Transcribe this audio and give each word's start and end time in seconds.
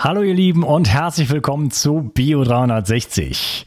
Hallo 0.00 0.22
ihr 0.22 0.34
Lieben 0.34 0.62
und 0.62 0.88
herzlich 0.88 1.28
willkommen 1.28 1.72
zu 1.72 2.12
Bio 2.14 2.44
360. 2.44 3.66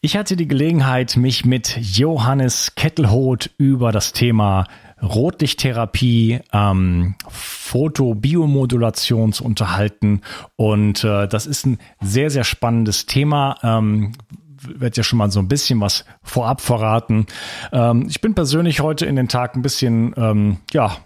Ich 0.00 0.16
hatte 0.16 0.34
die 0.34 0.48
Gelegenheit, 0.48 1.16
mich 1.16 1.44
mit 1.44 1.76
Johannes 1.76 2.74
Kettelhoth 2.74 3.48
über 3.58 3.92
das 3.92 4.12
Thema 4.12 4.66
Rotlichttherapie, 5.00 6.40
ähm, 6.52 7.14
Fotobiomodulation 7.28 9.32
zu 9.32 9.44
unterhalten. 9.44 10.22
Und 10.56 11.04
äh, 11.04 11.28
das 11.28 11.46
ist 11.46 11.64
ein 11.64 11.78
sehr, 12.00 12.30
sehr 12.30 12.42
spannendes 12.42 13.06
Thema. 13.06 13.56
Ähm, 13.62 14.14
wird 14.62 14.96
ja 14.96 15.04
schon 15.04 15.20
mal 15.20 15.30
so 15.30 15.38
ein 15.38 15.46
bisschen 15.46 15.80
was 15.80 16.04
vorab 16.24 16.60
verraten. 16.60 17.26
Ähm, 17.70 18.06
ich 18.08 18.20
bin 18.20 18.34
persönlich 18.34 18.80
heute 18.80 19.06
in 19.06 19.14
den 19.14 19.28
Tag 19.28 19.54
ein 19.54 19.62
bisschen, 19.62 20.12
ähm, 20.16 20.56
ja, 20.72 20.96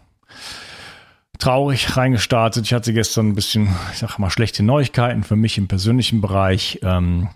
traurig 1.39 1.97
reingestartet. 1.97 2.65
Ich 2.65 2.73
hatte 2.73 2.93
gestern 2.93 3.29
ein 3.29 3.35
bisschen, 3.35 3.69
ich 3.93 3.99
sag 3.99 4.19
mal, 4.19 4.31
schlechte 4.31 4.63
Neuigkeiten 4.63 5.23
für 5.23 5.37
mich 5.37 5.59
im 5.59 5.69
persönlichen 5.69 6.21
Bereich. 6.21 6.81
Ähm, 6.83 7.29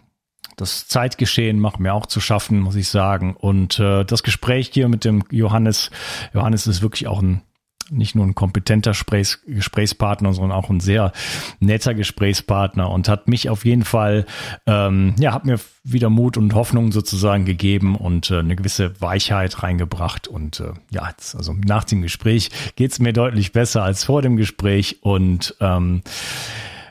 das 0.57 0.88
Zeitgeschehen 0.88 1.59
macht 1.59 1.80
mir 1.80 1.95
auch 1.95 2.07
zu 2.07 2.21
schaffen, 2.21 2.60
muss 2.60 2.74
ich 2.77 2.88
sagen. 2.88 3.34
Und 3.34 3.79
äh, 3.79 4.05
das 4.05 4.23
Gespräch 4.23 4.71
hier 4.73 4.88
mit 4.88 5.05
dem 5.05 5.24
Johannes, 5.30 5.91
Johannes 6.34 6.66
ist 6.66 6.83
wirklich 6.83 7.07
auch 7.07 7.23
ein 7.23 7.43
nicht 7.91 8.15
nur 8.15 8.27
ein 8.27 8.35
kompetenter 8.35 8.91
Gesprächs 8.91 9.41
Gesprächspartner, 9.47 10.33
sondern 10.33 10.57
auch 10.57 10.71
ein 10.71 10.80
sehr 10.80 11.12
netter 11.59 11.95
Gesprächspartner 11.95 12.91
und 12.91 13.09
hat 13.09 13.29
mich 13.29 13.49
auf 13.49 13.65
jeden 13.65 13.85
Fall, 13.85 14.27
ähm, 14.66 15.15
ja, 15.19 15.33
hat 15.33 15.45
mir 15.45 15.59
wieder 15.83 16.11
Mut 16.11 16.37
und 16.37 16.55
Hoffnung 16.55 16.93
sozusagen 16.93 17.45
gegeben 17.45 17.97
und 17.97 18.30
äh, 18.30 18.39
eine 18.39 18.57
gewisse 18.57 19.01
Weichheit 19.01 19.63
reingebracht. 19.63 20.29
Und 20.29 20.61
äh, 20.61 20.73
ja, 20.91 21.09
jetzt, 21.09 21.35
also 21.35 21.53
nach 21.53 21.85
dem 21.85 22.03
Gespräch 22.03 22.51
geht's 22.77 22.99
mir 22.99 23.13
deutlich 23.13 23.53
besser 23.53 23.83
als 23.83 24.05
vor 24.05 24.23
dem 24.23 24.37
Gespräch 24.37 25.02
und 25.02 25.57
ähm, 25.61 26.02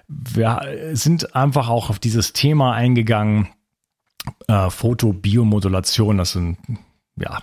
wir 0.08 0.62
sind 0.94 1.36
einfach 1.36 1.70
auch 1.70 1.90
auf 1.92 2.00
dieses 2.00 2.34
Thema 2.34 2.74
eingegangen, 2.74 3.50
äh, 4.48 4.70
Fotobiomodulation, 4.70 6.18
das 6.18 6.32
sind 6.32 6.58
ja 7.16 7.40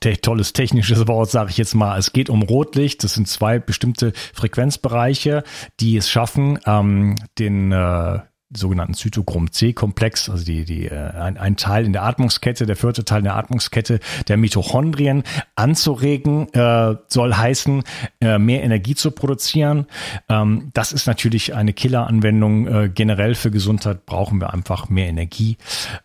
te 0.00 0.20
tolles 0.20 0.52
technisches 0.52 1.06
Wort, 1.08 1.30
sage 1.30 1.50
ich 1.50 1.56
jetzt 1.56 1.74
mal. 1.74 1.98
Es 1.98 2.12
geht 2.12 2.30
um 2.30 2.42
Rotlicht. 2.42 3.02
Das 3.04 3.14
sind 3.14 3.28
zwei 3.28 3.58
bestimmte 3.58 4.12
Frequenzbereiche, 4.34 5.42
die 5.80 5.96
es 5.96 6.10
schaffen, 6.10 6.58
ähm, 6.66 7.16
den 7.38 7.72
äh, 7.72 8.20
sogenannten 8.52 8.94
Zytochrom-C-Komplex, 8.94 10.28
also 10.28 10.44
die, 10.44 10.64
die, 10.64 10.86
äh, 10.86 11.10
ein, 11.12 11.38
ein 11.38 11.56
Teil 11.56 11.84
in 11.84 11.92
der 11.92 12.02
Atmungskette, 12.02 12.66
der 12.66 12.76
vierte 12.76 13.04
Teil 13.04 13.18
in 13.18 13.24
der 13.24 13.36
Atmungskette 13.36 14.00
der 14.26 14.36
Mitochondrien 14.36 15.22
anzuregen, 15.54 16.52
äh, 16.52 16.96
soll 17.08 17.34
heißen, 17.34 17.84
äh, 18.20 18.38
mehr 18.38 18.64
Energie 18.64 18.96
zu 18.96 19.12
produzieren. 19.12 19.86
Ähm, 20.28 20.70
das 20.74 20.92
ist 20.92 21.06
natürlich 21.06 21.54
eine 21.54 21.72
Killer-Anwendung. 21.72 22.66
Äh, 22.66 22.90
generell 22.92 23.36
für 23.36 23.52
Gesundheit 23.52 24.04
brauchen 24.04 24.40
wir 24.40 24.52
einfach 24.52 24.88
mehr 24.88 25.08
Energie. 25.08 25.56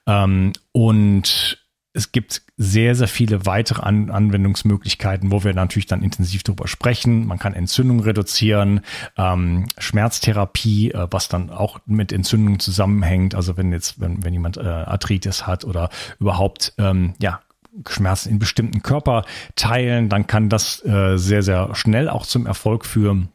Ähm, 0.05 0.53
und 0.72 1.64
es 1.95 2.11
gibt 2.11 2.41
sehr, 2.57 2.93
sehr 2.93 3.07
viele 3.07 3.45
weitere 3.45 3.81
An 3.81 4.09
Anwendungsmöglichkeiten, 4.09 5.31
wo 5.31 5.43
wir 5.43 5.53
natürlich 5.53 5.85
dann 5.85 6.03
intensiv 6.03 6.43
darüber 6.43 6.67
sprechen. 6.67 7.25
Man 7.25 7.39
kann 7.39 7.53
Entzündung 7.53 8.02
reduzieren, 8.02 8.81
ähm, 9.17 9.67
Schmerztherapie, 9.77 10.91
äh, 10.91 11.07
was 11.09 11.29
dann 11.29 11.49
auch 11.49 11.79
mit 11.85 12.11
Entzündungen 12.11 12.59
zusammenhängt. 12.59 13.33
Also 13.33 13.55
wenn 13.55 13.71
jetzt, 13.71 14.02
wenn, 14.02 14.23
wenn 14.23 14.33
jemand 14.33 14.57
äh, 14.57 14.61
Arthritis 14.61 15.47
hat 15.47 15.63
oder 15.63 15.89
überhaupt, 16.19 16.73
ähm, 16.77 17.13
ja, 17.19 17.39
Schmerzen 17.87 18.30
in 18.30 18.39
bestimmten 18.39 18.81
Körperteilen, 18.81 20.07
dann 20.07 20.27
kann 20.27 20.49
das 20.49 20.83
äh, 20.85 21.17
sehr, 21.17 21.43
sehr 21.43 21.75
schnell 21.75 22.09
auch 22.09 22.25
zum 22.25 22.45
Erfolg 22.45 22.85
führen. 22.85 23.30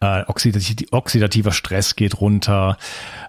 Äh, 0.00 0.24
oxidativer 0.26 1.52
Stress 1.52 1.96
geht 1.96 2.20
runter. 2.20 2.78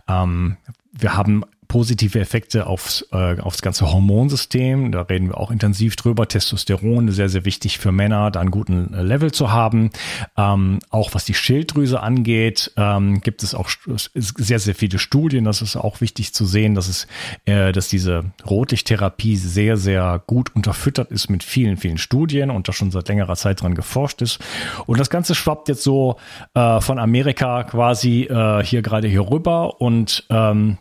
Ähm, 0.08 0.58
wir 0.92 1.16
haben 1.16 1.44
positive 1.70 2.20
Effekte 2.20 2.66
aufs, 2.66 3.08
äh, 3.14 3.40
aufs 3.40 3.62
ganze 3.62 3.94
Hormonsystem. 3.94 4.92
Da 4.92 5.04
reden 5.04 5.30
wir 5.30 5.38
auch 5.38 5.52
intensiv 5.52 5.96
drüber. 5.96 6.28
Testosteron, 6.28 7.12
sehr, 7.12 7.30
sehr 7.30 7.46
wichtig 7.46 7.78
für 7.78 7.92
Männer, 7.92 8.32
da 8.32 8.42
einen 8.42 8.52
guten 8.52 8.94
äh, 8.94 9.04
Level 9.04 9.32
zu 9.32 9.52
haben. 9.52 9.92
Ähm, 10.36 10.80
auch 10.90 11.14
was 11.14 11.26
die 11.26 11.36
Schilddrüse 11.36 12.02
angeht, 12.02 12.74
ähm, 12.76 13.22
gibt 13.22 13.44
es 13.44 13.54
auch 13.54 13.70
sehr, 13.86 14.60
sehr 14.60 14.76
viele 14.76 14.98
Studien. 14.98 15.46
Das 15.46 15.62
ist 15.62 15.78
auch 15.78 16.02
wichtig 16.02 16.34
zu 16.34 16.46
sehen, 16.46 16.74
dass 16.74 16.88
es, 16.88 17.08
äh, 17.46 17.72
dass 17.72 17.88
diese 17.88 18.26
Rotlichttherapie 18.50 19.38
sehr, 19.38 19.78
sehr 19.78 20.24
gut 20.26 20.56
unterfüttert 20.56 21.12
ist 21.12 21.30
mit 21.30 21.44
vielen, 21.44 21.78
vielen 21.78 22.00
Studien 22.00 22.50
und 22.50 22.68
da 22.68 22.74
schon 22.74 22.90
seit 22.90 23.08
längerer 23.08 23.36
Zeit 23.36 23.62
dran 23.62 23.76
geforscht 23.76 24.24
ist. 24.24 24.40
Und 24.88 25.00
das 25.00 25.12
Ganze 25.12 25.36
schwappt 25.36 25.70
jetzt 25.70 25.84
so 25.84 26.18
äh, 26.56 26.82
von 26.82 26.98
Amerika 26.98 27.64
quasi 27.64 28.24
äh, 28.24 28.64
hier 28.64 28.82
gerade 28.82 29.08
hier 29.08 29.30
rüber 29.30 29.80
und 29.80 30.26
ähm, 30.32 30.80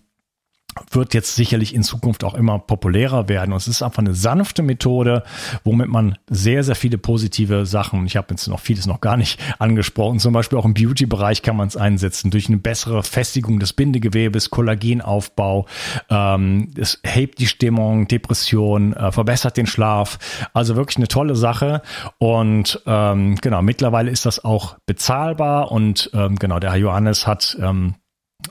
wird 0.90 1.14
jetzt 1.14 1.34
sicherlich 1.34 1.74
in 1.74 1.82
Zukunft 1.82 2.24
auch 2.24 2.34
immer 2.34 2.58
populärer 2.58 3.28
werden. 3.28 3.52
Und 3.52 3.58
es 3.58 3.68
ist 3.68 3.82
einfach 3.82 3.98
eine 3.98 4.14
sanfte 4.14 4.62
Methode, 4.62 5.22
womit 5.64 5.88
man 5.88 6.18
sehr, 6.28 6.62
sehr 6.64 6.74
viele 6.74 6.98
positive 6.98 7.66
Sachen, 7.66 8.06
ich 8.06 8.16
habe 8.16 8.28
jetzt 8.30 8.46
noch 8.48 8.60
vieles 8.60 8.86
noch 8.86 9.00
gar 9.00 9.16
nicht 9.16 9.40
angesprochen, 9.58 10.18
zum 10.18 10.32
Beispiel 10.32 10.58
auch 10.58 10.64
im 10.64 10.74
Beauty-Bereich 10.74 11.42
kann 11.42 11.56
man 11.56 11.68
es 11.68 11.76
einsetzen, 11.76 12.30
durch 12.30 12.48
eine 12.48 12.58
bessere 12.58 13.02
Festigung 13.02 13.58
des 13.58 13.72
Bindegewebes, 13.72 14.50
Kollagenaufbau, 14.50 15.66
ähm, 16.10 16.70
es 16.76 17.00
hebt 17.04 17.38
die 17.38 17.46
Stimmung, 17.46 18.08
Depression, 18.08 18.92
äh, 18.94 19.12
verbessert 19.12 19.56
den 19.56 19.66
Schlaf. 19.66 20.18
Also 20.52 20.76
wirklich 20.76 20.96
eine 20.96 21.08
tolle 21.08 21.36
Sache. 21.36 21.82
Und 22.18 22.80
ähm, 22.86 23.36
genau, 23.36 23.62
mittlerweile 23.62 24.10
ist 24.10 24.26
das 24.26 24.44
auch 24.44 24.76
bezahlbar 24.86 25.70
und 25.72 26.10
ähm, 26.14 26.36
genau, 26.36 26.58
der 26.58 26.70
Herr 26.70 26.78
Johannes 26.78 27.26
hat 27.26 27.56
ähm, 27.60 27.94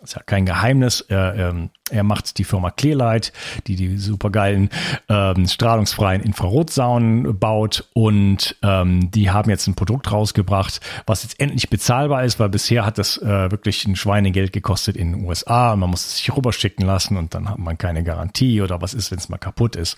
ist 0.04 0.16
ja 0.16 0.22
kein 0.26 0.46
Geheimnis. 0.46 1.02
Er, 1.02 1.36
ähm, 1.36 1.70
er 1.90 2.04
macht 2.04 2.38
die 2.38 2.44
Firma 2.44 2.72
Clearlight, 2.72 3.32
die 3.68 3.78
die 3.78 3.98
supergeilen 3.98 4.70
ähm, 5.08 5.48
strahlungsfreien 5.48 6.22
Infrarotsaunen 6.22 7.40
baut 7.40 7.88
und 7.94 8.58
ähm, 8.64 9.10
die 9.12 9.32
haben 9.32 9.50
jetzt 9.50 9.68
ein 9.68 9.76
Produkt 9.76 10.12
rausgebracht, 10.12 10.82
was 11.06 11.24
jetzt 11.24 11.40
endlich 11.40 11.70
bezahlbar 11.70 12.26
ist, 12.26 12.38
weil 12.38 12.50
bisher 12.50 12.86
hat 12.86 12.98
das 12.98 13.18
äh, 13.18 13.50
wirklich 13.52 13.86
ein 13.88 13.96
Schweinegeld 13.96 14.52
gekostet 14.52 14.98
in 14.98 15.14
den 15.14 15.26
USA. 15.26 15.76
Man 15.78 15.90
muss 15.90 16.06
es 16.06 16.18
sich 16.18 16.36
rüberschicken 16.36 16.86
lassen 16.86 17.16
und 17.16 17.34
dann 17.34 17.50
hat 17.50 17.58
man 17.58 17.78
keine 17.78 18.04
Garantie 18.04 18.62
oder 18.62 18.82
was 18.82 18.94
ist, 18.94 19.12
wenn 19.12 19.20
es 19.20 19.30
mal 19.30 19.38
kaputt 19.38 19.78
ist. 19.78 19.98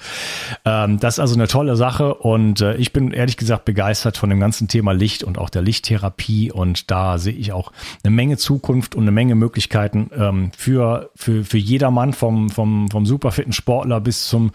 Ähm, 0.65 0.99
das 0.99 1.15
ist 1.15 1.19
also 1.19 1.33
eine 1.33 1.47
tolle 1.47 1.75
Sache 1.75 2.13
und 2.13 2.61
äh, 2.61 2.75
ich 2.75 2.93
bin 2.93 3.11
ehrlich 3.11 3.37
gesagt 3.37 3.65
begeistert 3.65 4.17
von 4.17 4.29
dem 4.29 4.39
ganzen 4.39 4.67
Thema 4.67 4.91
Licht 4.91 5.23
und 5.23 5.39
auch 5.39 5.49
der 5.49 5.63
Lichttherapie 5.63 6.51
und 6.51 6.91
da 6.91 7.17
sehe 7.17 7.33
ich 7.33 7.51
auch 7.53 7.71
eine 8.03 8.13
Menge 8.13 8.37
Zukunft 8.37 8.93
und 8.93 9.03
eine 9.03 9.11
Menge 9.11 9.33
Möglichkeiten 9.33 9.78
ähm, 9.85 10.51
für, 10.57 11.09
für, 11.15 11.43
für 11.43 11.57
jeden 11.57 11.93
Mann 11.93 12.13
vom, 12.13 12.49
vom, 12.49 12.89
vom 12.89 13.05
superfitten 13.05 13.53
Sportler 13.53 14.01
bis 14.01 14.27
zum, 14.27 14.51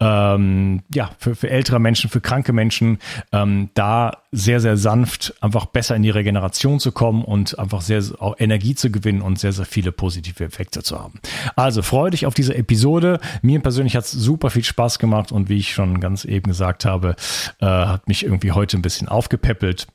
ähm, 0.00 0.82
ja, 0.92 1.10
für, 1.18 1.34
für 1.34 1.50
ältere 1.50 1.78
Menschen, 1.78 2.10
für 2.10 2.20
kranke 2.20 2.52
Menschen, 2.52 2.98
ähm, 3.32 3.70
da 3.74 4.18
sehr, 4.32 4.60
sehr 4.60 4.76
sanft 4.76 5.34
einfach 5.40 5.66
besser 5.66 5.96
in 5.96 6.02
die 6.02 6.10
Regeneration 6.10 6.78
zu 6.78 6.92
kommen 6.92 7.24
und 7.24 7.58
einfach 7.58 7.80
sehr, 7.80 8.02
auch 8.18 8.36
Energie 8.38 8.74
zu 8.74 8.90
gewinnen 8.90 9.22
und 9.22 9.38
sehr, 9.38 9.52
sehr 9.52 9.64
viele 9.64 9.92
positive 9.92 10.44
Effekte 10.44 10.82
zu 10.82 10.98
haben. 10.98 11.20
Also 11.56 11.82
freue 11.82 12.10
dich 12.10 12.26
auf 12.26 12.34
diese 12.34 12.54
Episode. 12.54 13.18
Mir 13.42 13.60
persönlich 13.60 13.96
hat 13.96 14.04
es 14.04 14.12
super 14.12 14.50
viel 14.50 14.64
Spaß 14.64 14.98
gemacht 14.98 15.32
und 15.32 15.48
wie 15.48 15.56
ich 15.56 15.72
schon 15.72 16.00
ganz 16.00 16.24
eben 16.24 16.48
gesagt 16.48 16.84
habe, 16.84 17.16
äh, 17.60 17.66
hat 17.66 18.08
mich 18.08 18.24
irgendwie 18.24 18.52
heute 18.52 18.76
ein 18.76 18.82
bisschen 18.82 19.08
aufgepäppelt. 19.08 19.86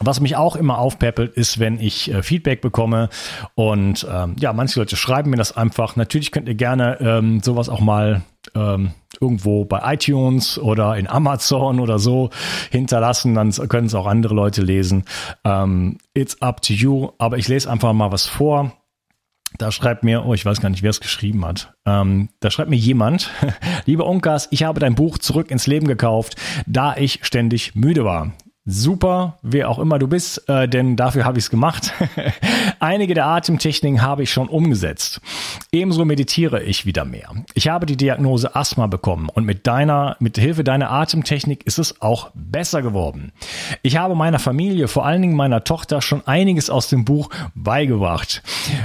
Was 0.00 0.20
mich 0.20 0.34
auch 0.34 0.56
immer 0.56 0.78
aufpeppelt, 0.78 1.34
ist, 1.34 1.60
wenn 1.60 1.78
ich 1.78 2.12
äh, 2.12 2.24
Feedback 2.24 2.60
bekomme. 2.60 3.10
Und 3.54 4.04
ähm, 4.10 4.34
ja, 4.40 4.52
manche 4.52 4.80
Leute 4.80 4.96
schreiben 4.96 5.30
mir 5.30 5.36
das 5.36 5.56
einfach. 5.56 5.94
Natürlich 5.94 6.32
könnt 6.32 6.48
ihr 6.48 6.56
gerne 6.56 6.98
ähm, 7.00 7.40
sowas 7.42 7.68
auch 7.68 7.78
mal 7.78 8.22
ähm, 8.56 8.90
irgendwo 9.20 9.64
bei 9.64 9.94
iTunes 9.94 10.58
oder 10.58 10.96
in 10.96 11.06
Amazon 11.06 11.78
oder 11.78 12.00
so 12.00 12.30
hinterlassen. 12.72 13.36
Dann 13.36 13.52
können 13.68 13.86
es 13.86 13.94
auch 13.94 14.06
andere 14.06 14.34
Leute 14.34 14.62
lesen. 14.62 15.04
Ähm, 15.44 15.98
it's 16.12 16.42
up 16.42 16.60
to 16.62 16.72
you. 16.72 17.10
Aber 17.18 17.38
ich 17.38 17.46
lese 17.46 17.70
einfach 17.70 17.92
mal 17.92 18.10
was 18.10 18.26
vor. 18.26 18.72
Da 19.58 19.70
schreibt 19.70 20.02
mir, 20.02 20.26
oh, 20.26 20.34
ich 20.34 20.44
weiß 20.44 20.60
gar 20.60 20.70
nicht, 20.70 20.82
wer 20.82 20.90
es 20.90 21.00
geschrieben 21.00 21.46
hat. 21.46 21.72
Ähm, 21.86 22.30
da 22.40 22.50
schreibt 22.50 22.68
mir 22.68 22.74
jemand, 22.74 23.30
lieber 23.86 24.06
Unkas, 24.06 24.48
ich 24.50 24.64
habe 24.64 24.80
dein 24.80 24.96
Buch 24.96 25.18
zurück 25.18 25.52
ins 25.52 25.68
Leben 25.68 25.86
gekauft, 25.86 26.34
da 26.66 26.96
ich 26.96 27.20
ständig 27.22 27.76
müde 27.76 28.04
war 28.04 28.32
super, 28.66 29.36
wer 29.42 29.68
auch 29.68 29.78
immer 29.78 29.98
du 29.98 30.08
bist, 30.08 30.48
äh, 30.48 30.66
denn 30.66 30.96
dafür 30.96 31.26
habe 31.26 31.38
ich 31.38 31.44
es 31.44 31.50
gemacht. 31.50 31.92
Einige 32.80 33.12
der 33.12 33.26
Atemtechniken 33.26 34.00
habe 34.00 34.22
ich 34.22 34.32
schon 34.32 34.48
umgesetzt. 34.48 35.20
Ebenso 35.70 36.04
meditiere 36.06 36.62
ich 36.62 36.86
wieder 36.86 37.04
mehr. 37.04 37.30
Ich 37.52 37.68
habe 37.68 37.84
die 37.84 37.96
Diagnose 37.96 38.56
Asthma 38.56 38.86
bekommen 38.86 39.28
und 39.28 39.44
mit 39.44 39.66
deiner, 39.66 40.16
mit 40.18 40.38
Hilfe 40.38 40.64
deiner 40.64 40.90
Atemtechnik 40.90 41.66
ist 41.66 41.78
es 41.78 42.00
auch 42.00 42.30
besser 42.34 42.80
geworden. 42.80 43.32
Ich 43.82 43.98
habe 43.98 44.14
meiner 44.14 44.38
Familie, 44.38 44.88
vor 44.88 45.04
allen 45.04 45.20
Dingen 45.20 45.36
meiner 45.36 45.64
Tochter, 45.64 46.00
schon 46.00 46.26
einiges 46.26 46.70
aus 46.70 46.88
dem 46.88 47.04
Buch 47.04 47.28
beigebracht. 47.54 48.42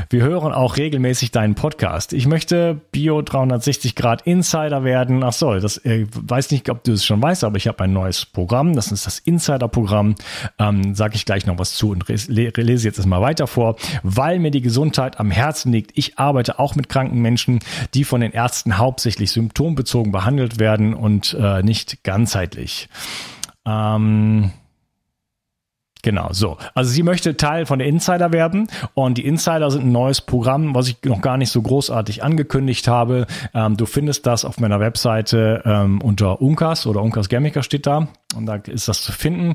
Wir 0.10 0.24
hören 0.24 0.52
auch 0.52 0.76
regelmäßig 0.76 1.32
deinen 1.32 1.56
Podcast. 1.56 2.12
Ich 2.12 2.28
möchte 2.28 2.82
Bio 2.92 3.22
360 3.22 3.96
Grad 3.96 4.24
Insider 4.24 4.84
werden. 4.84 5.24
Ach 5.24 5.34
so, 5.34 5.58
das 5.58 5.78
äh, 5.86 6.06
weiß 6.12 6.52
nicht, 6.52 6.70
ob 6.70 6.84
du 6.84 6.92
es 6.92 7.06
schon 7.06 7.22
weißt, 7.22 7.46
aber 7.46 7.56
ich 7.56 7.68
habe 7.68 7.86
ein 7.86 7.94
neues 7.94 8.26
Programm. 8.26 8.76
Das 8.76 8.92
ist 8.92 9.06
das 9.06 9.20
Insider 9.20 9.69
Insider-Programm. 9.70 10.16
Ähm, 10.58 10.96
Sage 10.96 11.16
ich 11.16 11.26
gleich 11.26 11.46
noch 11.46 11.58
was 11.58 11.76
zu 11.76 11.92
und 11.92 12.08
lese 12.08 12.88
jetzt 12.88 12.98
erstmal 12.98 13.22
weiter 13.22 13.48
vor, 13.48 13.76
weil 14.04 14.40
mir 14.40 14.52
die 14.52 14.62
Gesundheit 14.62 15.20
am 15.20 15.32
Herzen 15.32 15.72
liegt. 15.72 15.98
Ich 15.98 16.18
arbeite 16.18 16.60
auch 16.60 16.76
mit 16.76 16.90
kranken 16.90 17.20
Menschen, 17.20 17.60
die 17.94 18.04
von 18.04 18.22
den 18.22 18.32
Ärzten 18.32 18.78
hauptsächlich 18.78 19.32
symptombezogen 19.32 20.12
behandelt 20.12 20.60
werden 20.60 20.94
und 20.94 21.36
äh, 21.40 21.64
nicht 21.64 22.04
ganzheitlich. 22.04 22.90
Ähm, 23.66 24.52
Genau, 26.02 26.30
so. 26.32 26.58
Also 26.76 26.92
sie 26.92 27.04
möchte 27.04 27.36
Teil 27.36 27.66
von 27.66 27.80
der 27.80 27.88
Insider 27.90 28.32
werden 28.32 28.70
und 28.94 29.18
die 29.18 29.26
Insider 29.26 29.70
sind 29.70 29.84
ein 29.84 29.92
neues 29.92 30.22
Programm, 30.22 30.74
was 30.74 30.88
ich 30.88 30.98
noch 31.04 31.20
gar 31.20 31.36
nicht 31.36 31.52
so 31.52 31.62
großartig 31.62 32.24
angekündigt 32.24 32.88
habe. 32.88 33.28
Ähm, 33.54 33.76
du 33.76 33.86
findest 33.86 34.26
das 34.26 34.46
auf 34.46 34.62
meiner 34.62 34.80
Webseite 34.80 35.62
ähm, 35.66 36.00
unter 36.02 36.42
Unkas 36.42 36.88
oder 36.88 37.02
Unkas 37.02 37.28
Germiker 37.28 37.64
steht 37.64 37.86
da 37.86 38.08
und 38.34 38.46
da 38.46 38.56
ist 38.56 38.88
das 38.88 39.04
zu 39.04 39.12
finden. 39.12 39.54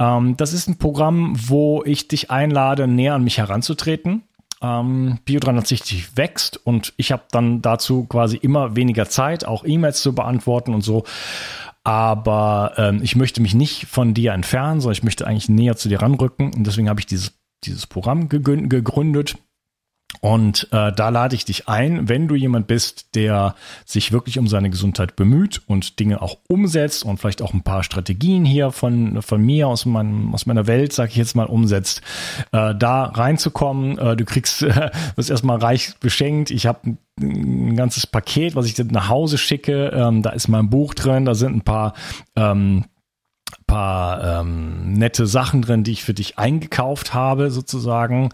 Ähm, 0.00 0.36
das 0.36 0.52
ist 0.52 0.68
ein 0.68 0.78
Programm, 0.78 1.36
wo 1.46 1.84
ich 1.84 2.08
dich 2.08 2.28
einlade, 2.28 2.88
näher 2.88 3.14
an 3.14 3.22
mich 3.22 3.38
heranzutreten. 3.38 4.24
Ähm, 4.62 5.18
Bio 5.24 5.38
360 5.38 6.16
wächst 6.16 6.58
und 6.64 6.92
ich 6.96 7.12
habe 7.12 7.22
dann 7.30 7.62
dazu 7.62 8.04
quasi 8.04 8.36
immer 8.36 8.74
weniger 8.74 9.08
Zeit, 9.08 9.44
auch 9.44 9.64
E-Mails 9.64 10.02
zu 10.02 10.12
beantworten 10.12 10.74
und 10.74 10.82
so. 10.82 11.04
Aber 11.84 12.72
ähm, 12.78 13.00
ich 13.02 13.14
möchte 13.14 13.42
mich 13.42 13.54
nicht 13.54 13.86
von 13.86 14.14
dir 14.14 14.32
entfernen, 14.32 14.80
sondern 14.80 14.96
ich 14.96 15.04
möchte 15.04 15.26
eigentlich 15.26 15.50
näher 15.50 15.76
zu 15.76 15.88
dir 15.88 16.00
ranrücken. 16.00 16.52
Und 16.54 16.66
deswegen 16.66 16.88
habe 16.88 17.00
ich 17.00 17.06
dieses, 17.06 17.38
dieses 17.64 17.86
Programm 17.86 18.28
gegründet. 18.30 19.36
Und 20.20 20.68
äh, 20.72 20.92
da 20.92 21.08
lade 21.08 21.34
ich 21.34 21.44
dich 21.44 21.68
ein, 21.68 22.08
wenn 22.08 22.28
du 22.28 22.34
jemand 22.34 22.66
bist, 22.66 23.14
der 23.14 23.54
sich 23.84 24.12
wirklich 24.12 24.38
um 24.38 24.48
seine 24.48 24.70
Gesundheit 24.70 25.16
bemüht 25.16 25.62
und 25.66 26.00
Dinge 26.00 26.22
auch 26.22 26.38
umsetzt 26.48 27.04
und 27.04 27.18
vielleicht 27.18 27.42
auch 27.42 27.52
ein 27.52 27.62
paar 27.62 27.82
Strategien 27.82 28.44
hier 28.44 28.70
von, 28.70 29.22
von 29.22 29.40
mir 29.42 29.68
aus, 29.68 29.86
meinem, 29.86 30.34
aus 30.34 30.46
meiner 30.46 30.66
Welt, 30.66 30.92
sage 30.92 31.10
ich 31.10 31.16
jetzt 31.16 31.36
mal, 31.36 31.46
umsetzt, 31.46 32.02
äh, 32.52 32.74
da 32.74 33.04
reinzukommen. 33.04 33.98
Äh, 33.98 34.16
du 34.16 34.24
kriegst, 34.24 34.62
äh, 34.62 34.90
wirst 35.16 35.30
erstmal 35.30 35.58
reich 35.58 35.94
beschenkt. 36.00 36.50
Ich 36.50 36.66
habe 36.66 36.96
ein 37.20 37.76
ganzes 37.76 38.06
Paket, 38.06 38.56
was 38.56 38.66
ich 38.66 38.74
dir 38.74 38.84
nach 38.84 39.08
Hause 39.08 39.38
schicke. 39.38 39.88
Ähm, 39.94 40.22
da 40.22 40.30
ist 40.30 40.48
mein 40.48 40.70
Buch 40.70 40.94
drin, 40.94 41.24
da 41.24 41.34
sind 41.34 41.54
ein 41.54 41.62
paar 41.62 41.94
ähm, 42.36 42.84
paar 43.66 44.40
ähm, 44.40 44.94
nette 44.94 45.26
Sachen 45.26 45.62
drin, 45.62 45.84
die 45.84 45.92
ich 45.92 46.04
für 46.04 46.14
dich 46.14 46.38
eingekauft 46.38 47.14
habe 47.14 47.50
sozusagen 47.50 48.30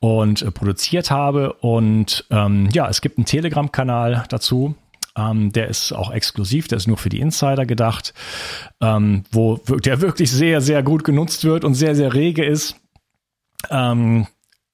und 0.00 0.42
äh, 0.42 0.50
produziert 0.50 1.10
habe. 1.10 1.54
Und 1.54 2.26
ähm, 2.30 2.68
ja, 2.72 2.88
es 2.88 3.00
gibt 3.00 3.18
einen 3.18 3.26
Telegram-Kanal 3.26 4.24
dazu. 4.28 4.74
Ähm, 5.16 5.52
der 5.52 5.68
ist 5.68 5.92
auch 5.92 6.12
exklusiv, 6.12 6.68
der 6.68 6.78
ist 6.78 6.86
nur 6.86 6.96
für 6.96 7.08
die 7.08 7.20
Insider 7.20 7.66
gedacht, 7.66 8.14
ähm, 8.80 9.24
wo 9.32 9.56
der 9.56 10.00
wirklich 10.00 10.30
sehr, 10.30 10.60
sehr 10.60 10.82
gut 10.82 11.04
genutzt 11.04 11.44
wird 11.44 11.64
und 11.64 11.74
sehr, 11.74 11.94
sehr 11.94 12.14
rege 12.14 12.44
ist. 12.44 12.76
Ähm, 13.70 14.26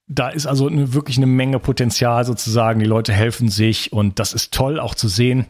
da 0.08 0.28
ist 0.28 0.46
also 0.46 0.68
eine, 0.68 0.94
wirklich 0.94 1.16
eine 1.16 1.26
Menge 1.26 1.58
Potenzial 1.58 2.24
sozusagen. 2.24 2.78
Die 2.80 2.86
Leute 2.86 3.12
helfen 3.12 3.48
sich 3.48 3.92
und 3.92 4.18
das 4.18 4.34
ist 4.34 4.54
toll 4.54 4.78
auch 4.78 4.94
zu 4.94 5.08
sehen 5.08 5.46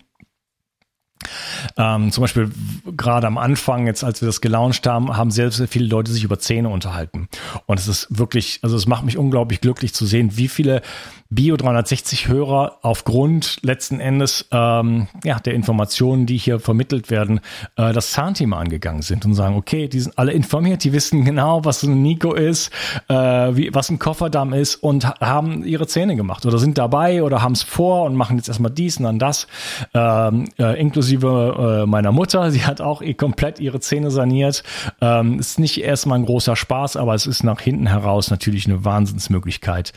ähm, 1.77 2.13
zum 2.13 2.23
Beispiel 2.23 2.51
gerade 2.97 3.27
am 3.27 3.39
Anfang, 3.39 3.87
jetzt 3.87 4.05
als 4.05 4.21
wir 4.21 4.27
das 4.27 4.41
gelauncht 4.41 4.87
haben, 4.87 5.17
haben 5.17 5.31
sehr, 5.31 5.51
sehr 5.51 5.69
viele 5.69 5.87
Leute 5.87 6.13
sich 6.13 6.25
über 6.25 6.39
Zähne 6.39 6.69
unterhalten. 6.69 7.29
Und 7.67 7.79
es 7.79 7.89
ist 7.89 8.07
wirklich, 8.11 8.61
also 8.63 8.77
es 8.77 8.87
macht 8.87 9.05
mich 9.05 9.19
unglaublich 9.19 9.61
glücklich 9.61 9.95
zu 9.95 10.07
sehen, 10.07 10.37
wie 10.37 10.49
viele 10.49 10.83
Bio 11.29 11.57
360 11.57 12.29
Hörer 12.29 12.79
aufgrund 12.83 13.59
letzten 13.63 13.99
Endes 13.99 14.47
ähm, 14.53 15.09
ja, 15.25 15.41
der 15.41 15.55
Informationen, 15.55 16.27
die 16.27 16.37
hier 16.37 16.61
vermittelt 16.61 17.11
werden, 17.11 17.41
äh, 17.75 17.93
das 17.93 18.13
Zahnthema 18.13 18.61
angegangen 18.61 19.03
sind 19.03 19.25
und 19.25 19.35
sagen, 19.35 19.57
okay, 19.57 19.89
die 19.89 19.99
sind 19.99 20.17
alle 20.19 20.33
informiert, 20.33 20.85
die 20.85 20.93
wissen 20.93 21.25
genau, 21.25 21.65
was 21.65 21.83
ein 21.83 22.01
Nico 22.01 22.33
ist, 22.33 22.71
äh, 23.09 23.15
wie, 23.15 23.75
was 23.75 23.91
ein 23.91 23.99
Kofferdamm 23.99 24.53
ist 24.53 24.77
und 24.77 25.05
haben 25.21 25.65
ihre 25.65 25.89
Zähne 25.89 26.15
gemacht 26.15 26.47
oder 26.47 26.59
sind 26.59 26.79
dabei 26.79 27.25
oder 27.25 27.43
haben 27.43 27.53
es 27.53 27.65
vor 27.65 28.05
und 28.05 28.15
machen 28.15 28.37
jetzt 28.37 28.49
erstmal 28.49 28.71
dies 28.71 28.99
und 28.99 29.05
dann 29.05 29.19
das, 29.19 29.49
ähm, 29.95 30.45
äh, 30.59 30.81
inklusive 30.81 31.06
äh, 31.15 31.87
meiner 31.87 32.13
Mutter, 32.13 32.51
sie 32.51 32.65
hat 32.65 32.81
auch 32.81 33.03
eh 33.03 33.15
komplett 33.15 33.61
ihre 33.61 33.81
Zähne 33.81 34.11
saniert. 34.11 34.63
Ähm, 35.01 35.39
ist 35.39 35.59
nicht 35.59 35.83
erstmal 35.83 36.19
ein 36.19 36.27
großer 36.27 36.57
Spaß, 36.57 36.97
aber 36.97 37.15
es 37.15 37.27
ist 37.27 37.45
nach 37.45 37.61
hinten 37.61 37.87
heraus 37.87 38.31
natürlich 38.31 38.67
eine 38.67 38.85
Wahnsinnsmöglichkeit. 38.85 39.93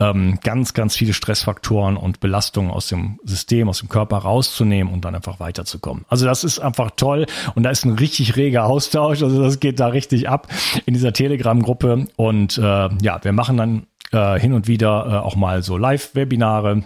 Ähm, 0.00 0.38
ganz 0.42 0.74
ganz, 0.74 0.96
viele 0.96 1.12
Stressfaktoren 1.12 1.96
und 1.96 2.20
Belastungen 2.20 2.70
aus 2.70 2.88
dem 2.88 3.18
System, 3.24 3.68
aus 3.68 3.80
dem 3.80 3.88
Körper 3.88 4.18
rauszunehmen 4.18 4.92
und 4.92 5.04
dann 5.04 5.14
einfach 5.14 5.40
weiterzukommen. 5.40 6.04
Also 6.08 6.26
das 6.26 6.44
ist 6.44 6.58
einfach 6.58 6.90
toll 6.96 7.26
und 7.54 7.62
da 7.62 7.70
ist 7.70 7.84
ein 7.84 7.94
richtig 7.94 8.36
reger 8.36 8.64
Austausch. 8.64 9.22
Also 9.22 9.42
das 9.42 9.60
geht 9.60 9.80
da 9.80 9.88
richtig 9.88 10.28
ab 10.28 10.48
in 10.86 10.94
dieser 10.94 11.12
Telegram-Gruppe. 11.12 12.06
Und 12.16 12.58
äh, 12.58 12.62
ja, 12.62 13.20
wir 13.22 13.32
machen 13.32 13.56
dann 13.56 13.86
äh, 14.12 14.38
hin 14.38 14.52
und 14.52 14.68
wieder 14.68 15.06
äh, 15.06 15.26
auch 15.26 15.36
mal 15.36 15.62
so 15.62 15.76
Live-Webinare 15.76 16.84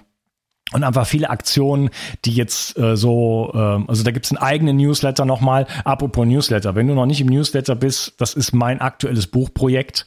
und 0.73 0.85
einfach 0.85 1.07
viele 1.07 1.31
Aktionen, 1.31 1.91
die 2.25 2.33
jetzt 2.33 2.79
äh, 2.79 2.97
so, 2.97 3.51
äh, 3.55 3.59
also 3.89 4.03
da 4.03 4.11
gibt's 4.11 4.31
einen 4.31 4.39
eigenen 4.39 4.77
Newsletter 4.77 5.25
nochmal. 5.25 5.67
Apropos 5.85 6.27
Newsletter, 6.27 6.75
wenn 6.75 6.87
du 6.89 6.95
noch 6.95 7.07
nicht 7.07 7.21
im 7.21 7.29
Newsletter 7.29 7.75
bist, 7.75 8.15
das 8.19 8.35
ist 8.35 8.53
mein 8.53 8.81
aktuelles 8.81 9.27
Buchprojekt. 9.27 10.05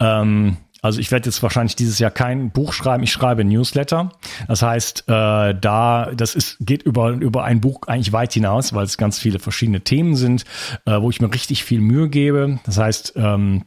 Ähm, 0.00 0.58
also 0.84 1.00
ich 1.00 1.10
werde 1.10 1.30
jetzt 1.30 1.42
wahrscheinlich 1.42 1.76
dieses 1.76 1.98
Jahr 1.98 2.10
kein 2.10 2.50
Buch 2.50 2.74
schreiben, 2.74 3.02
ich 3.02 3.10
schreibe 3.10 3.42
Newsletter. 3.42 4.10
Das 4.48 4.60
heißt, 4.60 5.04
äh, 5.08 5.54
da 5.58 6.10
das 6.14 6.34
ist 6.34 6.58
geht 6.60 6.82
über 6.82 7.08
über 7.08 7.42
ein 7.44 7.62
Buch 7.62 7.80
eigentlich 7.86 8.12
weit 8.12 8.34
hinaus, 8.34 8.74
weil 8.74 8.84
es 8.84 8.98
ganz 8.98 9.18
viele 9.18 9.38
verschiedene 9.38 9.80
Themen 9.80 10.14
sind, 10.14 10.44
äh, 10.84 11.00
wo 11.00 11.08
ich 11.08 11.22
mir 11.22 11.32
richtig 11.32 11.64
viel 11.64 11.80
Mühe 11.80 12.10
gebe. 12.10 12.58
Das 12.66 12.76
heißt, 12.76 13.14
ähm, 13.16 13.64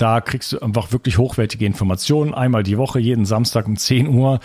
da 0.00 0.20
kriegst 0.20 0.52
du 0.52 0.60
einfach 0.60 0.92
wirklich 0.92 1.18
hochwertige 1.18 1.66
Informationen. 1.66 2.34
Einmal 2.34 2.62
die 2.62 2.78
Woche, 2.78 2.98
jeden 2.98 3.24
Samstag 3.24 3.66
um 3.66 3.76
10 3.76 4.08
Uhr 4.08 4.40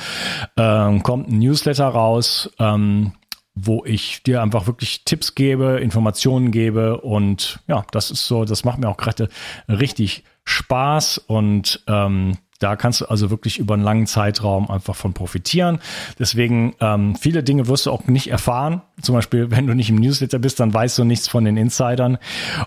äh, 0.56 1.00
kommt 1.00 1.30
ein 1.30 1.40
Newsletter 1.40 1.88
raus. 1.88 2.50
Ähm, 2.60 3.14
wo 3.58 3.86
ich 3.86 4.22
dir 4.22 4.42
einfach 4.42 4.68
wirklich 4.68 5.06
Tipps 5.06 5.34
gebe, 5.34 5.80
Informationen 5.80 6.52
gebe 6.52 7.00
und 7.00 7.60
ja, 7.68 7.86
das 7.92 8.12
ist 8.12 8.28
so, 8.28 8.44
das 8.44 8.66
macht 8.66 8.80
mir 8.80 8.90
auch 8.90 8.98
gerade 8.98 9.30
richtig 9.70 10.26
Spaß 10.44 11.20
und 11.20 11.82
ähm, 11.88 12.38
da 12.60 12.76
kannst 12.76 13.02
du 13.02 13.06
also 13.06 13.30
wirklich 13.30 13.60
über 13.60 13.74
einen 13.74 13.84
langen 13.84 14.08
Zeitraum 14.08 14.70
einfach 14.70 14.96
von 14.96 15.14
profitieren. 15.14 15.80
Deswegen, 16.20 16.74
ähm, 16.80 17.16
viele 17.16 17.44
Dinge 17.44 17.68
wirst 17.68 17.86
du 17.86 17.92
auch 17.92 18.08
nicht 18.08 18.30
erfahren. 18.30 18.82
Zum 19.02 19.14
Beispiel, 19.14 19.52
wenn 19.52 19.68
du 19.68 19.74
nicht 19.74 19.90
im 19.90 19.98
Newsletter 19.98 20.40
bist, 20.40 20.60
dann 20.60 20.74
weißt 20.74 20.98
du 20.98 21.04
nichts 21.04 21.28
von 21.28 21.44
den 21.44 21.58
Insidern. 21.58 22.18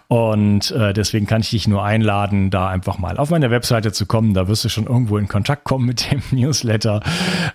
Und 0.09 0.71
äh, 0.73 0.93
deswegen 0.93 1.27
kann 1.27 1.41
ich 1.41 1.51
dich 1.51 1.69
nur 1.69 1.83
einladen, 1.85 2.51
da 2.51 2.69
einfach 2.69 2.99
mal 2.99 3.17
auf 3.17 3.31
meine 3.31 3.51
Webseite 3.51 3.93
zu 3.93 4.05
kommen. 4.05 4.35
Da 4.35 4.47
wirst 4.47 4.65
du 4.65 4.69
schon 4.69 4.87
irgendwo 4.87 5.17
in 5.17 5.27
Kontakt 5.29 5.65
kommen 5.65 5.87
mit 5.87 6.11
dem 6.11 6.23
Newsletter, 6.39 7.03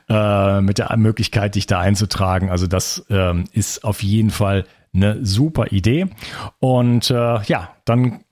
äh, 0.09 0.61
mit 0.61 0.79
der 0.79 0.95
Möglichkeit, 0.97 1.55
dich 1.55 1.67
da 1.67 1.79
einzutragen. 1.79 2.49
Also 2.49 2.65
das 2.65 3.05
ähm, 3.09 3.45
ist 3.53 3.83
auf 3.83 4.01
jeden 4.01 4.31
Fall 4.31 4.65
eine 4.93 5.25
super 5.25 5.71
Idee. 5.71 6.07
Und 6.59 7.09
äh, 7.09 7.41
ja, 7.43 7.69
dann 7.85 8.22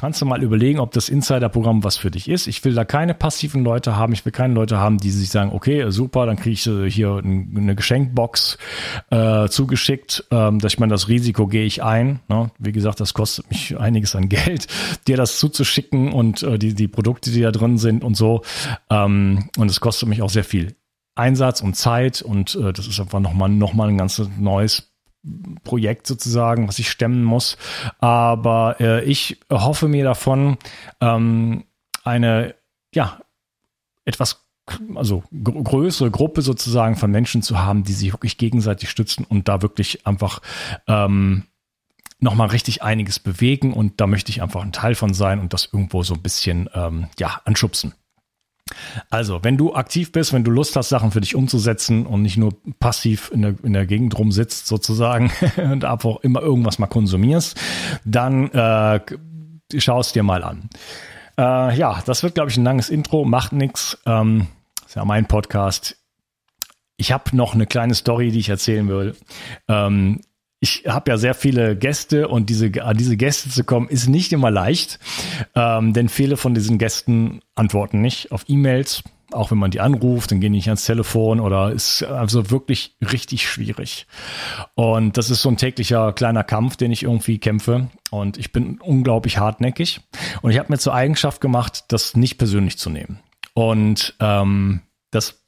kannst 0.00 0.22
du 0.22 0.24
mal 0.24 0.42
überlegen, 0.42 0.78
ob 0.78 0.92
das 0.92 1.10
Insider-Programm 1.10 1.84
was 1.84 1.98
für 1.98 2.10
dich 2.10 2.26
ist. 2.26 2.46
Ich 2.46 2.64
will 2.64 2.72
da 2.72 2.86
keine 2.86 3.12
passiven 3.12 3.62
Leute 3.62 3.96
haben. 3.96 4.14
Ich 4.14 4.24
will 4.24 4.32
keine 4.32 4.54
Leute 4.54 4.78
haben, 4.78 4.96
die 4.96 5.10
sich 5.10 5.28
sagen, 5.28 5.52
okay, 5.52 5.90
super, 5.90 6.24
dann 6.24 6.36
kriege 6.36 6.54
ich 6.54 6.66
äh, 6.66 6.90
hier 6.90 7.20
eine 7.22 7.74
Geschenkbox 7.74 8.56
äh, 9.10 9.48
zugeschickt. 9.48 10.24
Ähm, 10.30 10.58
dass 10.58 10.72
ich 10.72 10.78
meine, 10.78 10.92
das 10.92 11.08
Risiko 11.08 11.46
gehe 11.46 11.66
ich 11.66 11.82
ein. 11.82 12.20
Ne? 12.28 12.50
Wie 12.58 12.72
gesagt, 12.72 13.00
das 13.00 13.12
kostet 13.12 13.50
mich 13.50 13.78
einiges 13.78 14.16
an 14.16 14.30
Geld, 14.30 14.68
dir 15.06 15.18
das 15.18 15.38
zuzuschicken 15.38 16.12
und 16.12 16.42
äh, 16.44 16.58
die, 16.58 16.72
die 16.74 16.88
Produkte, 16.88 17.30
die 17.30 17.42
da 17.42 17.50
drin 17.50 17.76
sind 17.76 18.02
und 18.02 18.16
so. 18.16 18.40
Ähm, 18.88 19.50
und 19.58 19.70
es 19.70 19.80
kostet 19.80 20.08
mich 20.08 20.22
auch 20.22 20.30
sehr 20.30 20.44
viel 20.44 20.76
Einsatz 21.14 21.60
und 21.60 21.76
Zeit 21.76 22.22
und 22.22 22.54
äh, 22.54 22.72
das 22.72 22.86
ist 22.86 22.98
einfach 22.98 23.20
nochmal 23.20 23.50
noch 23.50 23.74
mal 23.74 23.88
ein 23.88 23.98
ganz 23.98 24.22
neues 24.38 24.89
Projekt 25.64 26.06
sozusagen, 26.06 26.68
was 26.68 26.78
ich 26.78 26.90
stemmen 26.90 27.24
muss. 27.24 27.56
Aber 27.98 28.76
äh, 28.80 29.04
ich 29.04 29.40
hoffe 29.50 29.88
mir 29.88 30.04
davon, 30.04 30.56
ähm, 31.00 31.64
eine, 32.04 32.54
ja, 32.94 33.20
etwas 34.04 34.46
also 34.94 35.24
größere 35.32 36.10
Gruppe 36.10 36.42
sozusagen 36.42 36.96
von 36.96 37.10
Menschen 37.10 37.42
zu 37.42 37.58
haben, 37.58 37.82
die 37.82 37.92
sich 37.92 38.12
wirklich 38.12 38.38
gegenseitig 38.38 38.88
stützen 38.88 39.24
und 39.24 39.48
da 39.48 39.62
wirklich 39.62 40.06
einfach 40.06 40.40
ähm, 40.86 41.44
nochmal 42.20 42.48
richtig 42.48 42.82
einiges 42.82 43.18
bewegen 43.18 43.72
und 43.72 44.00
da 44.00 44.06
möchte 44.06 44.30
ich 44.30 44.42
einfach 44.42 44.62
ein 44.62 44.72
Teil 44.72 44.94
von 44.94 45.14
sein 45.14 45.40
und 45.40 45.52
das 45.52 45.68
irgendwo 45.72 46.02
so 46.02 46.14
ein 46.14 46.22
bisschen 46.22 46.68
ähm, 46.74 47.08
ja 47.18 47.40
anschubsen. 47.44 47.94
Also, 49.08 49.42
wenn 49.42 49.56
du 49.56 49.74
aktiv 49.74 50.12
bist, 50.12 50.32
wenn 50.32 50.44
du 50.44 50.50
Lust 50.50 50.76
hast, 50.76 50.88
Sachen 50.88 51.10
für 51.10 51.20
dich 51.20 51.34
umzusetzen 51.34 52.06
und 52.06 52.22
nicht 52.22 52.36
nur 52.36 52.52
passiv 52.78 53.30
in 53.32 53.42
der, 53.42 53.54
in 53.62 53.72
der 53.72 53.86
Gegend 53.86 54.18
rumsitzt 54.18 54.66
sozusagen 54.66 55.30
und 55.56 55.84
einfach 55.84 56.16
immer 56.22 56.42
irgendwas 56.42 56.78
mal 56.78 56.86
konsumierst, 56.86 57.60
dann 58.04 58.50
äh, 58.50 59.00
schau 59.76 60.00
es 60.00 60.12
dir 60.12 60.22
mal 60.22 60.42
an. 60.44 60.70
Äh, 61.38 61.76
ja, 61.76 62.02
das 62.04 62.22
wird, 62.22 62.34
glaube 62.34 62.50
ich, 62.50 62.56
ein 62.56 62.64
langes 62.64 62.90
Intro, 62.90 63.24
macht 63.24 63.52
nichts. 63.52 63.98
Ähm, 64.06 64.48
ist 64.86 64.96
ja 64.96 65.04
mein 65.04 65.26
Podcast. 65.26 65.96
Ich 66.96 67.12
habe 67.12 67.34
noch 67.34 67.54
eine 67.54 67.66
kleine 67.66 67.94
Story, 67.94 68.30
die 68.30 68.40
ich 68.40 68.50
erzählen 68.50 68.88
will. 68.88 69.16
Ähm, 69.68 70.20
ich 70.60 70.84
habe 70.86 71.10
ja 71.10 71.16
sehr 71.16 71.34
viele 71.34 71.74
Gäste 71.76 72.28
und 72.28 72.50
diese, 72.50 72.70
an 72.84 72.96
diese 72.96 73.16
Gäste 73.16 73.48
zu 73.48 73.64
kommen, 73.64 73.88
ist 73.88 74.08
nicht 74.08 74.32
immer 74.32 74.50
leicht, 74.50 74.98
ähm, 75.54 75.94
denn 75.94 76.08
viele 76.08 76.36
von 76.36 76.54
diesen 76.54 76.78
Gästen 76.78 77.40
antworten 77.54 78.00
nicht 78.02 78.30
auf 78.30 78.44
E-Mails, 78.46 79.02
auch 79.32 79.50
wenn 79.50 79.58
man 79.58 79.70
die 79.70 79.80
anruft, 79.80 80.30
dann 80.30 80.40
gehen 80.40 80.52
die 80.52 80.58
nicht 80.58 80.68
ans 80.68 80.84
Telefon 80.84 81.40
oder 81.40 81.70
ist 81.72 82.02
also 82.02 82.50
wirklich 82.50 82.96
richtig 83.00 83.48
schwierig. 83.48 84.06
Und 84.74 85.16
das 85.16 85.30
ist 85.30 85.42
so 85.42 85.48
ein 85.48 85.56
täglicher 85.56 86.12
kleiner 86.12 86.44
Kampf, 86.44 86.76
den 86.76 86.90
ich 86.90 87.04
irgendwie 87.04 87.38
kämpfe. 87.38 87.88
Und 88.10 88.36
ich 88.36 88.52
bin 88.52 88.80
unglaublich 88.80 89.38
hartnäckig. 89.38 90.00
Und 90.42 90.50
ich 90.50 90.58
habe 90.58 90.72
mir 90.72 90.78
zur 90.78 90.94
Eigenschaft 90.94 91.40
gemacht, 91.40 91.84
das 91.88 92.16
nicht 92.16 92.38
persönlich 92.38 92.76
zu 92.76 92.90
nehmen. 92.90 93.20
Und 93.54 94.14
ähm, 94.20 94.80
das 95.10 95.39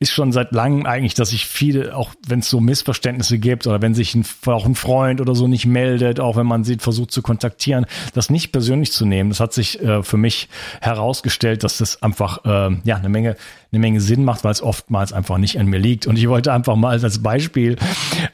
ist 0.00 0.12
schon 0.12 0.32
seit 0.32 0.52
langem 0.52 0.86
eigentlich, 0.86 1.14
dass 1.14 1.32
ich 1.32 1.46
viele, 1.46 1.96
auch 1.96 2.14
wenn 2.26 2.40
es 2.40 2.50
so 2.50 2.60
Missverständnisse 2.60 3.38
gibt 3.38 3.66
oder 3.66 3.82
wenn 3.82 3.94
sich 3.94 4.14
ein, 4.14 4.24
auch 4.46 4.64
ein 4.64 4.74
Freund 4.74 5.20
oder 5.20 5.34
so 5.34 5.48
nicht 5.48 5.66
meldet, 5.66 6.20
auch 6.20 6.36
wenn 6.36 6.46
man 6.46 6.64
sie 6.64 6.76
versucht 6.76 7.10
zu 7.10 7.22
kontaktieren, 7.22 7.86
das 8.14 8.30
nicht 8.30 8.52
persönlich 8.52 8.92
zu 8.92 9.06
nehmen. 9.06 9.30
Das 9.30 9.40
hat 9.40 9.52
sich 9.52 9.80
äh, 9.82 10.02
für 10.02 10.16
mich 10.16 10.48
herausgestellt, 10.80 11.64
dass 11.64 11.78
das 11.78 12.02
einfach 12.02 12.44
äh, 12.44 12.76
ja 12.84 12.96
eine 12.96 13.08
Menge 13.08 13.36
eine 13.70 13.80
Menge 13.80 14.00
Sinn 14.00 14.24
macht, 14.24 14.44
weil 14.44 14.52
es 14.52 14.62
oftmals 14.62 15.12
einfach 15.12 15.36
nicht 15.36 15.58
an 15.58 15.66
mir 15.66 15.78
liegt. 15.78 16.06
Und 16.06 16.16
ich 16.16 16.28
wollte 16.28 16.52
einfach 16.52 16.74
mal 16.74 16.98
als 16.98 17.22
Beispiel 17.22 17.76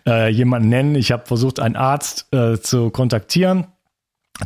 äh, 0.07 0.31
jemanden 0.31 0.69
nennen. 0.69 0.95
Ich 0.95 1.11
habe 1.11 1.27
versucht, 1.27 1.59
einen 1.59 1.77
Arzt 1.77 2.33
äh, 2.33 2.59
zu 2.61 2.91
kontaktieren 2.91 3.67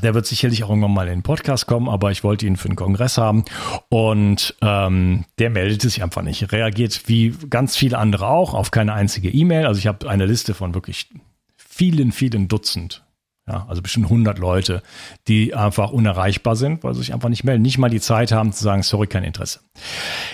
der 0.02 0.14
wird 0.14 0.26
sicherlich 0.26 0.64
auch 0.64 0.68
irgendwann 0.68 0.92
mal 0.92 1.08
in 1.08 1.18
den 1.18 1.22
Podcast 1.22 1.66
kommen, 1.66 1.88
aber 1.88 2.10
ich 2.10 2.22
wollte 2.22 2.46
ihn 2.46 2.56
für 2.56 2.68
den 2.68 2.76
Kongress 2.76 3.16
haben. 3.16 3.44
Und 3.88 4.54
ähm, 4.60 5.24
der 5.38 5.50
meldete 5.50 5.88
sich 5.88 6.02
einfach 6.02 6.22
nicht. 6.22 6.52
Reagiert 6.52 7.08
wie 7.08 7.34
ganz 7.48 7.76
viele 7.76 7.98
andere 7.98 8.28
auch 8.28 8.54
auf 8.54 8.70
keine 8.70 8.92
einzige 8.92 9.30
E-Mail. 9.30 9.66
Also 9.66 9.78
ich 9.78 9.86
habe 9.86 10.08
eine 10.08 10.26
Liste 10.26 10.54
von 10.54 10.74
wirklich 10.74 11.08
vielen, 11.56 12.12
vielen 12.12 12.48
Dutzend 12.48 13.02
ja, 13.48 13.64
also 13.68 13.80
bestimmt 13.80 14.06
100 14.06 14.38
Leute, 14.38 14.82
die 15.26 15.54
einfach 15.54 15.90
unerreichbar 15.90 16.54
sind, 16.54 16.84
weil 16.84 16.92
sie 16.94 17.00
sich 17.00 17.14
einfach 17.14 17.30
nicht 17.30 17.44
melden, 17.44 17.62
nicht 17.62 17.78
mal 17.78 17.88
die 17.88 18.00
Zeit 18.00 18.30
haben 18.30 18.52
zu 18.52 18.62
sagen, 18.62 18.82
sorry, 18.82 19.06
kein 19.06 19.24
Interesse. 19.24 19.60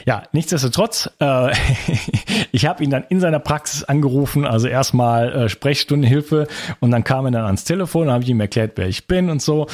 Ja, 0.04 0.24
nichtsdestotrotz, 0.32 1.10
äh, 1.20 1.52
ich 2.52 2.66
habe 2.66 2.82
ihn 2.82 2.90
dann 2.90 3.04
in 3.08 3.20
seiner 3.20 3.38
Praxis 3.38 3.84
angerufen, 3.84 4.46
also 4.46 4.66
erstmal 4.66 5.32
äh, 5.32 5.48
Sprechstundenhilfe 5.48 6.48
und 6.80 6.90
dann 6.90 7.04
kam 7.04 7.26
er 7.26 7.30
dann 7.30 7.44
ans 7.44 7.64
Telefon, 7.64 8.10
habe 8.10 8.24
ich 8.24 8.30
ihm 8.30 8.40
erklärt, 8.40 8.72
wer 8.76 8.88
ich 8.88 9.06
bin 9.06 9.30
und 9.30 9.40
so 9.40 9.68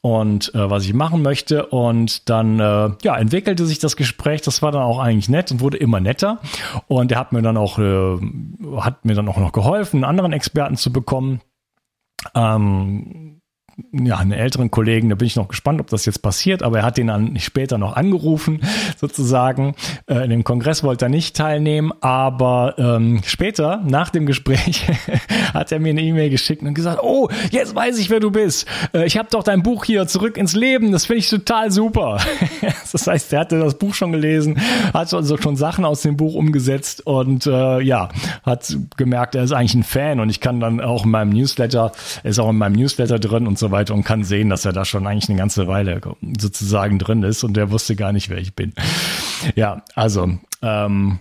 und 0.00 0.54
äh, 0.54 0.70
was 0.70 0.84
ich 0.84 0.94
machen 0.94 1.20
möchte 1.20 1.66
und 1.66 2.30
dann 2.30 2.58
äh, 2.60 2.90
ja 3.02 3.16
entwickelte 3.16 3.66
sich 3.66 3.78
das 3.78 3.96
Gespräch. 3.96 4.40
Das 4.40 4.62
war 4.62 4.72
dann 4.72 4.82
auch 4.82 4.98
eigentlich 4.98 5.28
nett 5.28 5.50
und 5.52 5.60
wurde 5.60 5.76
immer 5.76 6.00
netter 6.00 6.40
und 6.86 7.12
er 7.12 7.18
hat 7.18 7.32
mir 7.32 7.42
dann 7.42 7.58
auch 7.58 7.78
äh, 7.78 8.16
hat 8.78 9.04
mir 9.04 9.14
dann 9.14 9.28
auch 9.28 9.38
noch 9.38 9.52
geholfen, 9.52 9.98
einen 9.98 10.04
anderen 10.04 10.32
Experten 10.32 10.76
zu 10.76 10.92
bekommen 10.92 11.40
ähm, 12.34 13.35
ja, 13.92 14.16
einen 14.16 14.32
älteren 14.32 14.70
Kollegen, 14.70 15.10
da 15.10 15.16
bin 15.16 15.26
ich 15.26 15.36
noch 15.36 15.48
gespannt, 15.48 15.80
ob 15.80 15.88
das 15.88 16.06
jetzt 16.06 16.22
passiert, 16.22 16.62
aber 16.62 16.78
er 16.78 16.84
hat 16.84 16.96
den 16.96 17.08
dann 17.08 17.38
später 17.38 17.76
noch 17.76 17.94
angerufen, 17.94 18.60
sozusagen. 18.96 19.74
Äh, 20.06 20.24
in 20.24 20.30
dem 20.30 20.44
Kongress 20.44 20.82
wollte 20.82 21.06
er 21.06 21.08
nicht 21.10 21.36
teilnehmen, 21.36 21.92
aber 22.00 22.74
ähm, 22.78 23.20
später, 23.24 23.82
nach 23.86 24.08
dem 24.08 24.24
Gespräch, 24.24 24.86
hat 25.54 25.72
er 25.72 25.80
mir 25.80 25.90
eine 25.90 26.00
E-Mail 26.00 26.30
geschickt 26.30 26.62
und 26.62 26.72
gesagt, 26.72 27.00
oh, 27.02 27.28
jetzt 27.50 27.74
weiß 27.74 27.98
ich, 27.98 28.08
wer 28.08 28.20
du 28.20 28.30
bist. 28.30 28.66
Äh, 28.94 29.04
ich 29.04 29.18
habe 29.18 29.28
doch 29.30 29.42
dein 29.42 29.62
Buch 29.62 29.84
hier 29.84 30.06
zurück 30.06 30.38
ins 30.38 30.54
Leben, 30.54 30.92
das 30.92 31.04
finde 31.04 31.18
ich 31.18 31.28
total 31.28 31.70
super. 31.70 32.18
das 32.92 33.06
heißt, 33.06 33.34
er 33.34 33.40
hatte 33.40 33.58
das 33.58 33.76
Buch 33.76 33.92
schon 33.92 34.10
gelesen, 34.12 34.58
hat 34.94 35.12
also 35.12 35.36
schon 35.36 35.56
Sachen 35.56 35.84
aus 35.84 36.00
dem 36.00 36.16
Buch 36.16 36.34
umgesetzt 36.34 37.06
und 37.06 37.46
äh, 37.46 37.80
ja, 37.80 38.08
hat 38.42 38.74
gemerkt, 38.96 39.34
er 39.34 39.44
ist 39.44 39.52
eigentlich 39.52 39.74
ein 39.74 39.84
Fan 39.84 40.20
und 40.20 40.30
ich 40.30 40.40
kann 40.40 40.60
dann 40.60 40.80
auch 40.80 41.04
in 41.04 41.10
meinem 41.10 41.30
Newsletter, 41.30 41.92
er 42.22 42.30
ist 42.30 42.38
auch 42.38 42.48
in 42.48 42.56
meinem 42.56 42.72
Newsletter 42.72 43.18
drin 43.18 43.46
und 43.46 43.58
so 43.58 43.65
so 43.66 43.70
weiter 43.72 43.94
und 43.94 44.04
kann 44.04 44.24
sehen, 44.24 44.48
dass 44.48 44.64
er 44.64 44.72
da 44.72 44.84
schon 44.84 45.06
eigentlich 45.06 45.28
eine 45.28 45.38
ganze 45.38 45.66
Weile 45.66 46.00
sozusagen 46.38 46.98
drin 46.98 47.22
ist 47.22 47.44
und 47.44 47.56
der 47.56 47.70
wusste 47.70 47.96
gar 47.96 48.12
nicht, 48.12 48.28
wer 48.28 48.38
ich 48.38 48.54
bin. 48.54 48.72
Ja, 49.54 49.82
also 49.94 50.38
ähm, 50.62 51.18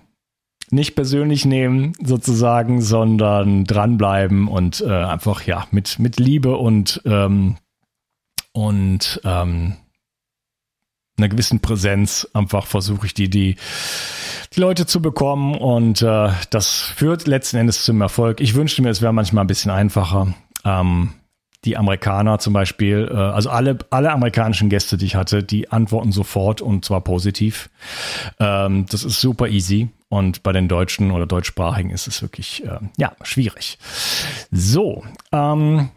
nicht 0.72 0.96
persönlich 0.96 1.46
nehmen 1.46 1.94
sozusagen, 2.04 2.82
sondern 2.82 3.66
dranbleiben 3.66 4.48
und 4.48 4.82
äh, 4.82 4.92
einfach 4.92 5.44
ja 5.44 5.68
mit 5.72 6.00
mit 6.00 6.20
Liebe 6.20 6.58
und 6.58 7.02
ähm, 7.06 7.58
und 8.52 9.22
ähm, 9.24 9.76
einer 11.18 11.30
gewissen 11.30 11.60
Präsenz 11.60 12.28
einfach 12.34 12.66
versuche 12.66 13.06
ich 13.08 13.14
die 13.14 13.30
die 13.30 13.56
die 14.54 14.60
Leute 14.60 14.86
zu 14.86 15.02
bekommen 15.02 15.56
und 15.56 16.02
äh, 16.02 16.30
das 16.50 16.72
führt 16.72 17.28
letzten 17.28 17.58
Endes 17.58 17.84
zum 17.84 18.02
Erfolg. 18.02 18.40
Ich 18.40 18.56
wünschte 18.56 18.82
mir, 18.82 18.90
es 18.90 19.02
wäre 19.02 19.14
manchmal 19.14 19.44
ein 19.44 19.48
bisschen 19.48 19.72
einfacher. 19.72 20.34
Ähm, 20.64 21.14
die 21.66 21.78
Amerikaner 21.78 22.40
zum 22.40 22.54
Beispiel, 22.54 23.10
äh, 23.12 23.16
also 23.16 23.50
alle, 23.50 23.78
alle 23.90 24.12
amerikanischen 24.12 24.70
Gäste, 24.70 24.98
die 24.98 25.06
ich 25.06 25.16
hatte, 25.16 25.44
die 25.44 25.72
antworten 25.72 26.12
sofort 26.12 26.62
und 26.62 26.86
zwar 26.86 27.02
positiv. 27.02 27.70
Ähm, 28.40 28.86
das 28.90 29.04
ist 29.04 29.20
super 29.20 29.48
easy. 29.48 29.90
Und 30.08 30.44
bei 30.44 30.54
den 30.54 30.68
Deutschen 30.68 31.12
oder 31.12 31.26
Deutschsprachigen 31.26 31.90
ist 31.90 32.08
es 32.08 32.22
wirklich, 32.22 32.64
äh, 32.64 32.80
ja, 32.98 33.14
schwierig. 33.24 33.80
So, 34.52 35.04
ähm, 35.32 35.90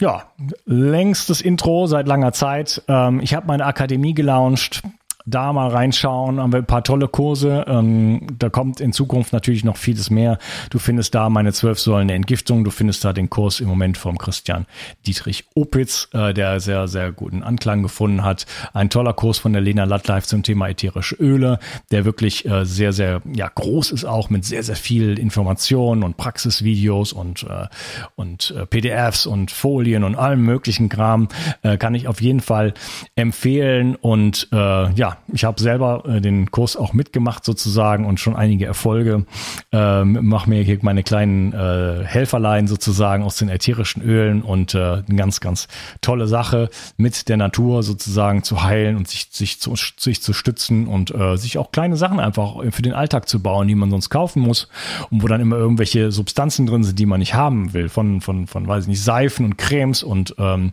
ja, 0.00 0.24
längstes 0.66 1.40
Intro 1.40 1.86
seit 1.86 2.08
langer 2.08 2.32
Zeit. 2.32 2.82
Ähm, 2.88 3.20
ich 3.20 3.34
habe 3.34 3.46
meine 3.46 3.64
Akademie 3.64 4.12
gelauncht 4.12 4.82
da 5.26 5.52
mal 5.52 5.68
reinschauen, 5.68 6.38
haben 6.38 6.52
wir 6.52 6.58
ein 6.58 6.66
paar 6.66 6.84
tolle 6.84 7.08
Kurse. 7.08 7.64
Ähm, 7.66 8.26
da 8.38 8.50
kommt 8.50 8.80
in 8.80 8.92
Zukunft 8.92 9.32
natürlich 9.32 9.64
noch 9.64 9.78
vieles 9.78 10.10
mehr. 10.10 10.38
Du 10.68 10.78
findest 10.78 11.14
da 11.14 11.30
meine 11.30 11.52
zwölf 11.52 11.78
Säulen 11.78 12.08
der 12.08 12.16
Entgiftung. 12.16 12.62
Du 12.64 12.70
findest 12.70 13.04
da 13.04 13.12
den 13.12 13.30
Kurs 13.30 13.60
im 13.60 13.68
Moment 13.68 13.96
vom 13.96 14.18
Christian 14.18 14.66
Dietrich 15.06 15.44
Opitz, 15.54 16.08
äh, 16.12 16.34
der 16.34 16.60
sehr, 16.60 16.88
sehr 16.88 17.10
guten 17.10 17.42
Anklang 17.42 17.82
gefunden 17.82 18.22
hat. 18.22 18.44
Ein 18.74 18.90
toller 18.90 19.14
Kurs 19.14 19.38
von 19.38 19.52
der 19.54 19.62
Lena 19.62 19.84
Lattleif 19.84 20.26
zum 20.26 20.42
Thema 20.42 20.68
ätherische 20.68 21.14
Öle, 21.14 21.58
der 21.90 22.04
wirklich 22.04 22.44
äh, 22.44 22.66
sehr, 22.66 22.92
sehr 22.92 23.22
ja, 23.32 23.50
groß 23.52 23.92
ist 23.92 24.04
auch 24.04 24.28
mit 24.28 24.44
sehr, 24.44 24.62
sehr 24.62 24.76
viel 24.76 25.18
Informationen 25.18 26.02
und 26.02 26.18
Praxisvideos 26.18 27.14
und, 27.14 27.44
äh, 27.44 27.66
und 28.14 28.54
äh, 28.56 28.66
PDFs 28.66 29.26
und 29.26 29.50
Folien 29.50 30.04
und 30.04 30.16
allem 30.16 30.42
möglichen 30.42 30.90
Kram. 30.90 31.28
Äh, 31.62 31.78
kann 31.78 31.94
ich 31.94 32.08
auf 32.08 32.20
jeden 32.20 32.40
Fall 32.40 32.74
empfehlen 33.14 33.96
und 33.96 34.48
äh, 34.52 34.90
ich 35.32 35.44
habe 35.44 35.60
selber 35.60 36.04
äh, 36.06 36.20
den 36.20 36.50
Kurs 36.50 36.76
auch 36.76 36.92
mitgemacht 36.92 37.44
sozusagen 37.44 38.06
und 38.06 38.20
schon 38.20 38.36
einige 38.36 38.66
Erfolge. 38.66 39.26
Ähm, 39.72 40.18
mache 40.22 40.48
mir 40.48 40.62
hier 40.62 40.78
meine 40.82 41.02
kleinen 41.02 41.52
äh, 41.52 42.04
Helferlein 42.04 42.66
sozusagen 42.66 43.22
aus 43.22 43.36
den 43.36 43.48
ätherischen 43.48 44.02
Ölen 44.02 44.42
und 44.42 44.74
äh, 44.74 44.78
eine 44.78 45.16
ganz, 45.16 45.40
ganz 45.40 45.68
tolle 46.00 46.26
Sache 46.26 46.70
mit 46.96 47.28
der 47.28 47.36
Natur 47.36 47.82
sozusagen 47.82 48.42
zu 48.42 48.62
heilen 48.62 48.96
und 48.96 49.08
sich, 49.08 49.28
sich, 49.30 49.60
zu, 49.60 49.74
sich 49.96 50.22
zu 50.22 50.32
stützen 50.32 50.86
und 50.86 51.14
äh, 51.14 51.36
sich 51.36 51.58
auch 51.58 51.72
kleine 51.72 51.96
Sachen 51.96 52.20
einfach 52.20 52.56
für 52.70 52.82
den 52.82 52.92
Alltag 52.92 53.28
zu 53.28 53.42
bauen, 53.42 53.68
die 53.68 53.74
man 53.74 53.90
sonst 53.90 54.10
kaufen 54.10 54.40
muss 54.40 54.68
und 55.10 55.22
wo 55.22 55.28
dann 55.28 55.40
immer 55.40 55.56
irgendwelche 55.56 56.12
Substanzen 56.12 56.66
drin 56.66 56.84
sind, 56.84 56.98
die 56.98 57.06
man 57.06 57.20
nicht 57.20 57.34
haben 57.34 57.72
will. 57.72 57.88
Von, 57.88 58.20
von, 58.20 58.46
von 58.46 58.66
weiß 58.66 58.84
ich 58.84 58.88
nicht, 58.88 59.02
Seifen 59.02 59.44
und 59.44 59.58
Cremes 59.58 60.02
und 60.02 60.34
ähm, 60.38 60.70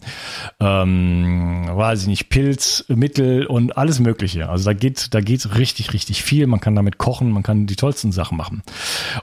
ähm, 0.59 1.65
weiß 1.71 2.03
ich 2.03 2.07
nicht, 2.07 2.29
Pilzmittel 2.29 3.45
und 3.45 3.77
alles 3.77 3.99
mögliche 3.99 4.30
Mögliche. 4.33 4.49
Also 4.49 4.65
da 4.65 4.73
geht, 4.73 5.13
da 5.13 5.21
geht 5.21 5.57
richtig, 5.57 5.93
richtig 5.93 6.23
viel. 6.23 6.47
Man 6.47 6.59
kann 6.59 6.75
damit 6.75 6.97
kochen, 6.97 7.31
man 7.31 7.43
kann 7.43 7.67
die 7.67 7.75
tollsten 7.75 8.11
Sachen 8.11 8.37
machen. 8.37 8.63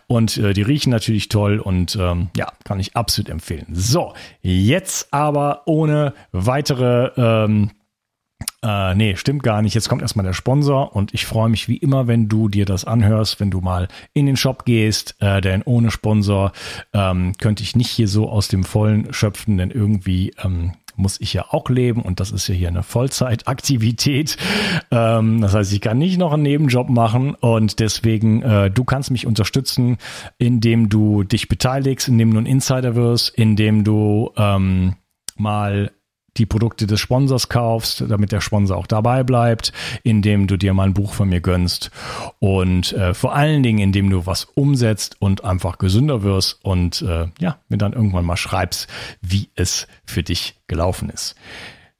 Und 0.07 0.37
äh, 0.37 0.53
die 0.53 0.62
riechen 0.62 0.91
natürlich 0.91 1.29
toll 1.29 1.59
und 1.59 1.97
ähm, 1.97 2.29
ja, 2.37 2.53
kann 2.65 2.81
ich 2.81 2.97
absolut 2.97 3.31
empfehlen. 3.31 3.67
So, 3.73 4.15
jetzt 4.43 5.12
aber 5.12 5.62
ohne 5.67 6.15
weitere 6.33 7.11
ähm, 7.17 7.71
äh, 8.62 8.95
nee, 8.95 9.17
stimmt 9.17 9.43
gar 9.43 9.62
nicht. 9.62 9.75
Jetzt 9.75 9.88
kommt 9.88 10.03
erstmal 10.03 10.25
der 10.25 10.33
Sponsor 10.33 10.95
und 10.95 11.15
ich 11.15 11.27
freue 11.27 11.49
mich 11.49 11.69
wie 11.69 11.77
immer, 11.77 12.07
wenn 12.07 12.29
du 12.29 12.49
dir 12.49 12.65
das 12.65 12.85
anhörst, 12.85 13.41
wenn 13.41 13.50
du 13.50 13.61
mal 13.61 13.88
in 14.15 14.27
den 14.27 14.37
Shop 14.37 14.65
gehst, 14.65 15.17
äh, 15.21 15.41
denn 15.41 15.62
ohne 15.62 15.91
Sponsor 15.91 16.53
ähm, 16.93 17.33
könnte 17.38 17.62
ich 17.62 17.77
nicht 17.77 17.91
hier 17.91 18.09
so 18.09 18.29
aus 18.29 18.49
dem 18.49 18.65
Vollen 18.65 19.12
schöpfen, 19.12 19.59
denn 19.59 19.71
irgendwie 19.71 20.33
ähm, 20.43 20.73
muss 20.99 21.21
ich 21.21 21.33
ja 21.33 21.47
auch 21.50 21.69
leben 21.69 22.02
und 22.02 22.21
das 22.21 22.31
ist 22.31 22.49
ja 22.49 22.55
hier 22.55 22.69
eine 22.69 22.83
Vollzeitaktivität. 22.83 24.37
Ähm, 24.90 25.40
das 25.40 25.55
heißt, 25.55 25.73
ich 25.73 25.81
kann 25.81 25.99
nicht 25.99 26.19
noch 26.19 26.33
einen 26.33 26.43
Nebenjob 26.43 26.88
machen 26.88 27.35
und 27.35 27.81
deswegen, 27.81 28.43
äh, 28.43 28.71
du 28.71 28.85
kannst 28.85 29.11
mich 29.11 29.26
unterstützen, 29.26 29.99
indem 30.38 30.88
du 30.88 31.23
dich 31.23 31.49
beteiligst, 31.49 32.09
indem 32.09 32.33
du 32.33 32.40
ein 32.40 32.47
Insider 32.47 32.95
wirst, 32.95 33.31
indem 33.31 33.85
du 33.85 34.33
ähm, 34.37 34.95
mal 35.37 35.90
die 36.38 36.47
Produkte 36.47 36.87
des 36.87 37.00
Sponsors 37.00 37.49
kaufst, 37.49 38.04
damit 38.09 38.33
der 38.33 38.40
Sponsor 38.40 38.76
auch 38.76 38.87
dabei 38.87 39.25
bleibt, 39.25 39.73
indem 40.02 40.47
du 40.47 40.57
dir 40.57 40.75
mal 40.75 40.85
ein 40.85 40.95
Buch 40.95 41.12
von 41.12 41.28
mir 41.28 41.40
gönnst 41.40 41.90
und 42.38 42.92
äh, 42.92 43.14
vor 43.14 43.35
allen 43.35 43.62
Dingen, 43.62 43.78
indem 43.78 44.11
du 44.11 44.26
was 44.26 44.45
umsetzt 44.45 45.16
und 45.21 45.45
einfach 45.45 45.78
gesünder 45.78 46.23
wirst 46.23 46.64
und 46.64 47.02
äh, 47.02 47.26
ja, 47.38 47.59
mir 47.68 47.78
dann 47.78 47.92
irgendwann 47.92 48.25
mal 48.25 48.37
schreibst, 48.37 48.88
wie 49.21 49.50
es 49.54 49.87
für 50.04 50.23
dich 50.23 50.54
gelaufen 50.66 51.11
ist. 51.11 51.35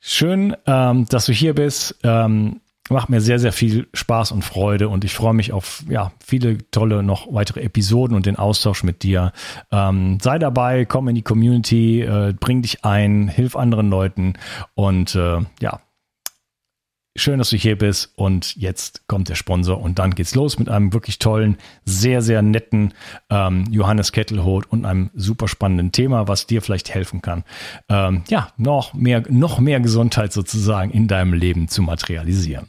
Schön, 0.01 0.57
ähm, 0.67 1.07
dass 1.09 1.27
du 1.27 1.33
hier 1.33 1.55
bist. 1.55 1.97
Ähm, 2.05 2.61
macht 2.91 3.09
mir 3.09 3.21
sehr, 3.21 3.39
sehr 3.39 3.53
viel 3.53 3.89
Spaß 3.93 4.33
und 4.33 4.43
Freude 4.43 4.89
und 4.89 5.05
ich 5.05 5.15
freue 5.15 5.35
mich 5.35 5.53
auf 5.53 5.83
ja, 5.89 6.13
viele 6.25 6.59
tolle 6.71 7.03
noch 7.03 7.33
weitere 7.33 7.61
Episoden 7.61 8.17
und 8.17 8.27
den 8.27 8.37
Austausch 8.37 8.83
mit 8.83 9.03
dir. 9.03 9.33
Ähm, 9.71 10.19
sei 10.21 10.39
dabei, 10.39 10.85
komm 10.85 11.09
in 11.09 11.15
die 11.15 11.23
Community, 11.23 12.03
äh, 12.03 12.35
bring 12.39 12.63
dich 12.63 12.85
ein, 12.85 13.29
hilf 13.29 13.57
anderen 13.57 13.91
Leuten 13.91 14.35
und 14.75 15.15
äh, 15.15 15.41
ja, 15.61 15.81
Schön, 17.19 17.39
dass 17.39 17.51
du 17.51 17.57
hier 17.57 17.77
bist 17.77 18.13
und 18.15 18.55
jetzt 18.55 19.09
kommt 19.09 19.29
der 19.29 19.35
Sponsor 19.35 19.81
und 19.81 19.99
dann 19.99 20.15
geht's 20.15 20.37
los 20.37 20.61
mit 20.61 20.69
einem 20.69 20.93
wirklich 20.93 21.19
tollen, 21.19 21.57
sehr, 21.85 22.23
sehr 22.23 22.43
netten 22.43 22.95
ähm, 23.29 23.65
Johannes 23.73 24.13
Kettelholt 24.13 24.71
und 24.71 24.85
einem 24.85 25.11
super 25.15 25.49
spannenden 25.49 25.91
Thema, 25.91 26.29
was 26.29 26.47
dir 26.47 26.63
vielleicht 26.63 26.95
helfen 26.95 27.21
kann, 27.21 27.43
ähm, 27.89 28.23
ja, 28.29 28.53
noch 28.57 28.95
mehr, 28.95 29.25
noch 29.31 29.59
mehr 29.59 29.81
Gesundheit 29.81 30.33
sozusagen 30.33 30.93
in 30.93 31.09
deinem 31.09 31.33
Leben 31.33 31.67
zu 31.67 31.83
materialisieren. 31.83 32.69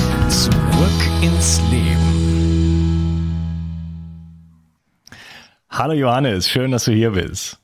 Zurück 0.31 0.51
ins 1.21 1.59
Leben. 1.69 2.07
Hallo 5.69 5.91
Johannes, 5.91 6.47
schön, 6.47 6.71
dass 6.71 6.85
du 6.85 6.93
hier 6.93 7.11
bist. 7.11 7.59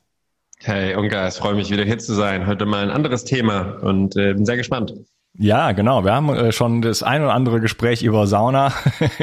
Hey 0.58 0.94
Ungar, 0.94 1.26
es 1.26 1.38
freut 1.38 1.56
mich 1.56 1.70
wieder 1.70 1.84
hier 1.84 1.98
zu 1.98 2.12
sein. 2.12 2.46
Heute 2.46 2.66
mal 2.66 2.82
ein 2.82 2.90
anderes 2.90 3.24
Thema 3.24 3.78
und 3.80 4.16
äh, 4.16 4.34
bin 4.34 4.44
sehr 4.44 4.58
gespannt. 4.58 4.92
Ja, 5.38 5.72
genau. 5.72 6.04
Wir 6.04 6.12
haben 6.12 6.28
äh, 6.28 6.52
schon 6.52 6.82
das 6.82 7.02
ein 7.02 7.22
oder 7.22 7.32
andere 7.32 7.60
Gespräch 7.60 8.02
über 8.02 8.26
Sauna 8.26 8.74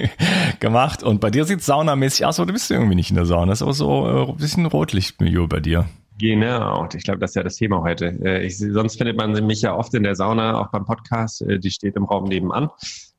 gemacht 0.59 1.03
und 1.03 1.21
bei 1.21 1.29
dir 1.29 1.45
sieht 1.45 1.59
es 1.59 1.67
saunamäßig 1.67 2.25
aus, 2.25 2.39
aber 2.39 2.47
du 2.47 2.53
bist 2.53 2.71
irgendwie 2.71 2.95
nicht 2.95 3.11
in 3.11 3.15
der 3.15 3.25
Sauna. 3.25 3.51
Das 3.51 3.59
ist 3.59 3.61
aber 3.61 3.73
so 3.73 4.07
äh, 4.07 4.31
ein 4.31 4.37
bisschen 4.37 4.65
Rotlichtmilieu 4.65 5.45
bei 5.45 5.59
dir. 5.59 5.85
Genau, 6.17 6.87
ich 6.95 7.03
glaube, 7.03 7.19
das 7.19 7.31
ist 7.31 7.35
ja 7.35 7.43
das 7.43 7.57
Thema 7.57 7.81
heute. 7.81 8.07
Äh, 8.23 8.45
ich, 8.45 8.57
sonst 8.57 8.97
findet 8.97 9.17
man 9.17 9.33
mich 9.45 9.61
ja 9.61 9.75
oft 9.75 9.93
in 9.93 10.01
der 10.01 10.15
Sauna, 10.15 10.61
auch 10.61 10.71
beim 10.71 10.85
Podcast. 10.85 11.41
Äh, 11.41 11.59
die 11.59 11.69
steht 11.69 11.95
im 11.95 12.05
Raum 12.05 12.23
nebenan. 12.23 12.69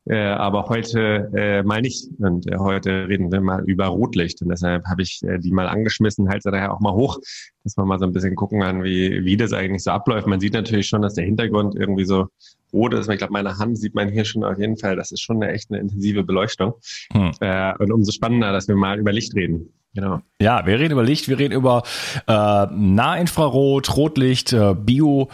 Äh, 0.09 0.19
aber 0.19 0.69
heute 0.69 1.31
äh, 1.35 1.63
mal 1.63 1.81
nicht. 1.81 2.09
Und 2.19 2.51
äh, 2.51 2.57
heute 2.59 3.09
reden 3.09 3.33
wir 3.33 3.41
mal 3.41 3.65
über 3.65 3.87
Rotlicht. 3.87 4.41
Und 4.43 4.49
deshalb 4.51 4.87
habe 4.87 5.03
ich 5.03 5.21
äh, 5.25 5.39
die 5.39 5.51
mal 5.51 5.69
angeschmissen, 5.69 6.29
halte 6.29 6.43
sie 6.45 6.51
daher 6.53 6.73
auch 6.73 6.81
mal 6.81 6.93
hoch, 6.93 7.19
dass 7.65 7.77
man 7.77 7.89
mal 7.89 7.99
so 7.99 8.05
ein 8.05 8.13
bisschen 8.13 8.37
gucken 8.37 8.61
kann, 8.61 8.85
wie, 8.85 9.25
wie 9.25 9.37
das 9.37 9.53
eigentlich 9.53 9.83
so 9.83 9.91
abläuft. 9.91 10.27
Man 10.27 10.41
sieht 10.41 10.55
natürlich 10.55 10.87
schon, 10.87 11.03
dass 11.03 11.15
der 11.15 11.25
Hintergrund 11.25 11.75
irgendwie 11.75 12.05
so 12.05 12.29
rot 12.73 12.95
ist. 12.95 13.09
Ich 13.09 13.19
glaube, 13.19 13.33
meine 13.33 13.59
Hand 13.59 13.79
sieht 13.79 13.95
man 13.95 14.09
hier 14.09 14.25
schon 14.25 14.45
auf 14.45 14.59
jeden 14.59 14.77
Fall. 14.77 14.95
Das 14.95 15.11
ist 15.11 15.23
schon 15.23 15.43
eine 15.43 15.53
echt 15.53 15.71
eine 15.71 15.81
intensive 15.81 16.23
Beleuchtung. 16.23 16.75
Hm. 17.13 17.33
Äh, 17.41 17.75
und 17.79 17.93
umso 17.93 18.13
spannender, 18.13 18.53
dass 18.53 18.69
wir 18.69 18.77
mal 18.77 18.99
über 18.99 19.13
Licht 19.13 19.35
reden. 19.35 19.73
Genau. 19.95 20.21
Ja, 20.41 20.67
wir 20.67 20.79
reden 20.79 20.93
über 20.93 21.03
Licht, 21.03 21.27
wir 21.27 21.39
reden 21.39 21.55
über 21.55 21.83
äh, 22.29 22.67
Nahinfrarot, 22.71 23.97
Rotlicht, 23.97 24.53
äh, 24.53 24.75
Bio. 24.75 25.31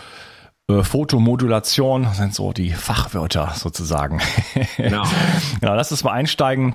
Äh, 0.72 0.85
Fotomodulation 0.85 2.08
sind 2.12 2.35
so 2.35 2.52
die 2.52 2.70
Fachwörter 2.70 3.52
sozusagen. 3.54 4.20
Genau. 4.76 5.04
genau, 5.61 5.74
lass 5.74 5.90
uns 5.90 6.04
mal 6.04 6.12
einsteigen. 6.12 6.74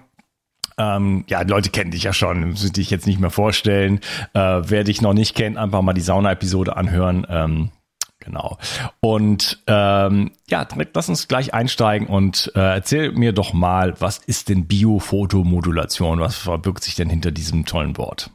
Ähm, 0.78 1.26
ja, 1.28 1.44
die 1.44 1.50
Leute 1.50 1.70
kennen 1.70 1.92
dich 1.92 2.04
ja 2.04 2.14
schon, 2.14 2.50
müssen 2.50 2.74
dich 2.74 2.90
jetzt 2.92 3.08
nicht 3.08 3.20
mehr 3.20 3.32
vorstellen. 3.32 4.00
Äh, 4.34 4.62
wer 4.64 4.84
dich 4.84 5.02
noch 5.02 5.14
nicht 5.14 5.36
kennt, 5.36 5.58
einfach 5.58 5.82
mal 5.82 5.94
die 5.94 6.02
Sauna-Episode 6.02 6.78
anhören. 6.78 7.26
Ähm, 7.30 7.72
genau. 8.20 8.58
Und 9.00 9.64
ähm, 9.66 10.32
ja, 10.48 10.66
direkt 10.66 10.96
lass 10.96 11.10
uns 11.10 11.28
gleich 11.28 11.54
einsteigen 11.54 12.08
und 12.08 12.52
äh, 12.56 12.60
erzähl 12.60 13.12
mir 13.12 13.34
doch 13.34 13.54
mal, 13.54 14.00
was 14.00 14.20
ist 14.20 14.50
denn 14.50 14.68
Biofotomodulation? 14.68 16.20
Was 16.20 16.36
verbirgt 16.36 16.84
sich 16.84 16.96
denn 16.96 17.10
hinter 17.10 17.32
diesem 17.32 17.66
tollen 17.66 17.98
Wort? 17.98 18.30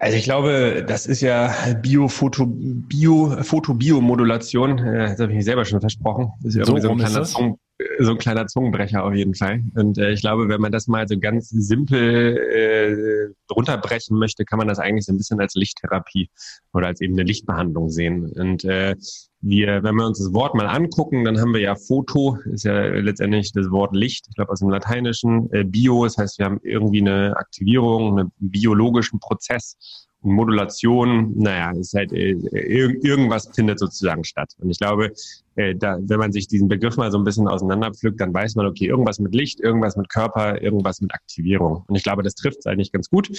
Also 0.00 0.16
ich 0.16 0.24
glaube, 0.24 0.82
das 0.86 1.04
ist 1.04 1.20
ja 1.20 1.54
Bio-Foto, 1.82 2.46
Bio, 2.46 3.36
Foto-Biomodulation. 3.42 4.78
Äh, 4.78 5.08
das 5.10 5.20
habe 5.20 5.32
ich 5.32 5.36
mir 5.36 5.44
selber 5.44 5.66
schon 5.66 5.78
versprochen. 5.80 6.32
Das 6.42 6.54
ist 6.54 6.58
ja 6.58 6.64
so, 6.64 6.72
irgendwie 6.72 6.86
so 6.86 6.92
ein, 6.92 6.98
kleiner 6.98 7.24
Zungen, 7.24 7.56
so 7.98 8.10
ein 8.12 8.18
kleiner 8.18 8.46
Zungenbrecher 8.46 9.04
auf 9.04 9.12
jeden 9.12 9.34
Fall. 9.34 9.62
Und 9.74 9.98
äh, 9.98 10.12
ich 10.12 10.22
glaube, 10.22 10.48
wenn 10.48 10.62
man 10.62 10.72
das 10.72 10.86
mal 10.86 11.06
so 11.06 11.18
ganz 11.18 11.50
simpel 11.50 12.38
äh, 12.38 13.52
runterbrechen 13.52 14.18
möchte, 14.18 14.46
kann 14.46 14.56
man 14.56 14.68
das 14.68 14.78
eigentlich 14.78 15.04
so 15.04 15.12
ein 15.12 15.18
bisschen 15.18 15.38
als 15.38 15.54
Lichttherapie 15.54 16.30
oder 16.72 16.86
als 16.86 17.02
eben 17.02 17.12
eine 17.12 17.24
Lichtbehandlung 17.24 17.90
sehen. 17.90 18.32
Und 18.32 18.64
äh, 18.64 18.96
wir, 19.42 19.82
wenn 19.82 19.94
wir 19.94 20.06
uns 20.06 20.18
das 20.18 20.32
Wort 20.32 20.54
mal 20.54 20.66
angucken, 20.66 21.24
dann 21.24 21.40
haben 21.40 21.54
wir 21.54 21.60
ja 21.60 21.74
Foto, 21.74 22.38
ist 22.52 22.64
ja 22.64 22.78
letztendlich 22.88 23.52
das 23.52 23.70
Wort 23.70 23.94
Licht, 23.94 24.26
ich 24.28 24.34
glaube 24.34 24.52
aus 24.52 24.60
dem 24.60 24.70
Lateinischen, 24.70 25.50
äh, 25.52 25.64
Bio, 25.64 26.04
das 26.04 26.18
heißt, 26.18 26.38
wir 26.38 26.46
haben 26.46 26.60
irgendwie 26.62 27.00
eine 27.00 27.36
Aktivierung, 27.36 28.18
einen 28.18 28.32
biologischen 28.38 29.18
Prozess 29.18 29.76
Modulation, 30.22 31.32
naja, 31.36 31.72
ist 31.72 31.94
halt 31.94 32.12
äh, 32.12 32.32
irgendwas 32.32 33.50
findet 33.54 33.78
sozusagen 33.78 34.24
statt. 34.24 34.52
Und 34.58 34.70
ich 34.70 34.78
glaube, 34.78 35.12
äh, 35.56 35.74
da, 35.74 35.98
wenn 36.00 36.18
man 36.18 36.32
sich 36.32 36.46
diesen 36.46 36.68
Begriff 36.68 36.96
mal 36.96 37.10
so 37.10 37.18
ein 37.18 37.24
bisschen 37.24 37.48
auseinanderpflückt, 37.48 38.20
dann 38.20 38.34
weiß 38.34 38.54
man, 38.56 38.66
okay, 38.66 38.86
irgendwas 38.86 39.18
mit 39.18 39.34
Licht, 39.34 39.60
irgendwas 39.60 39.96
mit 39.96 40.10
Körper, 40.10 40.60
irgendwas 40.60 41.00
mit 41.00 41.14
Aktivierung. 41.14 41.84
Und 41.86 41.96
ich 41.96 42.02
glaube, 42.02 42.22
das 42.22 42.34
trifft 42.34 42.58
es 42.58 42.66
eigentlich 42.66 42.92
ganz 42.92 43.08
gut. 43.08 43.30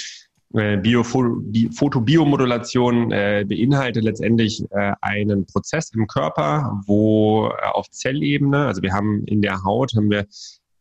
Äh, 0.54 1.04
Fotobiomodulation 1.04 3.12
äh, 3.12 3.46
beinhaltet 3.48 4.04
letztendlich 4.04 4.64
äh, 4.72 4.94
einen 5.02 5.46
Prozess 5.46 5.92
im 5.94 6.08
Körper, 6.08 6.82
wo 6.86 7.48
äh, 7.48 7.52
auf 7.72 7.90
Zellebene, 7.90 8.66
also 8.66 8.82
wir 8.82 8.94
haben 8.94 9.24
in 9.26 9.42
der 9.42 9.64
Haut, 9.64 9.94
haben 9.96 10.10
wir 10.10 10.26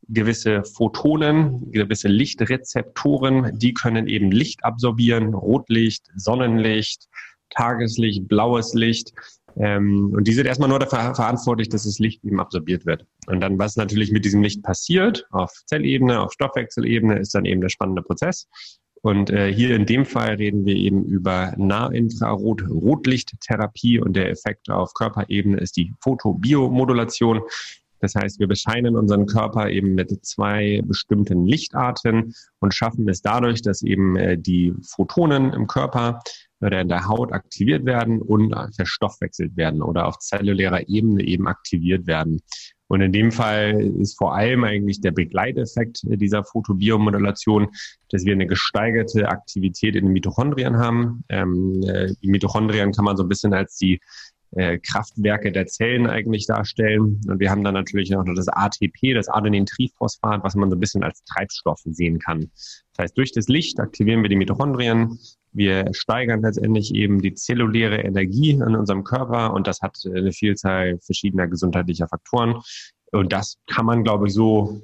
gewisse 0.09 0.65
Photonen, 0.65 1.71
gewisse 1.71 2.09
Lichtrezeptoren, 2.09 3.57
die 3.59 3.73
können 3.73 4.09
eben 4.09 4.33
Licht 4.33 4.65
absorbieren, 4.65 5.35
Rotlicht, 5.35 6.07
Sonnenlicht, 6.17 7.07
Tageslicht, 7.51 8.29
blaues 8.29 8.75
Licht. 8.75 9.13
Ähm, 9.57 10.13
und 10.15 10.27
die 10.27 10.33
sind 10.33 10.47
erstmal 10.47 10.69
nur 10.69 10.79
dafür 10.79 11.15
verantwortlich, 11.15 11.69
dass 11.69 11.85
das 11.85 11.99
Licht 11.99 12.25
eben 12.25 12.41
absorbiert 12.41 12.87
wird. 12.87 13.05
Und 13.27 13.41
dann, 13.41 13.59
was 13.59 13.77
natürlich 13.77 14.11
mit 14.11 14.25
diesem 14.25 14.43
Licht 14.43 14.63
passiert, 14.63 15.27
auf 15.31 15.53
Zellebene, 15.67 16.21
auf 16.21 16.33
Stoffwechselebene, 16.33 17.19
ist 17.19 17.35
dann 17.35 17.45
eben 17.45 17.61
der 17.61 17.69
spannende 17.69 18.03
Prozess. 18.03 18.47
Und 19.03 19.31
äh, 19.31 19.51
hier 19.53 19.75
in 19.75 19.87
dem 19.87 20.05
Fall 20.05 20.35
reden 20.35 20.67
wir 20.67 20.77
eben 20.77 21.05
über 21.05 21.55
Nahinfrarot-Rotlichttherapie 21.57 23.99
und 23.99 24.15
der 24.15 24.29
Effekt 24.31 24.69
auf 24.69 24.93
Körperebene 24.93 25.57
ist 25.59 25.79
die 25.79 25.95
Photobiomodulation. 26.03 27.41
Das 28.01 28.15
heißt, 28.15 28.39
wir 28.41 28.49
bescheinen 28.49 28.97
unseren 28.97 29.25
Körper 29.27 29.71
eben 29.71 29.95
mit 29.95 30.11
zwei 30.25 30.83
bestimmten 30.85 31.47
Lichtarten 31.47 32.35
und 32.59 32.75
schaffen 32.75 33.09
es 33.09 33.23
dadurch, 33.23 33.63
dass 33.63 33.81
eben 33.83 34.17
äh, 34.17 34.37
die 34.39 34.75
Photonen 34.83 35.55
im 35.55 35.67
Körper 35.67 36.21
oder 36.61 36.83
in 36.83 36.89
der 36.89 37.09
Haut 37.09 37.33
aktiviert 37.33 37.87
werden 37.87 38.21
und 38.21 38.55
verstoffwechselt 38.77 39.57
werden 39.57 39.81
oder 39.81 40.07
auf 40.07 40.19
zellulärer 40.19 40.87
Ebene 40.89 41.25
eben 41.25 41.49
aktiviert 41.49 42.07
werden. 42.07 42.43
Und 42.91 43.03
in 43.03 43.13
dem 43.13 43.31
Fall 43.31 43.81
ist 44.01 44.19
vor 44.19 44.35
allem 44.35 44.65
eigentlich 44.65 45.01
der 45.01 45.13
Begleiteffekt 45.13 46.01
dieser 46.03 46.43
Photobiomodulation, 46.43 47.69
dass 48.09 48.25
wir 48.25 48.33
eine 48.33 48.49
gesteigerte 48.49 49.29
Aktivität 49.29 49.95
in 49.95 50.07
den 50.07 50.13
Mitochondrien 50.13 50.77
haben. 50.77 51.23
Ähm, 51.29 51.85
äh, 51.87 52.13
die 52.21 52.29
Mitochondrien 52.29 52.91
kann 52.91 53.05
man 53.05 53.17
so 53.17 53.23
ein 53.23 53.29
bisschen 53.29 53.55
als 53.55 53.77
die 53.77 54.01
äh, 54.57 54.79
Kraftwerke 54.79 55.53
der 55.53 55.69
Zellen 55.69 56.09
eigentlich 56.09 56.49
darstellen. 56.49 57.21
Und 57.29 57.39
wir 57.39 57.49
haben 57.49 57.63
dann 57.63 57.75
natürlich 57.75 58.17
auch 58.17 58.25
noch 58.25 58.35
das 58.35 58.49
ATP, 58.49 59.15
das 59.15 59.29
Adenin-Triphosphat, 59.29 60.43
was 60.43 60.57
man 60.57 60.69
so 60.69 60.75
ein 60.75 60.81
bisschen 60.81 61.05
als 61.05 61.23
Treibstoff 61.23 61.79
sehen 61.85 62.19
kann. 62.19 62.51
Das 62.97 63.05
heißt, 63.05 63.19
durch 63.19 63.31
das 63.31 63.47
Licht 63.47 63.79
aktivieren 63.79 64.23
wir 64.23 64.29
die 64.29 64.35
Mitochondrien, 64.35 65.17
wir 65.53 65.93
steigern 65.93 66.43
letztendlich 66.43 66.95
eben 66.95 67.21
die 67.21 67.35
zelluläre 67.35 67.99
Energie 67.99 68.51
in 68.51 68.63
unserem 68.63 69.05
Körper 69.05 69.53
und 69.53 69.67
das 69.67 69.81
hat 69.81 69.99
eine 70.07 70.33
Vielzahl 70.33 70.99
verschiedener 71.01 71.49
gesundheitlicher 71.49 72.09
Faktoren. 72.09 72.57
Und 73.13 73.33
das 73.33 73.57
kann 73.67 73.87
man, 73.87 74.05
glaube 74.05 74.29
ich, 74.29 74.35
so 74.35 74.83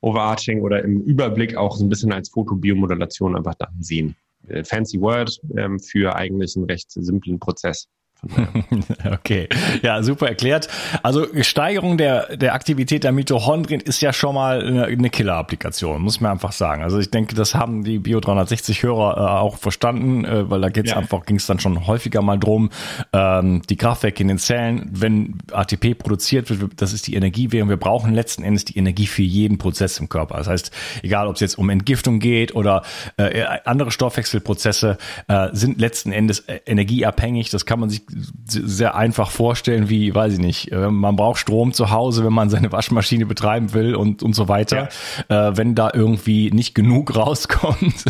overarching 0.00 0.60
oder 0.60 0.84
im 0.84 1.00
Überblick 1.02 1.56
auch 1.56 1.76
so 1.76 1.84
ein 1.84 1.88
bisschen 1.88 2.12
als 2.12 2.28
Fotobiomodulation 2.30 3.36
einfach 3.36 3.54
dann 3.54 3.74
sehen. 3.80 4.14
Äh, 4.48 4.62
fancy 4.62 5.00
Word 5.00 5.40
ähm, 5.56 5.80
für 5.80 6.14
eigentlich 6.14 6.56
einen 6.56 6.66
recht 6.66 6.90
simplen 6.90 7.38
Prozess. 7.38 7.88
okay, 9.12 9.48
ja, 9.82 10.02
super 10.02 10.28
erklärt. 10.28 10.68
Also 11.02 11.26
Steigerung 11.42 11.98
der, 11.98 12.36
der 12.36 12.54
Aktivität 12.54 13.04
der 13.04 13.12
Mitochondrien 13.12 13.80
ist 13.80 14.00
ja 14.00 14.12
schon 14.12 14.34
mal 14.34 14.64
eine, 14.64 14.84
eine 14.86 15.10
Killer-Applikation, 15.10 16.00
muss 16.02 16.20
man 16.20 16.32
einfach 16.32 16.52
sagen. 16.52 16.82
Also 16.82 16.98
ich 16.98 17.10
denke, 17.10 17.34
das 17.34 17.54
haben 17.54 17.84
die 17.84 17.98
Bio 17.98 18.20
360 18.20 18.82
Hörer 18.82 19.16
äh, 19.16 19.40
auch 19.40 19.58
verstanden, 19.58 20.24
äh, 20.24 20.48
weil 20.50 20.60
da 20.60 20.68
geht's 20.68 20.90
ja. 20.90 20.96
einfach, 20.96 21.26
ging 21.26 21.36
es 21.36 21.46
dann 21.46 21.60
schon 21.60 21.86
häufiger 21.86 22.22
mal 22.22 22.38
drum, 22.38 22.70
ähm, 23.12 23.62
die 23.68 23.76
Kraftwerke 23.76 24.22
in 24.22 24.28
den 24.28 24.38
Zellen, 24.38 24.88
wenn 24.92 25.38
ATP 25.52 25.94
produziert 25.94 26.48
wird, 26.50 26.80
das 26.80 26.92
ist 26.92 27.06
die 27.06 27.14
Energiewährung. 27.14 27.68
Wir 27.68 27.76
brauchen 27.76 28.14
letzten 28.14 28.42
Endes 28.42 28.64
die 28.64 28.78
Energie 28.78 29.06
für 29.06 29.22
jeden 29.22 29.58
Prozess 29.58 29.98
im 29.98 30.08
Körper. 30.08 30.38
Das 30.38 30.48
heißt, 30.48 30.70
egal 31.02 31.28
ob 31.28 31.34
es 31.34 31.40
jetzt 31.40 31.58
um 31.58 31.70
Entgiftung 31.70 32.20
geht 32.20 32.54
oder 32.54 32.82
äh, 33.16 33.44
andere 33.64 33.90
Stoffwechselprozesse, 33.90 34.98
äh, 35.28 35.48
sind 35.52 35.80
letzten 35.80 36.12
Endes 36.12 36.40
äh, 36.40 36.60
energieabhängig. 36.66 37.50
Das 37.50 37.66
kann 37.66 37.80
man 37.80 37.90
sich 37.90 38.03
sehr 38.46 38.94
einfach 38.94 39.30
vorstellen, 39.30 39.88
wie, 39.88 40.14
weiß 40.14 40.34
ich 40.34 40.38
nicht, 40.38 40.72
äh, 40.72 40.90
man 40.90 41.16
braucht 41.16 41.38
Strom 41.38 41.72
zu 41.72 41.90
Hause, 41.90 42.24
wenn 42.24 42.32
man 42.32 42.50
seine 42.50 42.72
Waschmaschine 42.72 43.26
betreiben 43.26 43.72
will 43.72 43.94
und, 43.94 44.22
und 44.22 44.34
so 44.34 44.48
weiter. 44.48 44.88
Ja. 45.28 45.48
Äh, 45.48 45.56
wenn 45.56 45.74
da 45.74 45.90
irgendwie 45.92 46.50
nicht 46.50 46.74
genug 46.74 47.16
rauskommt, 47.16 48.04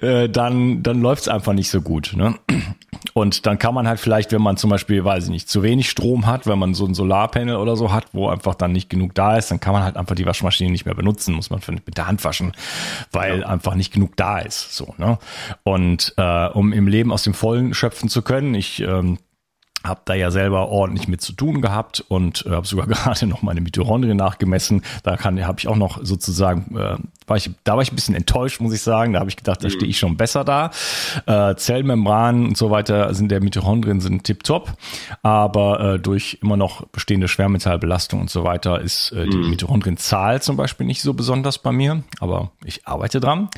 äh, 0.00 0.28
dann, 0.28 0.82
dann 0.82 1.00
läuft's 1.00 1.28
einfach 1.28 1.52
nicht 1.52 1.70
so 1.70 1.80
gut. 1.80 2.14
Ne? 2.16 2.34
Und 3.14 3.46
dann 3.46 3.58
kann 3.58 3.74
man 3.74 3.88
halt 3.88 4.00
vielleicht, 4.00 4.32
wenn 4.32 4.42
man 4.42 4.56
zum 4.56 4.70
Beispiel, 4.70 5.04
weiß 5.04 5.24
ich 5.24 5.30
nicht, 5.30 5.48
zu 5.48 5.62
wenig 5.62 5.88
Strom 5.88 6.26
hat, 6.26 6.46
wenn 6.46 6.58
man 6.58 6.74
so 6.74 6.84
ein 6.84 6.94
Solarpanel 6.94 7.56
oder 7.56 7.76
so 7.76 7.92
hat, 7.92 8.06
wo 8.12 8.28
einfach 8.28 8.54
dann 8.54 8.72
nicht 8.72 8.90
genug 8.90 9.14
da 9.14 9.36
ist, 9.36 9.50
dann 9.50 9.60
kann 9.60 9.72
man 9.72 9.84
halt 9.84 9.96
einfach 9.96 10.14
die 10.14 10.26
Waschmaschine 10.26 10.70
nicht 10.70 10.86
mehr 10.86 10.94
benutzen, 10.94 11.34
muss 11.34 11.50
man 11.50 11.60
mit 11.68 11.96
der 11.96 12.06
Hand 12.06 12.24
waschen, 12.24 12.52
weil 13.12 13.40
ja. 13.40 13.46
einfach 13.46 13.74
nicht 13.74 13.92
genug 13.92 14.16
da 14.16 14.38
ist. 14.38 14.76
So, 14.76 14.94
ne? 14.98 15.18
Und 15.62 16.14
äh, 16.16 16.46
um 16.48 16.72
im 16.72 16.88
Leben 16.88 17.12
aus 17.12 17.22
dem 17.22 17.34
Vollen 17.34 17.74
schöpfen 17.74 18.08
zu 18.08 18.22
können, 18.22 18.54
ich 18.56 18.80
ähm, 18.80 19.18
habe 19.86 20.00
da 20.04 20.14
ja 20.14 20.30
selber 20.30 20.68
ordentlich 20.68 21.08
mit 21.08 21.20
zu 21.20 21.32
tun 21.32 21.60
gehabt 21.60 22.04
und 22.08 22.44
äh, 22.46 22.50
habe 22.50 22.66
sogar 22.66 22.86
gerade 22.88 23.26
noch 23.26 23.42
meine 23.42 23.60
Mitochondrien 23.60 24.16
nachgemessen. 24.16 24.82
Da 25.02 25.16
kann 25.16 25.44
habe 25.46 25.58
ich 25.58 25.68
auch 25.68 25.76
noch 25.76 25.98
sozusagen 26.02 26.76
äh, 26.76 26.96
war 27.26 27.36
ich 27.36 27.50
da 27.64 27.74
war 27.74 27.82
ich 27.82 27.92
ein 27.92 27.94
bisschen 27.94 28.14
enttäuscht, 28.14 28.60
muss 28.60 28.72
ich 28.72 28.82
sagen. 28.82 29.12
Da 29.12 29.20
habe 29.20 29.30
ich 29.30 29.36
gedacht, 29.36 29.62
da 29.62 29.70
stehe 29.70 29.88
ich 29.88 29.98
schon 29.98 30.16
besser 30.16 30.44
da. 30.44 30.70
Äh, 31.26 31.56
Zellmembranen 31.56 32.46
und 32.46 32.56
so 32.56 32.70
weiter 32.70 33.12
sind 33.14 33.30
der 33.30 33.42
Mitochondrien 33.42 34.00
sind 34.00 34.24
tipptopp, 34.24 34.72
aber 35.22 35.94
äh, 35.94 35.98
durch 35.98 36.38
immer 36.42 36.56
noch 36.56 36.86
bestehende 36.86 37.28
Schwermetallbelastung 37.28 38.20
und 38.20 38.30
so 38.30 38.44
weiter 38.44 38.80
ist 38.80 39.12
äh, 39.12 39.26
die 39.28 39.36
mhm. 39.36 39.50
Mitochondrienzahl 39.50 40.42
zum 40.42 40.56
Beispiel 40.56 40.86
nicht 40.86 41.02
so 41.02 41.14
besonders 41.14 41.58
bei 41.58 41.72
mir, 41.72 42.02
aber 42.20 42.50
ich 42.64 42.86
arbeite 42.86 43.20
dran. 43.20 43.48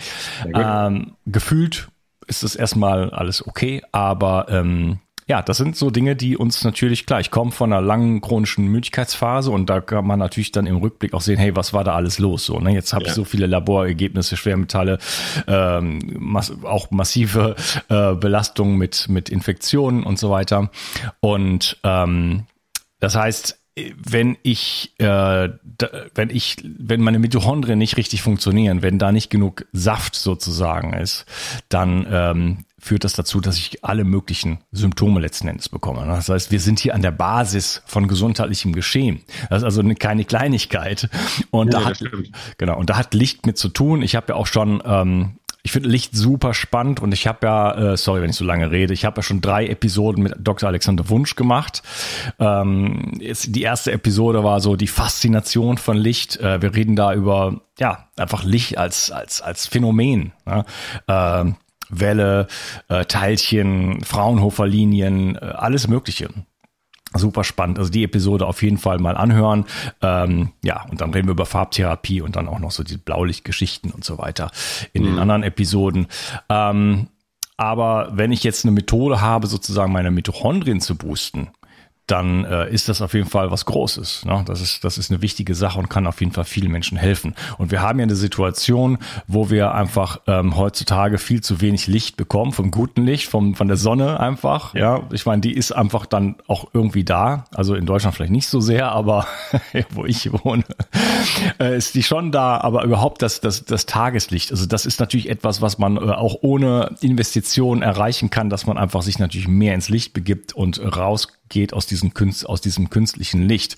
Ähm, 0.54 1.12
gefühlt 1.26 1.88
ist 2.28 2.42
das 2.42 2.54
erstmal 2.54 3.10
alles 3.10 3.46
okay, 3.46 3.82
aber 3.92 4.46
ähm, 4.48 4.98
ja, 5.28 5.42
das 5.42 5.58
sind 5.58 5.76
so 5.76 5.90
Dinge, 5.90 6.16
die 6.16 6.38
uns 6.38 6.64
natürlich 6.64 7.04
klar, 7.04 7.20
ich 7.20 7.30
komme 7.30 7.52
von 7.52 7.70
einer 7.70 7.82
langen 7.82 8.22
chronischen 8.22 8.66
Müdigkeitsphase 8.68 9.50
und 9.50 9.68
da 9.68 9.82
kann 9.82 10.06
man 10.06 10.18
natürlich 10.18 10.52
dann 10.52 10.66
im 10.66 10.76
Rückblick 10.76 11.12
auch 11.12 11.20
sehen, 11.20 11.36
hey, 11.36 11.54
was 11.54 11.74
war 11.74 11.84
da 11.84 11.94
alles 11.94 12.18
los? 12.18 12.46
So, 12.46 12.58
ne? 12.60 12.72
Jetzt 12.72 12.94
habe 12.94 13.04
ja. 13.04 13.10
ich 13.10 13.14
so 13.14 13.24
viele 13.24 13.46
Laborergebnisse, 13.46 14.38
Schwermetalle, 14.38 14.98
ähm, 15.46 15.98
mass 16.18 16.50
auch 16.64 16.90
massive 16.90 17.56
äh, 17.90 18.14
Belastungen 18.14 18.78
mit, 18.78 19.10
mit 19.10 19.28
Infektionen 19.28 20.02
und 20.02 20.18
so 20.18 20.30
weiter. 20.30 20.70
Und 21.20 21.76
ähm, 21.84 22.44
das 22.98 23.14
heißt, 23.14 23.58
wenn 23.96 24.36
ich, 24.42 24.94
äh, 24.98 25.04
da, 25.04 25.88
wenn 26.14 26.30
ich, 26.30 26.56
wenn 26.62 27.00
meine 27.00 27.18
Mitochondrien 27.18 27.78
nicht 27.78 27.96
richtig 27.96 28.22
funktionieren, 28.22 28.82
wenn 28.82 28.98
da 28.98 29.12
nicht 29.12 29.30
genug 29.30 29.66
Saft 29.72 30.14
sozusagen 30.14 30.92
ist, 30.92 31.26
dann 31.68 32.06
ähm, 32.10 32.64
führt 32.78 33.04
das 33.04 33.12
dazu, 33.14 33.40
dass 33.40 33.56
ich 33.58 33.84
alle 33.84 34.04
möglichen 34.04 34.58
Symptome 34.70 35.20
letzten 35.20 35.48
Endes 35.48 35.68
bekomme. 35.68 36.06
Das 36.06 36.28
heißt, 36.28 36.50
wir 36.50 36.60
sind 36.60 36.78
hier 36.78 36.94
an 36.94 37.02
der 37.02 37.10
Basis 37.10 37.82
von 37.86 38.06
gesundheitlichem 38.06 38.72
Geschehen. 38.72 39.22
Das 39.50 39.58
ist 39.58 39.64
also 39.64 39.82
keine 39.98 40.24
Kleinigkeit. 40.24 41.08
Und 41.50 41.72
ja, 41.72 41.80
da 41.80 41.86
hat, 41.86 42.04
genau, 42.56 42.78
und 42.78 42.90
da 42.90 42.96
hat 42.96 43.14
Licht 43.14 43.46
mit 43.46 43.58
zu 43.58 43.68
tun. 43.68 44.02
Ich 44.02 44.14
habe 44.14 44.26
ja 44.30 44.34
auch 44.36 44.46
schon 44.46 44.82
ähm, 44.84 45.37
ich 45.62 45.72
finde 45.72 45.88
Licht 45.88 46.16
super 46.16 46.54
spannend 46.54 47.00
und 47.00 47.12
ich 47.12 47.26
habe 47.26 47.46
ja, 47.46 47.92
äh, 47.92 47.96
sorry, 47.96 48.22
wenn 48.22 48.30
ich 48.30 48.36
so 48.36 48.44
lange 48.44 48.70
rede, 48.70 48.94
ich 48.94 49.04
habe 49.04 49.18
ja 49.18 49.22
schon 49.22 49.40
drei 49.40 49.66
Episoden 49.66 50.22
mit 50.22 50.34
Dr. 50.38 50.68
Alexander 50.68 51.08
Wunsch 51.08 51.36
gemacht. 51.36 51.82
Ähm, 52.38 53.18
jetzt, 53.20 53.54
die 53.54 53.62
erste 53.62 53.92
Episode 53.92 54.44
war 54.44 54.60
so 54.60 54.76
die 54.76 54.86
Faszination 54.86 55.76
von 55.76 55.96
Licht. 55.96 56.38
Äh, 56.38 56.62
wir 56.62 56.74
reden 56.74 56.96
da 56.96 57.12
über 57.12 57.60
ja 57.78 58.08
einfach 58.16 58.44
Licht 58.44 58.78
als 58.78 59.10
als 59.10 59.42
als 59.42 59.66
Phänomen. 59.66 60.32
Ja? 60.46 61.42
Äh, 61.42 61.52
Welle, 61.90 62.46
äh, 62.88 63.04
Teilchen, 63.06 64.02
Fraunhofer-Linien, 64.04 65.36
äh, 65.36 65.38
alles 65.38 65.88
Mögliche. 65.88 66.28
Super 67.14 67.42
spannend. 67.42 67.78
Also 67.78 67.90
die 67.90 68.04
Episode 68.04 68.46
auf 68.46 68.62
jeden 68.62 68.78
Fall 68.78 68.98
mal 68.98 69.16
anhören. 69.16 69.64
Ähm, 70.02 70.52
ja, 70.62 70.84
und 70.90 71.00
dann 71.00 71.12
reden 71.12 71.28
wir 71.28 71.32
über 71.32 71.46
Farbtherapie 71.46 72.20
und 72.20 72.36
dann 72.36 72.48
auch 72.48 72.58
noch 72.58 72.70
so 72.70 72.82
die 72.82 72.98
Blaulichtgeschichten 72.98 73.90
und 73.90 74.04
so 74.04 74.18
weiter 74.18 74.50
in 74.92 75.02
mhm. 75.02 75.06
den 75.06 75.18
anderen 75.18 75.42
Episoden. 75.42 76.06
Ähm, 76.48 77.08
aber 77.56 78.10
wenn 78.12 78.30
ich 78.30 78.44
jetzt 78.44 78.64
eine 78.64 78.72
Methode 78.72 79.20
habe, 79.20 79.48
sozusagen 79.48 79.92
meine 79.92 80.10
Mitochondrien 80.10 80.80
zu 80.80 80.96
boosten, 80.96 81.48
dann 82.10 82.44
äh, 82.44 82.70
ist 82.70 82.88
das 82.88 83.02
auf 83.02 83.14
jeden 83.14 83.28
Fall 83.28 83.50
was 83.50 83.66
Großes. 83.66 84.24
Ne? 84.24 84.42
Das, 84.46 84.60
ist, 84.60 84.82
das 84.84 84.98
ist 84.98 85.10
eine 85.10 85.22
wichtige 85.22 85.54
Sache 85.54 85.78
und 85.78 85.88
kann 85.88 86.06
auf 86.06 86.20
jeden 86.20 86.32
Fall 86.32 86.44
vielen 86.44 86.72
Menschen 86.72 86.96
helfen. 86.96 87.34
Und 87.58 87.70
wir 87.70 87.82
haben 87.82 87.98
ja 87.98 88.04
eine 88.04 88.16
Situation, 88.16 88.98
wo 89.26 89.50
wir 89.50 89.74
einfach 89.74 90.20
ähm, 90.26 90.56
heutzutage 90.56 91.18
viel 91.18 91.42
zu 91.42 91.60
wenig 91.60 91.86
Licht 91.86 92.16
bekommen, 92.16 92.52
vom 92.52 92.70
guten 92.70 93.04
Licht, 93.04 93.28
vom, 93.28 93.54
von 93.54 93.68
der 93.68 93.76
Sonne 93.76 94.20
einfach. 94.20 94.74
Ja, 94.74 95.02
ich 95.12 95.26
meine, 95.26 95.40
die 95.40 95.52
ist 95.52 95.72
einfach 95.72 96.06
dann 96.06 96.36
auch 96.46 96.68
irgendwie 96.72 97.04
da. 97.04 97.44
Also 97.54 97.74
in 97.74 97.86
Deutschland 97.86 98.16
vielleicht 98.16 98.32
nicht 98.32 98.48
so 98.48 98.60
sehr, 98.60 98.90
aber 98.90 99.26
wo 99.90 100.04
ich 100.04 100.32
wohne, 100.44 100.64
äh, 101.60 101.76
ist 101.76 101.94
die 101.94 102.02
schon 102.02 102.32
da. 102.32 102.58
Aber 102.58 102.84
überhaupt 102.84 103.22
das, 103.22 103.40
das, 103.40 103.64
das 103.64 103.86
Tageslicht. 103.86 104.50
Also 104.50 104.66
das 104.66 104.86
ist 104.86 104.98
natürlich 104.98 105.28
etwas, 105.28 105.60
was 105.60 105.78
man 105.78 105.96
äh, 105.96 106.12
auch 106.12 106.36
ohne 106.40 106.96
Investition 107.00 107.82
erreichen 107.82 108.30
kann, 108.30 108.48
dass 108.50 108.66
man 108.66 108.78
einfach 108.78 109.02
sich 109.02 109.18
natürlich 109.18 109.48
mehr 109.48 109.74
ins 109.74 109.88
Licht 109.88 110.14
begibt 110.14 110.54
und 110.54 110.80
raus 110.96 111.28
geht 111.48 111.72
aus 111.72 111.86
diesem, 111.86 112.14
Künst, 112.14 112.48
aus 112.48 112.60
diesem 112.60 112.90
künstlichen 112.90 113.42
Licht. 113.42 113.76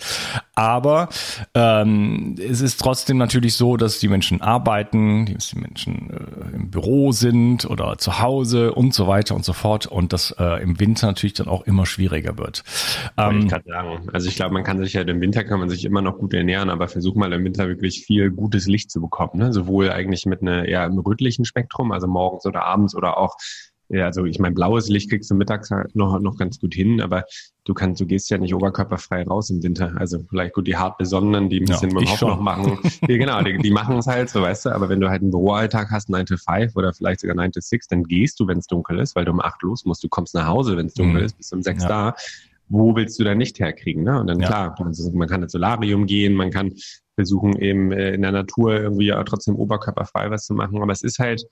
Aber 0.54 1.08
ähm, 1.54 2.36
es 2.38 2.60
ist 2.60 2.80
trotzdem 2.80 3.18
natürlich 3.18 3.54
so, 3.54 3.76
dass 3.76 3.98
die 3.98 4.08
Menschen 4.08 4.40
arbeiten, 4.40 5.26
dass 5.34 5.48
die 5.48 5.58
Menschen 5.58 6.10
äh, 6.10 6.56
im 6.56 6.70
Büro 6.70 7.12
sind 7.12 7.64
oder 7.64 7.98
zu 7.98 8.20
Hause 8.20 8.74
und 8.74 8.94
so 8.94 9.06
weiter 9.06 9.34
und 9.34 9.44
so 9.44 9.52
fort 9.52 9.86
und 9.86 10.12
das 10.12 10.34
äh, 10.38 10.62
im 10.62 10.78
Winter 10.80 11.06
natürlich 11.06 11.34
dann 11.34 11.48
auch 11.48 11.66
immer 11.66 11.86
schwieriger 11.86 12.38
wird. 12.38 12.64
Ähm, 13.16 13.40
ich 13.40 13.48
kann 13.48 13.62
sagen, 13.64 14.08
also 14.12 14.28
ich 14.28 14.36
glaube, 14.36 14.54
man 14.54 14.64
kann 14.64 14.82
sich 14.82 14.92
ja 14.92 15.02
im 15.02 15.20
Winter 15.20 15.44
kann 15.44 15.60
man 15.60 15.70
sich 15.70 15.84
immer 15.84 16.02
noch 16.02 16.18
gut 16.18 16.34
ernähren, 16.34 16.70
aber 16.70 16.88
versuch 16.88 17.14
mal 17.14 17.32
im 17.32 17.44
Winter 17.44 17.68
wirklich 17.68 18.04
viel 18.04 18.30
gutes 18.30 18.66
Licht 18.66 18.90
zu 18.90 19.00
bekommen, 19.00 19.32
ne? 19.34 19.52
sowohl 19.52 19.90
eigentlich 19.90 20.26
mit 20.26 20.42
einer 20.42 20.64
eher 20.64 20.84
im 20.84 20.98
rötlichen 20.98 21.44
Spektrum, 21.44 21.92
also 21.92 22.06
morgens 22.06 22.46
oder 22.46 22.64
abends 22.64 22.94
oder 22.94 23.18
auch 23.18 23.36
ja, 23.90 24.06
also 24.06 24.24
ich 24.24 24.38
meine, 24.38 24.54
blaues 24.54 24.88
Licht 24.88 25.10
kriegst 25.10 25.30
du 25.30 25.34
mittags 25.34 25.70
halt 25.70 25.96
noch, 25.96 26.20
noch 26.20 26.36
ganz 26.36 26.60
gut 26.60 26.74
hin, 26.74 27.00
aber 27.00 27.24
du 27.64 27.74
kannst, 27.74 28.00
du 28.00 28.06
gehst 28.06 28.30
ja 28.30 28.38
nicht 28.38 28.54
oberkörperfrei 28.54 29.24
raus 29.24 29.50
im 29.50 29.64
Winter. 29.64 29.94
Also 29.96 30.20
vielleicht 30.28 30.54
gut 30.54 30.68
die 30.68 30.76
hart 30.76 30.96
besonnenen, 30.96 31.50
die 31.50 31.60
ein 31.60 31.64
bisschen 31.64 31.90
ja, 31.90 31.98
mit 31.98 32.08
dem 32.08 32.28
noch 32.28 32.40
machen. 32.40 32.78
ja, 33.08 33.16
genau, 33.16 33.42
die, 33.42 33.58
die 33.58 33.72
machen 33.72 33.98
es 33.98 34.06
halt, 34.06 34.30
so 34.30 34.42
weißt 34.42 34.66
du, 34.66 34.70
aber 34.70 34.88
wenn 34.88 35.00
du 35.00 35.10
halt 35.10 35.22
einen 35.22 35.32
Büroalltag 35.32 35.90
hast, 35.90 36.08
9 36.08 36.24
to 36.24 36.36
5 36.36 36.76
oder 36.76 36.92
vielleicht 36.92 37.20
sogar 37.20 37.34
9 37.34 37.50
to 37.50 37.60
6, 37.60 37.88
dann 37.88 38.04
gehst 38.04 38.38
du, 38.38 38.46
wenn 38.46 38.58
es 38.58 38.68
dunkel 38.68 39.00
ist, 39.00 39.16
weil 39.16 39.24
du 39.24 39.32
um 39.32 39.40
8 39.40 39.60
los 39.62 39.84
musst, 39.84 40.04
du 40.04 40.08
kommst 40.08 40.34
nach 40.34 40.46
Hause, 40.46 40.76
wenn 40.76 40.86
es 40.86 40.94
dunkel 40.94 41.20
mhm. 41.20 41.26
ist, 41.26 41.36
bist 41.36 41.52
um 41.52 41.62
6 41.62 41.82
ja. 41.82 41.88
da. 41.88 42.14
Wo 42.68 42.94
willst 42.94 43.18
du 43.18 43.24
da 43.24 43.34
nicht 43.34 43.58
herkriegen? 43.58 44.04
Ne? 44.04 44.20
Und 44.20 44.28
dann 44.28 44.38
ja. 44.38 44.46
klar, 44.46 44.76
man 45.12 45.28
kann 45.28 45.42
ins 45.42 45.50
Solarium 45.50 46.06
gehen, 46.06 46.34
man 46.34 46.52
kann 46.52 46.74
versuchen 47.16 47.58
eben 47.58 47.90
äh, 47.90 48.14
in 48.14 48.22
der 48.22 48.30
Natur 48.30 48.74
irgendwie 48.74 49.12
auch 49.12 49.24
trotzdem 49.24 49.56
oberkörperfrei 49.56 50.30
was 50.30 50.46
zu 50.46 50.54
machen, 50.54 50.80
aber 50.80 50.92
es 50.92 51.02
ist 51.02 51.18
halt, 51.18 51.44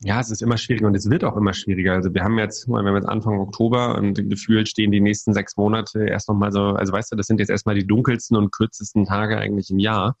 ja, 0.00 0.20
es 0.20 0.30
ist 0.30 0.42
immer 0.42 0.58
schwieriger 0.58 0.86
und 0.86 0.94
es 0.94 1.08
wird 1.08 1.24
auch 1.24 1.36
immer 1.36 1.54
schwieriger. 1.54 1.94
Also 1.94 2.12
wir 2.12 2.22
haben 2.22 2.38
jetzt, 2.38 2.68
wir 2.68 2.76
haben 2.76 2.94
jetzt 2.94 3.08
Anfang 3.08 3.38
Oktober 3.40 3.96
und 3.96 4.28
gefühlt 4.28 4.68
stehen 4.68 4.92
die 4.92 5.00
nächsten 5.00 5.32
sechs 5.32 5.56
Monate 5.56 6.06
erst 6.06 6.28
nochmal 6.28 6.52
so, 6.52 6.60
also 6.60 6.92
weißt 6.92 7.12
du, 7.12 7.16
das 7.16 7.26
sind 7.26 7.40
jetzt 7.40 7.50
erstmal 7.50 7.74
die 7.74 7.86
dunkelsten 7.86 8.36
und 8.36 8.52
kürzesten 8.52 9.06
Tage 9.06 9.38
eigentlich 9.38 9.70
im 9.70 9.78
Jahr. 9.78 10.16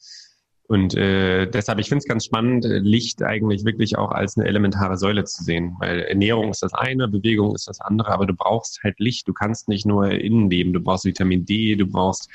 Und 0.68 0.96
äh, 0.96 1.46
deshalb, 1.46 1.78
ich 1.78 1.88
finde 1.88 2.00
es 2.00 2.08
ganz 2.08 2.24
spannend, 2.24 2.64
Licht 2.64 3.22
eigentlich 3.22 3.64
wirklich 3.64 3.98
auch 3.98 4.10
als 4.10 4.36
eine 4.36 4.48
elementare 4.48 4.96
Säule 4.96 5.24
zu 5.24 5.44
sehen. 5.44 5.76
Weil 5.78 6.00
Ernährung 6.00 6.50
ist 6.50 6.62
das 6.62 6.74
eine, 6.74 7.06
Bewegung 7.06 7.54
ist 7.54 7.68
das 7.68 7.80
andere, 7.80 8.10
aber 8.10 8.26
du 8.26 8.34
brauchst 8.34 8.80
halt 8.82 8.98
Licht. 8.98 9.28
Du 9.28 9.32
kannst 9.32 9.68
nicht 9.68 9.86
nur 9.86 10.10
innen 10.10 10.50
leben, 10.50 10.72
du 10.72 10.80
brauchst 10.80 11.04
Vitamin 11.04 11.44
D, 11.44 11.76
du 11.76 11.86
brauchst 11.86 12.28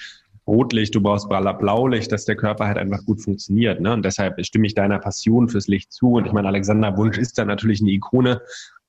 Rotlicht, 0.48 0.96
du 0.96 1.02
brauchst 1.02 1.30
Blaulicht, 1.30 2.12
dass 2.12 2.26
der 2.26 2.36
Körper 2.36 2.68
halt 2.68 2.78
einfach 2.78 3.06
gut 3.06 3.22
funktioniert. 3.22 3.80
Ne? 3.80 3.94
Und 3.94 4.04
deshalb 4.04 4.44
stimme 4.46 4.68
ich 4.68 4.74
deiner 4.74 5.00
Passion 5.00 5.50
fürs 5.50 5.68
Licht 5.68 5.92
zu. 5.92 6.14
Und 6.14 6.26
ich 6.26 6.32
meine, 6.32 6.48
Alexander 6.48 6.98
Wunsch 6.98 7.18
ist 7.18 7.38
da 7.38 7.46
natürlich 7.46 7.82
eine 7.82 7.92
Ikone. 7.92 8.42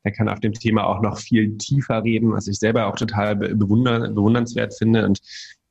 Er 0.02 0.12
kann 0.12 0.28
auf 0.28 0.40
dem 0.40 0.52
Thema 0.52 0.86
auch 0.86 1.02
noch 1.02 1.18
viel 1.18 1.56
tiefer 1.58 2.02
reden, 2.02 2.32
was 2.32 2.48
ich 2.48 2.58
selber 2.58 2.86
auch 2.86 2.96
total 2.96 3.36
bewunder, 3.36 4.10
bewundernswert 4.10 4.74
finde. 4.76 5.04
Und 5.04 5.20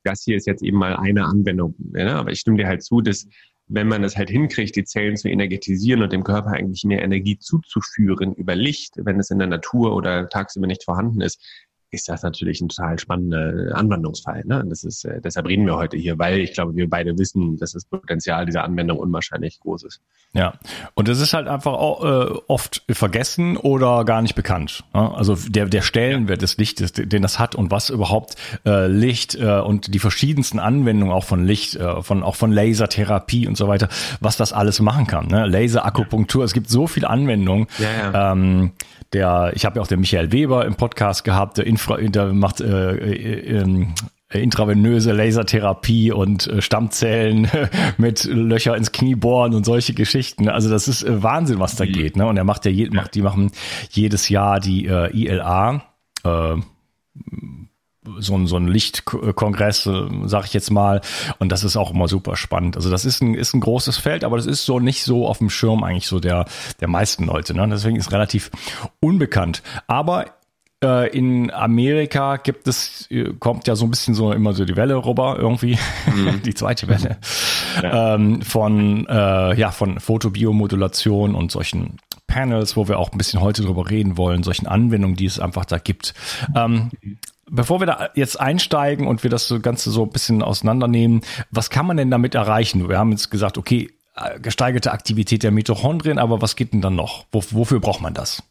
das 0.04 0.24
hier 0.24 0.38
ist 0.38 0.48
jetzt 0.48 0.64
eben 0.64 0.78
mal 0.78 0.96
eine 0.96 1.26
Anwendung. 1.26 1.76
Ne? 1.80 2.16
Aber 2.16 2.32
ich 2.32 2.40
stimme 2.40 2.58
dir 2.58 2.68
halt 2.68 2.84
zu, 2.84 3.02
dass 3.02 3.28
wenn 3.74 3.88
man 3.88 4.04
es 4.04 4.18
halt 4.18 4.30
hinkriegt, 4.30 4.76
die 4.76 4.84
Zellen 4.84 5.16
zu 5.16 5.30
energetisieren 5.30 6.02
und 6.02 6.12
dem 6.12 6.24
Körper 6.24 6.52
eigentlich 6.52 6.84
mehr 6.84 7.02
Energie 7.02 7.38
zuzuführen 7.40 8.34
über 8.34 8.56
Licht, 8.56 8.94
wenn 8.98 9.20
es 9.20 9.32
in 9.32 9.40
der 9.40 9.48
Natur 9.48 9.96
oder 9.96 10.28
tagsüber 10.28 10.68
nicht 10.68 10.84
vorhanden 10.84 11.22
ist, 11.22 11.42
ist 11.92 12.08
das 12.08 12.24
natürlich 12.24 12.62
ein 12.62 12.70
total 12.70 12.98
spannender 12.98 13.76
Anwendungsfall. 13.76 14.44
Ne? 14.46 14.64
Das 14.68 14.86
ist, 14.86 15.04
äh, 15.04 15.20
deshalb 15.22 15.48
reden 15.48 15.66
wir 15.66 15.76
heute 15.76 15.98
hier, 15.98 16.18
weil 16.18 16.40
ich 16.40 16.54
glaube, 16.54 16.74
wir 16.76 16.90
beide 16.90 17.18
wissen, 17.18 17.58
dass 17.58 17.74
das 17.74 17.84
Potenzial 17.84 18.46
dieser 18.46 18.64
Anwendung 18.64 18.98
unwahrscheinlich 18.98 19.60
groß 19.60 19.84
ist. 19.84 20.02
Ja, 20.34 20.54
und 20.94 21.10
es 21.10 21.20
ist 21.20 21.34
halt 21.34 21.50
einfach 21.50 21.74
auch, 21.74 22.04
äh, 22.04 22.40
oft 22.48 22.84
vergessen 22.90 23.58
oder 23.58 24.06
gar 24.06 24.22
nicht 24.22 24.36
bekannt. 24.36 24.86
Ne? 24.94 25.14
Also 25.14 25.36
der, 25.36 25.66
der 25.66 25.82
Stellenwert 25.82 26.42
des 26.42 26.56
Lichtes, 26.58 26.94
den 26.94 27.22
das 27.22 27.40
hat 27.40 27.56
und 27.56 27.72
was 27.72 27.90
überhaupt 27.90 28.36
äh, 28.66 28.88
Licht 28.88 29.36
äh, 29.36 29.60
und 29.60 29.94
die 29.94 30.00
verschiedensten 30.00 30.60
Anwendungen 30.60 31.14
auch 31.14 31.26
von 31.26 31.46
Licht, 31.46 31.76
äh, 31.76 32.02
von 32.02 32.24
auch 32.24 32.36
von 32.36 32.54
Lasertherapie 32.54 33.48
und 33.48 33.58
so 33.58 33.68
weiter, 33.68 33.90
was 34.22 34.38
das 34.38 34.54
alles 34.54 34.80
machen 34.80 35.08
kann. 35.08 35.28
Ne? 35.28 35.46
Laserakupunktur, 35.46 36.46
es 36.46 36.54
gibt 36.54 36.70
so 36.70 36.88
viele 36.88 37.10
Anwendungen. 37.10 37.68
Ja, 37.80 38.12
ja. 38.14 38.32
Ähm, 38.32 38.72
der, 39.14 39.52
ich 39.56 39.66
habe 39.66 39.76
ja 39.76 39.82
auch 39.82 39.88
den 39.88 40.00
Michael 40.00 40.32
Weber 40.32 40.66
im 40.66 40.76
Podcast 40.76 41.26
gehabt, 41.26 41.58
der, 41.58 41.68
Infra, 41.82 41.98
der 41.98 42.34
macht 42.34 42.62
äh, 42.62 42.96
äh, 42.96 43.60
ähm, 43.60 43.94
intravenöse 44.32 45.12
Lasertherapie 45.12 46.12
und 46.12 46.48
äh, 46.48 46.62
Stammzellen 46.62 47.50
mit 47.98 48.24
Löcher 48.26 48.78
ins 48.78 48.92
Knie 48.92 49.16
bohren 49.16 49.54
und 49.56 49.66
solche 49.66 49.94
Geschichten. 49.94 50.48
Also 50.48 50.70
das 50.70 50.88
ist 50.88 51.04
äh, 51.04 51.24
Wahnsinn, 51.24 51.60
was 51.60 51.76
da 51.76 51.86
mhm. 51.86 51.92
geht. 51.92 52.18
Ne? 52.18 52.28
Und 52.28 52.38
er 52.38 52.44
macht 52.44 52.66
ja, 52.66 52.72
je, 52.72 52.90
macht, 52.92 53.16
die 53.16 53.22
machen 53.22 53.52
jedes 53.90 54.30
Jahr 54.30 54.60
die 54.60 54.86
äh, 54.86 55.12
ILA. 55.12 55.84
Äh, 56.24 56.58
so 58.18 58.36
ein, 58.36 58.48
so 58.48 58.58
ein 58.58 58.68
Lichtkongress, 58.68 59.86
äh, 59.86 60.10
sag 60.26 60.46
ich 60.46 60.54
jetzt 60.54 60.72
mal. 60.72 61.02
Und 61.40 61.52
das 61.52 61.64
ist 61.64 61.78
auch 61.78 61.92
immer 61.92 62.08
super 62.08 62.36
spannend. 62.36 62.76
Also 62.76 62.90
das 62.90 63.06
ist 63.06 63.22
ein, 63.22 63.36
ist 63.36 63.54
ein 63.54 63.60
großes 63.60 63.98
Feld, 63.98 64.24
aber 64.24 64.38
das 64.38 64.46
ist 64.46 64.66
so 64.66 64.80
nicht 64.80 65.04
so 65.04 65.28
auf 65.28 65.40
dem 65.40 65.50
Schirm 65.50 65.84
eigentlich 65.84 66.08
so 66.08 66.20
der, 66.20 66.46
der 66.80 66.88
meisten 66.88 67.26
Leute. 67.26 67.54
Ne? 67.54 67.68
Deswegen 67.70 67.98
ist 67.98 68.12
relativ 68.12 68.50
unbekannt. 69.00 69.62
Aber 69.88 70.26
äh, 70.26 70.30
in 71.16 71.52
Amerika 71.52 72.38
gibt 72.38 72.68
es, 72.68 73.08
äh, 73.12 73.34
kommt 73.40 73.68
ja 73.68 73.76
so 73.76 73.86
ein 73.86 73.92
bisschen 73.92 74.16
so 74.16 74.32
immer 74.32 74.54
so 74.54 74.66
die 74.66 74.76
Welle 74.76 74.96
rüber 75.06 75.36
irgendwie, 75.38 75.78
mhm. 76.08 76.42
die 76.46 76.54
zweite 76.54 76.88
Welle 76.88 77.18
ja. 77.82 78.16
ähm, 78.16 78.42
von, 78.42 79.06
äh, 79.08 79.58
ja, 79.60 79.72
von 79.72 80.00
Fotobiomodulation 80.00 81.36
und 81.36 81.52
solchen 81.52 81.98
Panels, 82.26 82.78
wo 82.78 82.88
wir 82.88 82.98
auch 82.98 83.12
ein 83.12 83.18
bisschen 83.18 83.42
heute 83.42 83.62
drüber 83.62 83.90
reden 83.90 84.18
wollen, 84.18 84.42
solchen 84.44 84.66
Anwendungen, 84.66 85.16
die 85.16 85.26
es 85.26 85.40
einfach 85.40 85.66
da 85.66 85.78
gibt. 85.78 86.14
Ähm, 86.56 86.90
bevor 87.50 87.80
wir 87.80 87.86
da 87.86 88.10
jetzt 88.16 88.40
einsteigen 88.40 89.06
und 89.06 89.24
wir 89.24 89.30
das 89.30 89.54
Ganze 89.62 89.92
so 89.92 90.04
ein 90.04 90.10
bisschen 90.10 90.42
auseinandernehmen, 90.42 91.22
was 91.52 91.70
kann 91.70 91.86
man 91.86 91.98
denn 91.98 92.10
damit 92.10 92.34
erreichen? 92.34 92.90
Wir 92.90 92.98
haben 92.98 93.12
jetzt 93.12 93.30
gesagt, 93.30 93.58
okay, 93.58 93.92
äh, 94.16 94.40
gesteigerte 94.40 94.92
Aktivität 94.92 95.44
der 95.44 95.52
Mitochondrien, 95.52 96.18
aber 96.18 96.42
was 96.42 96.56
geht 96.56 96.74
denn 96.74 96.82
dann 96.82 96.96
noch? 96.96 97.26
wofür 97.32 97.80
braucht 97.80 98.02
man 98.02 98.14
das? 98.14 98.42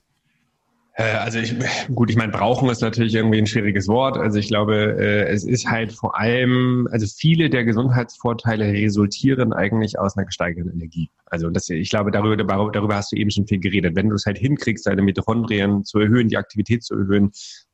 Äh, 0.95 1.13
also 1.15 1.39
ich, 1.39 1.55
gut, 1.95 2.11
ich 2.11 2.17
meine, 2.17 2.33
brauchen 2.33 2.69
ist 2.69 2.83
natürlich 2.83 3.15
irgendwie 3.15 3.39
ein 3.39 3.47
schwieriges 3.47 3.89
Wort. 3.89 4.17
Also 4.17 4.39
ich 4.39 4.49
glaube, 4.49 4.97
äh, 4.99 5.29
es 5.29 5.45
ist 5.45 5.69
halt 5.69 5.93
vor 5.93 6.19
allem, 6.19 6.89
also 6.91 7.07
viele 7.07 7.51
der 7.51 7.65
Gesundheitsvorteile 7.65 8.73
resultieren 8.73 9.53
eigentlich 9.53 9.99
aus 9.99 10.17
einer 10.17 10.27
gesteigerten 10.27 10.73
Energie. 10.73 11.11
Also 11.27 11.51
das, 11.51 11.69
ich 11.69 11.91
glaube, 11.91 12.11
darüber, 12.11 12.37
darüber 12.37 12.97
hast 12.97 13.13
du 13.13 13.17
eben 13.17 13.31
schon 13.31 13.47
viel 13.47 13.61
geredet. 13.61 13.97
Wenn 13.97 14.09
du 14.09 14.17
es 14.17 14.27
halt 14.27 14.39
hinkriegst, 14.39 14.87
deine 14.87 15.03
Mitochondrien 15.03 15.85
zu 15.85 15.99
erhöhen, 15.99 16.29
die 16.29 16.37
Aktivität 16.37 16.83
zu 16.83 16.95
erhöhen, 16.95 17.31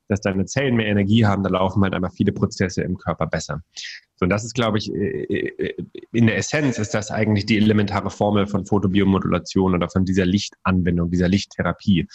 dass 0.09 0.21
deine 0.21 0.45
Zellen 0.45 0.77
mehr 0.77 0.87
Energie 0.87 1.27
haben, 1.27 1.43
da 1.43 1.51
laufen 1.51 1.83
halt 1.83 1.95
einfach 1.95 2.13
viele 2.13 2.33
Prozesse 2.33 2.83
im 2.83 2.97
Körper 2.97 3.27
besser. 3.27 3.63
So, 4.17 4.25
und 4.25 4.31
das 4.31 4.45
ist, 4.45 4.55
glaube 4.55 4.79
ich, 4.79 4.93
äh, 4.93 5.75
in 6.13 6.27
der 6.27 6.37
Essenz 6.37 6.79
ist 6.79 6.95
das 6.95 7.11
eigentlich 7.11 7.47
die 7.47 7.57
elementare 7.57 8.11
Formel 8.11 8.47
von 8.47 8.65
Photobiomodulation 8.65 9.75
oder 9.75 9.89
von 9.89 10.05
dieser 10.05 10.27
Lichtanwendung, 10.27 11.11
dieser 11.11 11.29
Lichttherapie. 11.29 12.07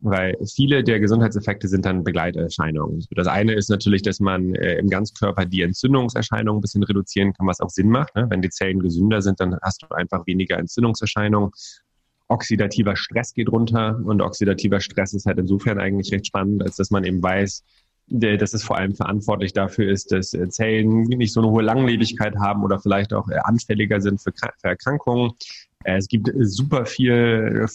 Weil 0.00 0.36
viele 0.54 0.84
der 0.84 1.00
Gesundheitseffekte 1.00 1.66
sind 1.66 1.84
dann 1.84 2.04
Begleiterscheinungen. 2.04 3.04
Das 3.10 3.26
eine 3.26 3.54
ist 3.54 3.68
natürlich, 3.68 4.02
dass 4.02 4.20
man 4.20 4.54
äh, 4.54 4.78
im 4.78 4.88
Ganzkörper 4.88 5.44
die 5.44 5.62
Entzündungserscheinungen 5.62 6.58
ein 6.58 6.60
bisschen 6.60 6.84
reduzieren 6.84 7.32
kann, 7.32 7.48
was 7.48 7.60
auch 7.60 7.70
Sinn 7.70 7.88
macht. 7.88 8.14
Ne? 8.14 8.26
Wenn 8.30 8.40
die 8.40 8.50
Zellen 8.50 8.78
gesünder 8.78 9.22
sind, 9.22 9.40
dann 9.40 9.56
hast 9.62 9.82
du 9.82 9.88
einfach 9.88 10.26
weniger 10.26 10.56
Entzündungserscheinungen 10.56 11.50
oxidativer 12.28 12.94
Stress 12.94 13.32
geht 13.32 13.50
runter 13.50 13.98
und 14.04 14.20
oxidativer 14.20 14.80
Stress 14.80 15.14
ist 15.14 15.26
halt 15.26 15.38
insofern 15.38 15.78
eigentlich 15.80 16.12
recht 16.12 16.26
spannend, 16.26 16.62
als 16.62 16.76
dass 16.76 16.90
man 16.90 17.04
eben 17.04 17.22
weiß, 17.22 17.64
dass 18.10 18.54
es 18.54 18.62
vor 18.62 18.76
allem 18.76 18.94
verantwortlich 18.94 19.52
dafür 19.52 19.90
ist, 19.90 20.12
dass 20.12 20.34
äh, 20.34 20.48
Zellen 20.48 21.02
nicht 21.02 21.32
so 21.32 21.40
eine 21.40 21.50
hohe 21.50 21.62
Langlebigkeit 21.62 22.36
haben 22.36 22.62
oder 22.64 22.78
vielleicht 22.78 23.12
auch 23.12 23.28
äh, 23.28 23.38
anfälliger 23.42 24.00
sind 24.00 24.20
für, 24.20 24.32
Erkrankungen. 24.62 25.32
Äh, 25.84 25.98
es 25.98 26.08
gibt 26.08 26.30
super 26.40 26.86
viel 26.86 27.66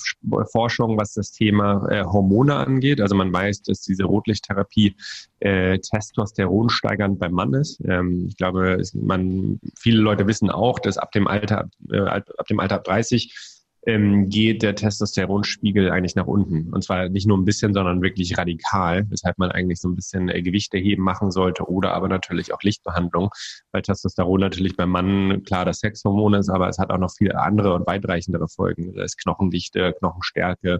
Forschung, 0.51 0.97
was 0.97 1.13
das 1.13 1.31
Thema 1.31 1.87
Hormone 2.11 2.55
angeht. 2.55 3.01
Also 3.01 3.15
man 3.15 3.31
weiß, 3.31 3.61
dass 3.63 3.81
diese 3.81 4.03
Rotlichttherapie 4.03 4.95
äh, 5.39 5.77
Testosteron 5.79 6.69
steigernd 6.69 7.19
beim 7.19 7.33
Mann 7.33 7.53
ist. 7.53 7.81
Ähm, 7.85 8.25
ich 8.29 8.37
glaube, 8.37 8.81
man, 8.93 9.59
viele 9.77 10.01
Leute 10.01 10.27
wissen 10.27 10.49
auch, 10.49 10.79
dass 10.79 10.97
ab 10.97 11.11
dem 11.11 11.27
Alter, 11.27 11.69
äh, 11.91 11.99
ab 11.99 12.47
dem 12.49 12.59
Alter 12.59 12.79
30 12.79 13.52
ähm, 13.85 14.29
geht 14.29 14.63
der 14.63 14.75
Testosteronspiegel 14.75 15.91
eigentlich 15.91 16.15
nach 16.15 16.27
unten. 16.27 16.73
Und 16.73 16.83
zwar 16.83 17.09
nicht 17.09 17.27
nur 17.27 17.37
ein 17.37 17.45
bisschen, 17.45 17.73
sondern 17.73 18.01
wirklich 18.01 18.37
radikal, 18.37 19.05
weshalb 19.09 19.37
man 19.37 19.51
eigentlich 19.51 19.79
so 19.79 19.89
ein 19.89 19.95
bisschen 19.95 20.29
äh, 20.29 20.41
Gewichte 20.41 20.77
heben 20.77 21.03
machen 21.03 21.31
sollte 21.31 21.63
oder 21.69 21.93
aber 21.93 22.07
natürlich 22.07 22.53
auch 22.53 22.61
Lichtbehandlung, 22.61 23.29
weil 23.71 23.81
Testosteron 23.81 24.39
natürlich 24.39 24.77
beim 24.77 24.89
Mann 24.89 25.43
klar 25.43 25.65
das 25.65 25.79
Sexhormon 25.79 26.33
ist, 26.35 26.49
aber 26.49 26.69
es 26.69 26.79
hat 26.79 26.91
auch 26.91 26.97
noch 26.97 27.11
viele 27.17 27.39
andere 27.39 27.73
und 27.73 27.87
weitreichendere 27.87 28.47
Folgen. 28.47 28.93
Das 28.93 29.13
ist 29.13 29.17
Knochendichte, 29.21 29.93
Knochenstärke, 29.99 30.79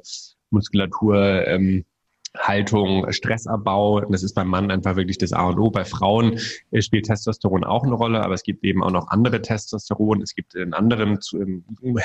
Muskulatur, 0.49 1.47
ähm, 1.47 1.85
Haltung, 2.37 3.11
Stressabbau. 3.11 4.01
Das 4.01 4.23
ist 4.23 4.33
beim 4.33 4.47
Mann 4.47 4.71
einfach 4.71 4.95
wirklich 4.95 5.17
das 5.17 5.33
A 5.33 5.49
und 5.49 5.59
O. 5.59 5.69
Bei 5.69 5.85
Frauen 5.85 6.39
spielt 6.79 7.05
Testosteron 7.05 7.63
auch 7.63 7.83
eine 7.83 7.93
Rolle, 7.93 8.23
aber 8.23 8.33
es 8.33 8.43
gibt 8.43 8.63
eben 8.63 8.83
auch 8.83 8.91
noch 8.91 9.09
andere 9.09 9.41
Testosteron. 9.41 10.21
Es 10.21 10.33
gibt 10.33 10.55
einen 10.55 10.73
anderen 10.73 11.19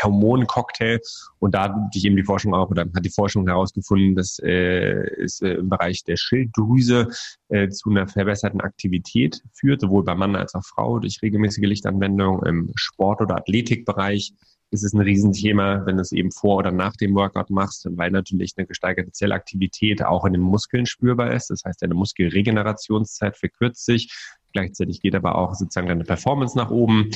Hormoncocktail 0.02 1.00
und 1.38 1.54
da 1.54 1.64
hat 1.64 1.94
sich 1.94 2.04
eben 2.04 2.16
die 2.16 2.24
Forschung 2.24 2.54
auch 2.54 2.70
oder 2.70 2.82
hat 2.82 3.04
die 3.04 3.10
Forschung 3.10 3.46
herausgefunden, 3.46 4.14
dass 4.14 4.38
äh, 4.40 5.22
es 5.22 5.40
äh, 5.40 5.54
im 5.54 5.68
Bereich 5.68 6.04
der 6.04 6.16
Schilddrüse 6.16 7.08
äh, 7.48 7.68
zu 7.68 7.90
einer 7.90 8.06
verbesserten 8.06 8.60
Aktivität 8.60 9.42
führt, 9.54 9.80
sowohl 9.80 10.04
bei 10.04 10.14
Mann 10.14 10.36
als 10.36 10.54
auch 10.54 10.64
Frau 10.64 10.98
durch 10.98 11.22
regelmäßige 11.22 11.66
Lichtanwendung 11.66 12.42
im 12.44 12.70
Sport- 12.74 13.22
oder 13.22 13.36
Athletikbereich 13.36 14.34
ist 14.70 14.84
es 14.84 14.92
ein 14.92 15.00
Riesenthema, 15.00 15.86
wenn 15.86 15.96
du 15.96 16.02
es 16.02 16.12
eben 16.12 16.30
vor 16.30 16.56
oder 16.56 16.70
nach 16.70 16.94
dem 16.96 17.14
Workout 17.14 17.50
machst, 17.50 17.86
weil 17.90 18.10
natürlich 18.10 18.54
eine 18.56 18.66
gesteigerte 18.66 19.12
Zellaktivität 19.12 20.04
auch 20.04 20.24
in 20.24 20.34
den 20.34 20.42
Muskeln 20.42 20.86
spürbar 20.86 21.32
ist. 21.32 21.50
Das 21.50 21.64
heißt, 21.64 21.82
deine 21.82 21.94
Muskelregenerationszeit 21.94 23.36
verkürzt 23.36 23.84
sich. 23.86 24.12
Gleichzeitig 24.52 25.00
geht 25.00 25.14
aber 25.14 25.36
auch 25.36 25.54
sozusagen 25.54 25.88
deine 25.88 26.04
Performance 26.04 26.56
nach 26.56 26.70
oben. 26.70 27.10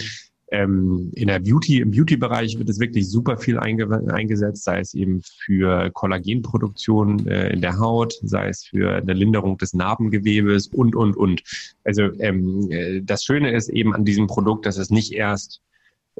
Ähm, 0.50 1.10
in 1.14 1.28
der 1.28 1.40
Beauty, 1.40 1.80
im 1.80 1.92
Beauty-Bereich 1.92 2.58
wird 2.58 2.68
es 2.68 2.78
wirklich 2.78 3.08
super 3.08 3.38
viel 3.38 3.58
einge 3.58 3.88
eingesetzt, 4.12 4.64
sei 4.64 4.80
es 4.80 4.92
eben 4.92 5.22
für 5.22 5.90
Kollagenproduktion 5.90 7.26
äh, 7.26 7.50
in 7.54 7.62
der 7.62 7.78
Haut, 7.78 8.14
sei 8.22 8.48
es 8.48 8.64
für 8.64 8.96
eine 8.96 9.14
Linderung 9.14 9.56
des 9.56 9.72
Narbengewebes 9.72 10.68
und, 10.68 10.94
und, 10.94 11.16
und. 11.16 11.42
Also 11.84 12.02
ähm, 12.20 12.70
äh, 12.70 13.00
das 13.02 13.24
Schöne 13.24 13.50
ist 13.52 13.70
eben 13.70 13.94
an 13.94 14.04
diesem 14.04 14.26
Produkt, 14.26 14.66
dass 14.66 14.76
es 14.76 14.90
nicht 14.90 15.12
erst 15.12 15.62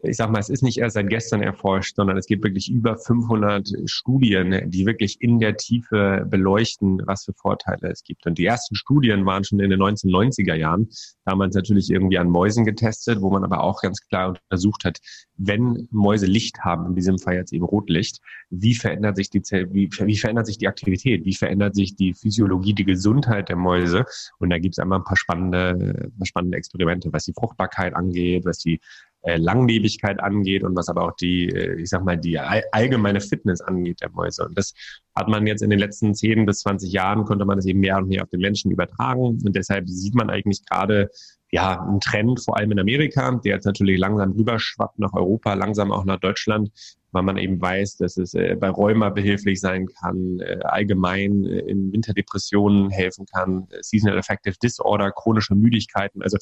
ich 0.03 0.17
sag 0.17 0.31
mal, 0.31 0.39
es 0.39 0.49
ist 0.49 0.63
nicht 0.63 0.79
erst 0.79 0.95
seit 0.95 1.09
gestern 1.11 1.43
erforscht, 1.43 1.97
sondern 1.97 2.17
es 2.17 2.27
gibt 2.27 2.45
wirklich 2.45 2.71
über 2.71 2.97
500 2.97 3.69
Studien, 3.85 4.71
die 4.71 4.87
wirklich 4.87 5.21
in 5.21 5.39
der 5.39 5.57
Tiefe 5.57 6.27
beleuchten, 6.29 7.03
was 7.05 7.25
für 7.25 7.35
Vorteile 7.35 7.91
es 7.91 8.03
gibt. 8.03 8.27
Und 8.27 8.39
die 8.39 8.47
ersten 8.47 8.75
Studien 8.75 9.27
waren 9.27 9.45
schon 9.45 9.61
in 9.61 9.71
den 9.71 9.81
1990er 9.81 10.55
Jahren, 10.55 10.89
damals 11.25 11.55
natürlich 11.55 11.91
irgendwie 11.91 12.19
an 12.19 12.31
Mäusen 12.31 12.65
getestet, 12.65 13.21
wo 13.21 13.31
man 13.31 13.45
aber 13.45 13.63
auch 13.63 13.83
ganz 13.83 14.01
klar 14.01 14.35
untersucht 14.51 14.85
hat, 14.85 14.99
wenn 15.37 15.89
Mäuse 15.91 16.27
Licht 16.27 16.61
haben, 16.61 16.87
in 16.87 16.95
diesem 16.95 17.19
Fall 17.19 17.35
jetzt 17.35 17.53
eben 17.53 17.65
Rotlicht, 17.65 18.21
wie 18.51 18.75
verändert 18.75 19.17
sich 19.17 19.29
die 19.29 19.43
Zell, 19.43 19.73
wie, 19.73 19.91
wie 19.91 20.17
verändert 20.17 20.47
sich 20.47 20.59
die 20.59 20.69
Aktivität, 20.69 21.25
wie 21.25 21.35
verändert 21.35 21.75
sich 21.75 21.97
die 21.97 22.15
Physiologie, 22.15 22.75
die 22.75 22.85
Gesundheit 22.85 23.51
der 23.51 23.57
Mäuse? 23.57 24.05
Und 24.39 24.51
da 24.51 24.59
gibt 24.59 24.75
es 24.75 24.79
einmal 24.79 25.01
ein 25.01 25.05
paar 25.05 25.17
spannende, 25.17 26.11
spannende 26.25 26.57
Experimente, 26.57 27.13
was 27.13 27.25
die 27.25 27.35
Fruchtbarkeit 27.35 27.95
angeht, 27.95 28.45
was 28.45 28.59
die 28.59 28.81
äh, 29.23 29.37
Langlebigkeit 29.37 30.21
angeht 30.21 30.65
und 30.65 30.77
was 30.77 30.89
aber 30.89 31.05
auch 31.05 31.17
die, 31.17 31.49
äh, 31.49 31.81
ich 31.81 31.89
sag 31.89 32.05
mal, 32.05 32.17
die 32.17 32.39
allgemeine 32.39 33.21
Fitness 33.21 33.61
angeht 33.61 34.01
der 34.01 34.11
Mäuse. 34.11 34.45
Und 34.47 34.57
das 34.59 34.75
hat 35.15 35.29
man 35.29 35.47
jetzt 35.47 35.63
in 35.63 35.71
den 35.71 35.79
letzten 35.79 36.15
10 36.15 36.47
bis 36.47 36.61
20 36.61 36.93
Jahren, 36.93 37.25
konnte 37.25 37.45
man 37.45 37.59
das 37.59 37.67
eben 37.67 37.81
mehr 37.81 37.99
und 37.99 38.09
mehr 38.09 38.23
auf 38.23 38.31
den 38.31 38.41
Menschen 38.41 38.71
übertragen. 38.71 39.39
Und 39.45 39.57
deshalb 39.57 39.89
sieht 39.89 40.15
man 40.15 40.31
eigentlich 40.31 40.65
gerade 40.67 41.09
ja, 41.53 41.81
einen 41.83 42.01
Trend, 42.01 42.43
vor 42.43 42.57
allem 42.57 42.73
in 42.73 42.81
Amerika, 42.81 43.31
der 43.45 43.57
jetzt 43.57 43.67
natürlich 43.67 43.99
langsam 43.99 44.33
rüberschwappt 44.33 44.99
nach 44.99 45.13
Europa, 45.13 45.53
langsam 45.53 45.93
auch 45.93 46.07
nach 46.07 46.19
Deutschland, 46.19 46.71
weil 47.13 47.23
man 47.23 47.37
eben 47.37 47.61
weiß, 47.61 47.99
dass 47.99 48.17
es 48.17 48.33
äh, 48.33 48.57
bei 48.59 48.71
Rheuma 48.71 49.11
behilflich 49.11 49.61
sein 49.61 49.87
kann, 49.87 50.41
äh, 50.41 50.61
allgemein 50.63 51.45
äh, 51.45 51.59
in 51.59 51.93
Winterdepressionen 51.93 52.89
helfen 52.89 53.27
kann, 53.27 53.69
äh, 53.71 53.83
Seasonal 53.83 54.19
Affective 54.19 54.57
Disorder, 54.63 55.13
chronische 55.13 55.55
Müdigkeiten. 55.55 56.23
Also 56.23 56.39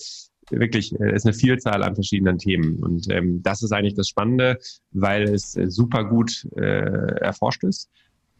wirklich, 0.50 0.98
äh, 1.00 1.14
ist 1.14 1.26
eine 1.26 1.34
Vielzahl 1.34 1.82
an 1.82 1.94
verschiedenen 1.94 2.38
Themen. 2.38 2.82
Und 2.82 3.10
ähm, 3.10 3.42
das 3.42 3.62
ist 3.62 3.72
eigentlich 3.72 3.94
das 3.94 4.08
Spannende, 4.08 4.58
weil 4.92 5.24
es 5.24 5.56
äh, 5.56 5.70
super 5.70 6.04
gut 6.04 6.46
äh, 6.56 7.20
erforscht 7.20 7.64
ist 7.64 7.88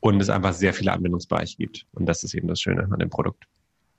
und 0.00 0.20
es 0.20 0.30
einfach 0.30 0.52
sehr 0.52 0.74
viele 0.74 0.92
Anwendungsbereiche 0.92 1.56
gibt. 1.56 1.86
Und 1.92 2.06
das 2.06 2.24
ist 2.24 2.34
eben 2.34 2.48
das 2.48 2.60
Schöne 2.60 2.88
an 2.90 2.98
dem 2.98 3.10
Produkt. 3.10 3.46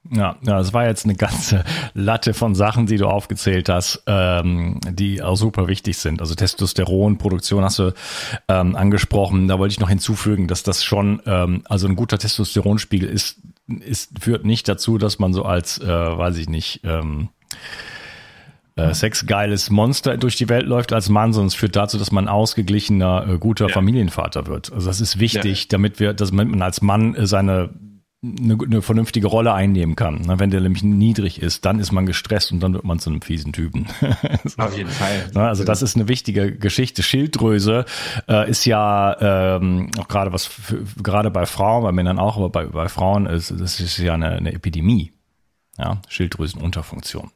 Ja, 0.09 0.35
ja, 0.41 0.57
das 0.57 0.73
war 0.73 0.87
jetzt 0.87 1.05
eine 1.05 1.15
ganze 1.15 1.63
Latte 1.93 2.33
von 2.33 2.55
Sachen, 2.55 2.87
die 2.87 2.97
du 2.97 3.07
aufgezählt 3.07 3.69
hast, 3.69 4.01
ähm, 4.07 4.79
die 4.89 5.21
auch 5.21 5.35
super 5.35 5.67
wichtig 5.67 5.97
sind. 5.97 6.21
Also 6.21 6.33
Testosteronproduktion 6.33 7.63
hast 7.63 7.77
du 7.79 7.93
ähm, 8.47 8.75
angesprochen. 8.75 9.47
Da 9.47 9.59
wollte 9.59 9.73
ich 9.73 9.79
noch 9.79 9.89
hinzufügen, 9.89 10.47
dass 10.47 10.63
das 10.63 10.83
schon, 10.83 11.21
ähm, 11.27 11.61
also 11.65 11.87
ein 11.87 11.95
guter 11.95 12.17
Testosteronspiegel 12.17 13.07
ist, 13.07 13.41
ist 13.67 14.19
führt 14.19 14.43
nicht 14.43 14.67
dazu, 14.67 14.97
dass 14.97 15.19
man 15.19 15.33
so 15.33 15.43
als, 15.43 15.77
äh, 15.79 15.87
weiß 15.87 16.37
ich 16.37 16.49
nicht, 16.49 16.81
ähm, 16.83 17.29
äh, 18.75 18.93
sexgeiles 18.93 19.69
Monster 19.69 20.17
durch 20.17 20.35
die 20.35 20.49
Welt 20.49 20.65
läuft 20.65 20.93
als 20.93 21.09
Mann, 21.09 21.33
sondern 21.33 21.47
es 21.47 21.55
führt 21.55 21.75
dazu, 21.75 21.97
dass 21.97 22.11
man 22.11 22.27
ausgeglichener, 22.27 23.27
äh, 23.27 23.37
guter 23.37 23.67
ja. 23.67 23.73
Familienvater 23.73 24.47
wird. 24.47 24.71
Also 24.71 24.87
das 24.87 25.01
ist 25.01 25.19
wichtig, 25.19 25.63
ja. 25.63 25.67
damit 25.69 25.99
wir, 25.99 26.13
dass 26.13 26.31
man 26.31 26.61
als 26.61 26.81
Mann 26.81 27.15
äh, 27.15 27.27
seine 27.27 27.69
eine, 28.23 28.55
eine 28.63 28.81
vernünftige 28.83 29.27
Rolle 29.27 29.53
einnehmen 29.53 29.95
kann. 29.95 30.21
Wenn 30.39 30.51
der 30.51 30.61
nämlich 30.61 30.83
niedrig 30.83 31.41
ist, 31.41 31.65
dann 31.65 31.79
ist 31.79 31.91
man 31.91 32.05
gestresst 32.05 32.51
und 32.51 32.59
dann 32.59 32.73
wird 32.73 32.83
man 32.83 32.99
zu 32.99 33.09
einem 33.09 33.21
fiesen 33.21 33.51
Typen. 33.51 33.87
Auf 34.57 34.77
jeden 34.77 34.91
Fall. 34.91 35.31
Also 35.33 35.63
das 35.63 35.81
ist 35.81 35.95
eine 35.95 36.07
wichtige 36.07 36.55
Geschichte. 36.55 37.01
Schilddrüse 37.01 37.85
äh, 38.29 38.49
ist 38.49 38.65
ja 38.65 39.57
ähm, 39.57 39.89
auch 39.99 40.07
gerade 40.07 40.31
was 40.33 40.45
für, 40.45 40.83
gerade 41.01 41.31
bei 41.31 41.47
Frauen, 41.47 41.83
bei 41.83 41.91
Männern 41.91 42.19
auch, 42.19 42.37
aber 42.37 42.49
bei, 42.49 42.65
bei 42.67 42.89
Frauen 42.89 43.25
ist 43.25 43.51
das 43.59 43.79
ist 43.79 43.97
ja 43.97 44.13
eine, 44.13 44.33
eine 44.33 44.53
Epidemie. 44.53 45.11
Ja, 45.81 45.99
Schilddrüsenunterfunktion. 46.07 47.31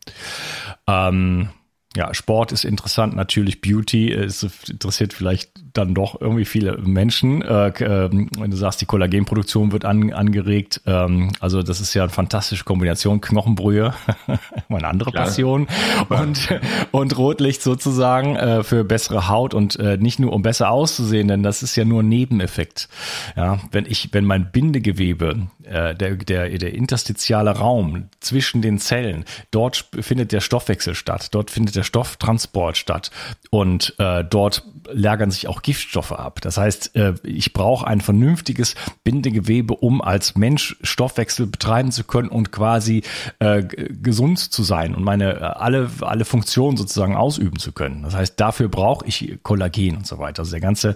Ähm, 0.86 1.50
ja, 1.96 2.14
Sport 2.14 2.52
ist 2.52 2.64
interessant, 2.64 3.16
natürlich 3.16 3.60
Beauty. 3.62 4.12
Es 4.12 4.44
interessiert 4.70 5.14
vielleicht 5.14 5.65
dann 5.78 5.94
doch 5.94 6.20
irgendwie 6.20 6.46
viele 6.46 6.78
Menschen. 6.78 7.42
Äh, 7.42 7.68
ähm, 7.80 8.30
wenn 8.38 8.52
du 8.52 8.58
sagst, 8.58 8.82
die 8.82 8.86
Kollagenproduktion 8.86 9.72
wird 9.72 9.86
an, 9.86 10.14
angeregt. 10.14 10.82
Ähm, 10.86 11.32
also 11.40 11.62
das 11.62 11.80
ist 11.80 11.94
ja 11.94 12.04
eine 12.04 12.12
fantastische 12.12 12.64
Kombination. 12.64 13.22
Knochenbrühe, 13.22 13.94
meine 14.68 14.88
andere 14.88 15.12
Klar. 15.12 15.26
Passion. 15.26 15.68
Und, 16.10 16.50
und 16.92 17.18
Rotlicht 17.18 17.62
sozusagen 17.62 18.36
äh, 18.36 18.64
für 18.64 18.84
bessere 18.84 19.28
Haut 19.28 19.54
und 19.54 19.78
äh, 19.80 19.98
nicht 19.98 20.20
nur 20.20 20.34
um 20.34 20.42
besser 20.42 20.70
auszusehen, 20.70 21.28
denn 21.28 21.44
das 21.44 21.64
ist 21.64 21.76
ja 21.76 21.86
nur 21.86 22.04
ein 22.04 22.10
Nebeneffekt. 22.10 22.90
Ja, 23.36 23.60
wenn 23.72 23.86
ich, 23.86 24.10
wenn 24.14 24.26
mein 24.26 24.52
Bindegewebe, 24.52 25.48
äh, 25.64 25.96
der, 25.96 26.16
der, 26.16 26.50
der 26.50 26.74
interstitiale 26.74 27.52
Raum 27.52 28.10
zwischen 28.20 28.62
den 28.62 28.80
Zellen, 28.80 29.26
dort 29.52 29.86
findet 30.00 30.32
der 30.32 30.42
Stoffwechsel 30.42 30.96
statt, 30.96 31.30
dort 31.32 31.52
findet 31.52 31.76
der 31.76 31.84
Stofftransport 31.84 32.78
statt 32.78 33.12
und 33.50 33.96
äh, 33.98 34.24
dort 34.24 34.64
lagern 34.92 35.32
sich 35.32 35.48
auch 35.48 35.62
Giftstoffe 35.62 36.12
ab. 36.12 36.42
Das 36.42 36.58
heißt, 36.58 36.96
äh, 36.96 37.14
ich 37.24 37.54
brauche 37.54 37.88
ein 37.88 38.02
vernünftiges 38.02 38.76
Bindegewebe, 39.04 39.74
um 39.74 40.02
als 40.02 40.36
Mensch 40.36 40.78
Stoffwechsel 40.82 41.48
betreiben 41.48 41.92
zu 41.92 42.04
können 42.04 42.30
und 42.30 42.52
quasi 42.52 43.04
äh, 43.40 43.64
gesund 43.64 44.40
zu 44.40 44.64
sein 44.64 44.96
und 44.96 45.04
meine 45.04 45.36
äh, 45.36 45.44
alle 45.44 45.90
alle 46.02 46.26
Funktionen 46.26 46.78
sozusagen 46.78 47.16
ausüben 47.16 47.60
zu 47.60 47.72
können. 47.72 48.04
Das 48.04 48.16
heißt, 48.16 48.40
dafür 48.40 48.70
brauche 48.70 49.06
ich 49.06 49.40
Kollagen 49.44 49.98
und 49.98 50.08
so 50.08 50.20
weiter. 50.20 50.42
Also 50.42 50.52
der 50.52 50.62
ganze 50.62 50.96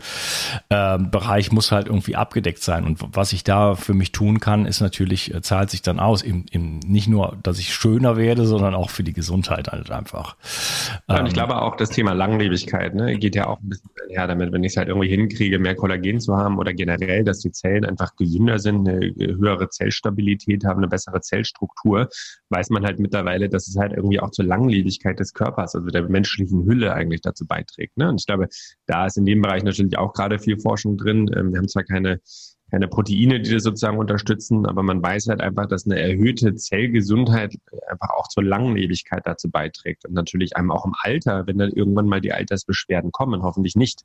äh, 0.70 0.98
Bereich 0.98 1.52
muss 1.52 1.72
halt 1.72 1.88
irgendwie 1.88 2.16
abgedeckt 2.16 2.62
sein. 2.62 2.86
Und 2.86 3.00
was 3.16 3.34
ich 3.34 3.44
da 3.44 3.76
für 3.76 3.94
mich 3.94 4.12
tun 4.12 4.40
kann, 4.40 4.66
ist 4.66 4.82
natürlich 4.82 5.34
zahlt 5.42 5.70
sich 5.70 5.82
dann 5.82 6.00
aus. 6.00 6.22
Im, 6.22 6.46
im, 6.52 6.80
nicht 6.80 7.08
nur, 7.08 7.38
dass 7.44 7.60
ich 7.60 7.74
schöner 7.74 8.18
werde, 8.18 8.46
sondern 8.46 8.76
auch 8.76 8.90
für 8.90 9.04
die 9.04 9.14
Gesundheit 9.14 9.70
halt 9.70 9.92
einfach. 9.92 10.36
Ja, 11.08 11.20
und 11.20 11.26
ich 11.26 11.32
ähm, 11.32 11.34
glaube 11.34 11.62
auch 11.62 11.76
das 11.76 11.90
Thema 11.90 12.14
Langlebigkeit 12.14 12.96
ne, 12.96 13.18
geht 13.18 13.36
ja 13.36 13.48
auch 13.48 13.60
ein 13.60 13.70
bisschen 13.70 13.79
her 14.10 14.28
damit, 14.28 14.52
wenn 14.52 14.64
ich 14.64 14.74
es 14.74 14.78
halt 14.78 14.88
irgendwie 14.88 15.10
hinkriege, 15.10 15.60
mehr 15.60 15.76
Kollagen 15.76 16.20
zu 16.20 16.36
haben 16.36 16.58
oder 16.58 16.74
generell, 16.74 17.24
dass 17.24 17.40
die 17.40 17.52
Zellen 17.52 17.86
einfach 17.86 18.16
gesünder 18.16 18.60
sind, 18.60 18.88
eine 18.88 19.14
höhere 19.18 19.70
Zellstabilität 19.70 20.66
haben, 20.66 20.80
eine 20.80 20.88
bessere 20.88 21.22
Zellstruktur, 21.22 22.10
weiß 22.50 22.70
man 22.70 22.86
halt 22.86 23.00
mittlerweile, 23.00 23.50
dass 23.50 23.68
es 23.68 23.78
halt 23.78 23.94
irgendwie 23.94 24.20
auch 24.20 24.32
zur 24.32 24.46
Langlebigkeit 24.46 25.20
des 25.20 25.34
Körpers, 25.34 25.76
also 25.76 25.88
der 25.88 26.10
menschlichen 26.10 26.66
Hülle 26.66 26.94
eigentlich 26.94 27.22
dazu 27.22 27.46
beiträgt. 27.46 27.98
Ne? 27.98 28.10
Und 28.10 28.20
ich 28.20 28.26
glaube, 28.26 28.48
da 28.86 29.06
ist 29.06 29.18
in 29.18 29.26
dem 29.26 29.42
Bereich 29.42 29.64
natürlich 29.64 29.98
auch 29.98 30.14
gerade 30.14 30.40
viel 30.40 30.60
Forschung 30.60 30.98
drin. 30.98 31.30
Ähm, 31.36 31.52
wir 31.52 31.60
haben 31.60 31.68
zwar 31.68 31.84
keine 31.84 32.20
keine 32.70 32.88
Proteine, 32.88 33.42
die 33.42 33.52
das 33.52 33.64
sozusagen 33.64 33.98
unterstützen, 33.98 34.66
aber 34.66 34.84
man 34.84 35.02
weiß 35.02 35.28
halt 35.28 35.42
einfach, 35.42 35.68
dass 35.68 35.86
eine 35.86 36.00
erhöhte 36.00 36.56
Zellgesundheit 36.56 37.56
einfach 37.90 38.10
auch 38.18 38.28
zur 38.28 38.44
Langlebigkeit 38.44 39.24
dazu 39.26 39.50
beiträgt 39.50 40.06
und 40.06 40.14
natürlich 40.14 40.56
einem 40.56 40.72
auch 40.72 40.86
im 40.86 40.94
Alter, 41.02 41.48
wenn 41.48 41.58
dann 41.58 41.72
irgendwann 41.72 42.08
mal 42.08 42.22
die 42.22 42.34
Altersbeschwerden 42.34 43.12
kommen, 43.12 43.44
hoffentlich 43.44 43.76
nicht. 43.76 44.02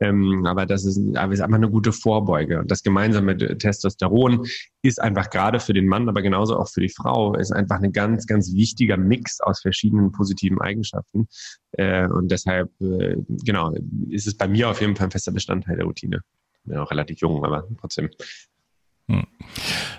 Ähm, 0.00 0.44
aber 0.46 0.66
das 0.66 0.84
ist, 0.84 0.98
aber 1.16 1.32
ist 1.32 1.40
einfach 1.40 1.56
eine 1.56 1.70
gute 1.70 1.92
Vorbeuge. 1.92 2.60
Und 2.60 2.70
das 2.70 2.82
gemeinsame 2.82 3.36
Testosteron 3.36 4.46
ist 4.82 5.00
einfach 5.00 5.30
gerade 5.30 5.58
für 5.58 5.72
den 5.72 5.86
Mann, 5.86 6.08
aber 6.08 6.22
genauso 6.22 6.58
auch 6.58 6.68
für 6.68 6.80
die 6.80 6.90
Frau, 6.90 7.34
ist 7.34 7.52
einfach 7.52 7.80
ein 7.80 7.92
ganz, 7.92 8.26
ganz 8.26 8.52
wichtiger 8.52 8.98
Mix 8.98 9.40
aus 9.40 9.60
verschiedenen 9.60 10.12
positiven 10.12 10.60
Eigenschaften. 10.60 11.28
Äh, 11.72 12.08
und 12.08 12.30
deshalb, 12.30 12.70
äh, 12.80 13.16
genau, 13.28 13.72
ist 14.10 14.26
es 14.26 14.36
bei 14.36 14.48
mir 14.48 14.68
auf 14.68 14.80
jeden 14.80 14.96
Fall 14.96 15.06
ein 15.06 15.12
fester 15.12 15.32
Bestandteil 15.32 15.76
der 15.76 15.86
Routine 15.86 16.20
auch 16.74 16.90
relativ 16.90 17.18
jung, 17.20 17.44
aber 17.44 17.66
trotzdem. 17.80 18.10
Hm. 19.08 19.26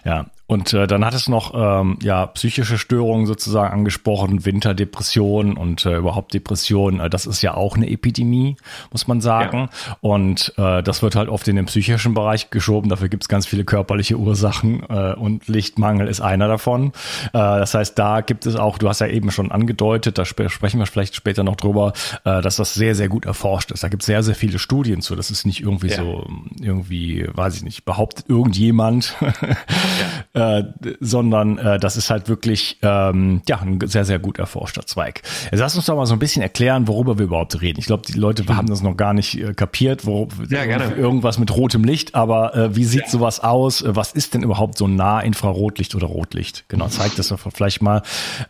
Ja, 0.06 0.26
und 0.48 0.74
äh, 0.74 0.88
dann 0.88 1.04
hat 1.04 1.14
es 1.14 1.28
noch 1.28 1.54
ähm, 1.54 2.00
ja 2.02 2.26
psychische 2.28 2.78
Störungen 2.78 3.26
sozusagen 3.26 3.74
angesprochen, 3.74 4.46
Winterdepression 4.46 5.58
und 5.58 5.86
äh, 5.86 5.98
überhaupt 5.98 6.34
Depression. 6.34 7.02
Äh, 7.02 7.10
das 7.10 7.26
ist 7.26 7.42
ja 7.42 7.54
auch 7.54 7.76
eine 7.76 7.90
Epidemie, 7.90 8.56
muss 8.92 9.08
man 9.08 9.20
sagen. 9.20 9.70
Ja. 9.70 9.98
Und 10.00 10.54
äh, 10.58 10.82
das 10.82 11.02
wird 11.02 11.16
halt 11.16 11.28
oft 11.28 11.50
in 11.50 11.58
den 11.58 11.66
psychischen 11.66 12.14
Bereich 12.14 12.50
geschoben. 12.50 12.90
Dafür 12.90 13.10
gibt 13.10 13.24
es 13.24 13.28
ganz 13.28 13.46
viele 13.46 13.66
körperliche 13.66 14.16
Ursachen 14.18 14.84
äh, 14.90 15.14
und 15.16 15.50
Lichtmangel 15.50 16.08
ist 16.08 16.22
einer 16.22 16.48
davon. 16.48 16.94
Äh, 17.28 17.30
das 17.34 17.74
heißt, 17.74 18.00
da 18.00 18.22
gibt 18.22 18.46
es 18.46 18.56
auch, 18.56 18.78
du 18.78 18.88
hast 18.88 19.02
ja 19.02 19.08
eben 19.08 19.32
schon 19.32 19.52
angedeutet, 19.52 20.18
da 20.18 20.22
sp 20.24 20.48
sprechen 20.48 20.80
wir 20.80 20.86
vielleicht 20.86 21.16
später 21.16 21.44
noch 21.44 21.58
drüber, 21.58 21.92
äh, 22.24 22.42
dass 22.42 22.56
das 22.56 22.74
sehr, 22.74 22.96
sehr 22.96 23.10
gut 23.10 23.26
erforscht 23.26 23.72
ist. 23.72 23.84
Da 23.84 23.90
gibt 23.90 24.04
es 24.04 24.08
sehr, 24.08 24.24
sehr 24.24 24.36
viele 24.36 24.60
Studien 24.60 25.02
zu. 25.02 25.18
Das 25.18 25.30
ist 25.30 25.46
nicht 25.46 25.62
irgendwie 25.62 25.90
ja. 25.90 25.98
so, 25.98 26.26
irgendwie, 26.62 27.28
weiß 27.34 27.58
ich 27.58 27.64
nicht, 27.64 27.84
behauptet 27.84 28.30
irgendjemand. 28.30 29.14
ja. 30.34 30.60
äh, 30.60 30.64
sondern 31.00 31.58
äh, 31.58 31.80
das 31.80 31.98
ist 31.98 32.10
halt 32.10 32.30
wirklich 32.30 32.80
ähm, 32.82 33.42
ja 33.48 33.60
ein 33.60 33.80
sehr, 33.86 34.06
sehr 34.06 34.20
gut 34.20 34.40
erforschter 34.40 34.86
Zweig. 34.86 35.22
Jetzt 35.52 35.60
lass 35.60 35.76
uns 35.76 35.86
doch 35.86 35.96
mal 35.96 36.06
so 36.06 36.14
ein 36.14 36.20
bisschen 36.20 36.42
erklären, 36.42 36.88
worüber 36.88 37.18
wir 37.18 37.26
überhaupt 37.26 37.62
reden. 37.62 37.80
Ich 37.80 37.86
glaube, 37.86 38.04
die 38.08 38.18
Leute 38.18 38.44
mhm. 38.44 38.56
haben 38.56 38.68
das 38.68 38.82
noch 38.82 38.96
gar 38.96 39.14
nicht 39.14 39.40
äh, 39.40 39.54
kapiert, 39.54 40.06
wo 40.06 40.28
ja, 40.50 40.66
gerne. 40.66 40.96
irgendwas 40.96 41.40
mit 41.40 41.56
rotem 41.56 41.84
Licht, 41.84 42.16
aber 42.16 42.56
äh, 42.56 42.76
wie 42.76 42.86
sieht 42.86 43.04
ja. 43.04 43.10
sowas 43.10 43.40
aus? 43.40 43.82
Äh, 43.82 43.96
was 43.96 44.14
ist 44.14 44.34
denn 44.34 44.44
überhaupt 44.44 44.78
so 44.78 44.88
nah 44.88 45.20
Infrarotlicht 45.20 45.96
oder 45.96 46.08
Rotlicht? 46.08 46.66
Genau, 46.68 46.88
zeigt 46.88 47.20
das 47.20 47.30
doch 47.30 47.40
vielleicht 47.54 47.82
mal. 47.82 48.02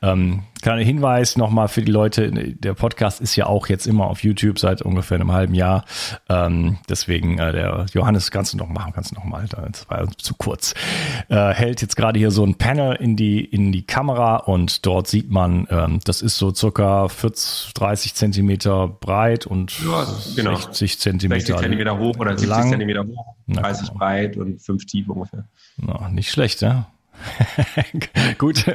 Ähm, 0.02 0.44
Kleiner 0.62 0.84
Hinweis 0.84 1.38
nochmal 1.38 1.68
für 1.68 1.82
die 1.82 1.92
Leute, 1.92 2.32
der 2.32 2.74
Podcast 2.74 3.22
ist 3.22 3.36
ja 3.36 3.46
auch 3.46 3.68
jetzt 3.68 3.86
immer 3.86 4.08
auf 4.08 4.24
YouTube 4.24 4.60
seit 4.60 4.82
ungefähr 4.82 5.16
einem 5.16 5.32
halben 5.32 5.54
Jahr. 5.54 5.86
Ähm, 6.30 6.78
deswegen, 6.90 7.38
äh, 7.38 7.52
der 7.52 7.86
Johannes, 7.94 8.32
kannst 8.32 8.54
du 8.54 8.58
noch 8.58 8.68
machen, 8.68 8.92
kannst 8.94 9.12
du 9.12 9.16
noch 9.16 9.24
mal, 9.24 9.46
das 9.48 9.90
war 9.90 10.08
zu 10.18 10.34
kurz. 10.36 10.74
Äh, 11.30 11.54
hält 11.54 11.82
jetzt 11.82 11.96
gerade 11.96 12.18
hier 12.18 12.32
so 12.32 12.44
ein 12.44 12.56
Panel 12.56 12.96
in 12.96 13.16
die, 13.16 13.44
in 13.44 13.72
die 13.72 13.84
Kamera 13.84 14.38
und 14.38 14.86
dort 14.86 15.08
sieht 15.08 15.30
man, 15.30 15.68
ähm, 15.70 16.00
das 16.04 16.22
ist 16.22 16.38
so 16.38 16.54
circa 16.54 17.08
40, 17.08 17.74
30 17.74 18.14
Zentimeter 18.16 18.88
breit 18.88 19.46
und 19.46 19.78
ja, 19.80 20.08
genau. 20.36 20.56
60 20.56 21.00
Zentimeter, 21.00 21.40
60 21.40 21.58
Zentimeter 21.58 21.98
hoch 22.00 22.18
oder 22.18 22.32
70 22.32 22.50
lang. 22.50 22.70
Zentimeter 22.70 23.06
hoch, 23.06 23.36
30 23.48 23.90
Na, 23.90 23.98
breit 23.98 24.38
und 24.38 24.62
5 24.62 24.86
tief 24.86 25.08
ungefähr. 25.08 25.46
Na, 25.78 26.10
nicht 26.10 26.32
schlecht, 26.32 26.62
ja. 26.62 26.88
gut, 28.38 28.66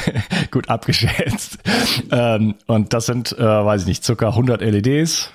gut 0.50 0.68
abgeschätzt. 0.68 1.58
Ähm, 2.10 2.54
und 2.66 2.92
das 2.92 3.06
sind, 3.06 3.32
äh, 3.32 3.42
weiß 3.42 3.82
ich 3.82 3.86
nicht, 3.86 4.04
circa 4.04 4.28
100 4.28 4.60
LEDs, 4.60 5.32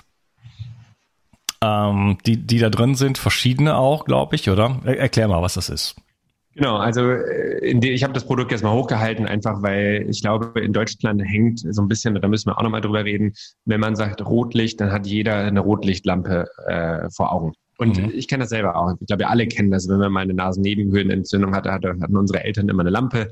ähm, 1.62 2.18
die, 2.26 2.38
die 2.38 2.60
da 2.60 2.70
drin 2.70 2.96
sind, 2.96 3.18
verschiedene 3.18 3.78
auch, 3.78 4.06
glaube 4.06 4.36
ich, 4.36 4.50
oder? 4.50 4.80
Er, 4.86 5.00
erklär 5.00 5.28
mal, 5.28 5.42
was 5.42 5.56
das 5.56 5.70
ist. 5.70 5.96
Genau, 6.58 6.78
also 6.78 7.12
äh, 7.12 7.76
die, 7.76 7.92
ich 7.92 8.04
habe 8.04 8.14
das 8.14 8.26
Produkt 8.26 8.52
jetzt 8.52 8.64
mal 8.64 8.74
hochgehalten, 8.74 9.28
einfach 9.28 9.62
weil 9.62 10.08
ich 10.10 10.22
glaube, 10.22 10.60
in 10.60 10.74
Deutschland 10.74 11.22
hängt 11.24 11.60
so 11.60 11.82
ein 11.82 11.88
bisschen, 11.88 12.16
da 12.16 12.28
müssen 12.28 12.50
wir 12.50 12.58
auch 12.58 12.64
nochmal 12.64 12.82
drüber 12.82 13.06
reden, 13.06 13.34
wenn 13.66 13.80
man 13.80 13.96
sagt 13.96 14.26
Rotlicht, 14.26 14.82
dann 14.82 14.92
hat 14.92 15.06
jeder 15.06 15.36
eine 15.36 15.60
Rotlichtlampe 15.60 16.48
äh, 16.66 17.10
vor 17.12 17.32
Augen. 17.32 17.54
Und 17.78 17.98
mhm. 18.02 18.12
ich 18.14 18.28
kenne 18.28 18.44
das 18.44 18.50
selber 18.50 18.76
auch. 18.76 18.94
Ich 19.00 19.08
glaube, 19.08 19.22
wir 19.22 19.30
alle 19.30 19.48
kennen 19.48 19.72
das. 19.72 19.88
Wenn 19.88 20.00
man 20.00 20.12
mal 20.12 20.22
eine 20.22 20.34
Nasennebenhöhlenentzündung 20.34 21.56
hatte, 21.56 21.72
hatten 21.72 22.18
unsere 22.18 22.44
Eltern 22.44 22.70
immer 22.70 22.82
eine 22.82 22.90
Lampe, 22.90 23.32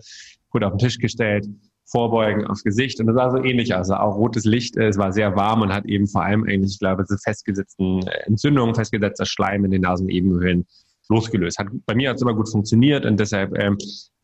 wurde 0.51 0.67
auf 0.67 0.73
den 0.73 0.79
Tisch 0.79 0.99
gestellt, 0.99 1.47
vorbeugen 1.85 2.45
aufs 2.45 2.63
Gesicht. 2.63 2.99
Und 2.99 3.07
das 3.07 3.15
sah 3.15 3.31
so 3.31 3.43
ähnlich 3.43 3.73
aus. 3.73 3.89
Also 3.89 3.95
auch 3.95 4.15
rotes 4.15 4.45
Licht, 4.45 4.77
es 4.77 4.97
war 4.97 5.11
sehr 5.11 5.35
warm 5.35 5.61
und 5.61 5.73
hat 5.73 5.85
eben 5.85 6.07
vor 6.07 6.23
allem 6.23 6.43
eigentlich, 6.43 6.73
ich 6.73 6.79
glaube, 6.79 7.03
so 7.07 7.15
festgesetzten 7.17 8.05
Entzündungen, 8.25 8.75
festgesetzter 8.75 9.25
Schleim 9.25 9.65
in 9.65 9.71
den 9.71 9.81
Nasennebenhöhlen 9.81 10.65
losgelöst. 11.09 11.59
Hat, 11.59 11.67
bei 11.85 11.95
mir 11.95 12.09
hat 12.09 12.17
es 12.17 12.21
immer 12.21 12.33
gut 12.33 12.49
funktioniert 12.49 13.05
und 13.05 13.19
deshalb 13.19 13.57
ähm, 13.57 13.77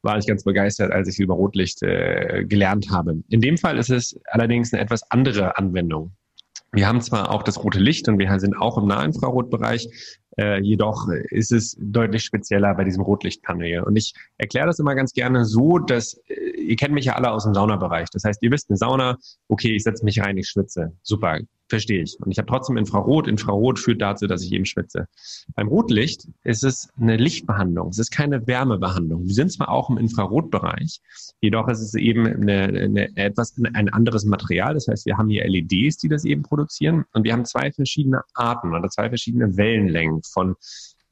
war 0.03 0.17
ich 0.17 0.25
ganz 0.25 0.43
begeistert, 0.43 0.91
als 0.91 1.07
ich 1.07 1.19
über 1.19 1.35
Rotlicht 1.35 1.83
äh, 1.83 2.43
gelernt 2.47 2.89
habe. 2.89 3.21
In 3.29 3.41
dem 3.41 3.57
Fall 3.57 3.77
ist 3.77 3.91
es 3.91 4.19
allerdings 4.25 4.73
eine 4.73 4.81
etwas 4.81 5.03
andere 5.11 5.57
Anwendung. 5.57 6.11
Wir 6.73 6.87
haben 6.87 7.01
zwar 7.01 7.31
auch 7.31 7.43
das 7.43 7.63
rote 7.63 7.79
Licht 7.79 8.07
und 8.07 8.17
wir 8.17 8.39
sind 8.39 8.55
auch 8.55 8.77
im 8.77 8.87
Nahinfrarotbereich, 8.87 9.89
äh, 10.41 10.59
jedoch 10.59 11.07
ist 11.29 11.51
es 11.51 11.77
deutlich 11.79 12.23
spezieller 12.23 12.73
bei 12.73 12.83
diesem 12.83 13.03
Rotlichtpanel. 13.03 13.83
Und 13.83 13.95
ich 13.95 14.13
erkläre 14.37 14.65
das 14.65 14.79
immer 14.79 14.95
ganz 14.95 15.13
gerne 15.13 15.45
so, 15.45 15.77
dass 15.77 16.15
äh, 16.27 16.59
ihr 16.59 16.75
kennt 16.75 16.93
mich 16.93 17.05
ja 17.05 17.15
alle 17.15 17.31
aus 17.31 17.43
dem 17.43 17.53
Saunabereich. 17.53 18.09
Das 18.09 18.23
heißt, 18.23 18.41
ihr 18.41 18.51
wisst, 18.51 18.69
eine 18.69 18.77
Sauna, 18.77 19.17
okay, 19.47 19.75
ich 19.75 19.83
setze 19.83 20.03
mich 20.03 20.19
rein, 20.19 20.37
ich 20.37 20.47
schwitze. 20.47 20.93
Super, 21.03 21.39
verstehe 21.71 22.03
ich. 22.03 22.17
Und 22.19 22.31
ich 22.31 22.37
habe 22.37 22.47
trotzdem 22.47 22.77
Infrarot. 22.77 23.27
Infrarot 23.27 23.79
führt 23.79 24.01
dazu, 24.01 24.27
dass 24.27 24.43
ich 24.43 24.51
eben 24.51 24.65
schwitze. 24.65 25.07
Beim 25.55 25.67
Rotlicht 25.67 26.27
ist 26.43 26.63
es 26.63 26.89
eine 26.99 27.17
Lichtbehandlung. 27.17 27.89
Es 27.89 27.97
ist 27.97 28.11
keine 28.11 28.45
Wärmebehandlung. 28.45 29.25
Wir 29.25 29.33
sind 29.33 29.51
zwar 29.51 29.69
auch 29.69 29.89
im 29.89 29.97
Infrarotbereich, 29.97 30.99
jedoch 31.39 31.67
ist 31.69 31.81
es 31.81 31.95
eben 31.95 32.27
eine, 32.27 32.63
eine, 32.63 33.15
etwas 33.15 33.55
ein 33.73 33.89
anderes 33.89 34.25
Material. 34.25 34.73
Das 34.75 34.87
heißt, 34.87 35.05
wir 35.05 35.17
haben 35.17 35.29
hier 35.29 35.47
LEDs, 35.47 35.97
die 35.97 36.09
das 36.09 36.25
eben 36.25 36.43
produzieren, 36.43 37.05
und 37.13 37.23
wir 37.23 37.33
haben 37.33 37.45
zwei 37.45 37.71
verschiedene 37.71 38.21
Arten 38.33 38.75
oder 38.75 38.89
zwei 38.89 39.07
verschiedene 39.09 39.57
Wellenlängen 39.57 40.21
von 40.31 40.55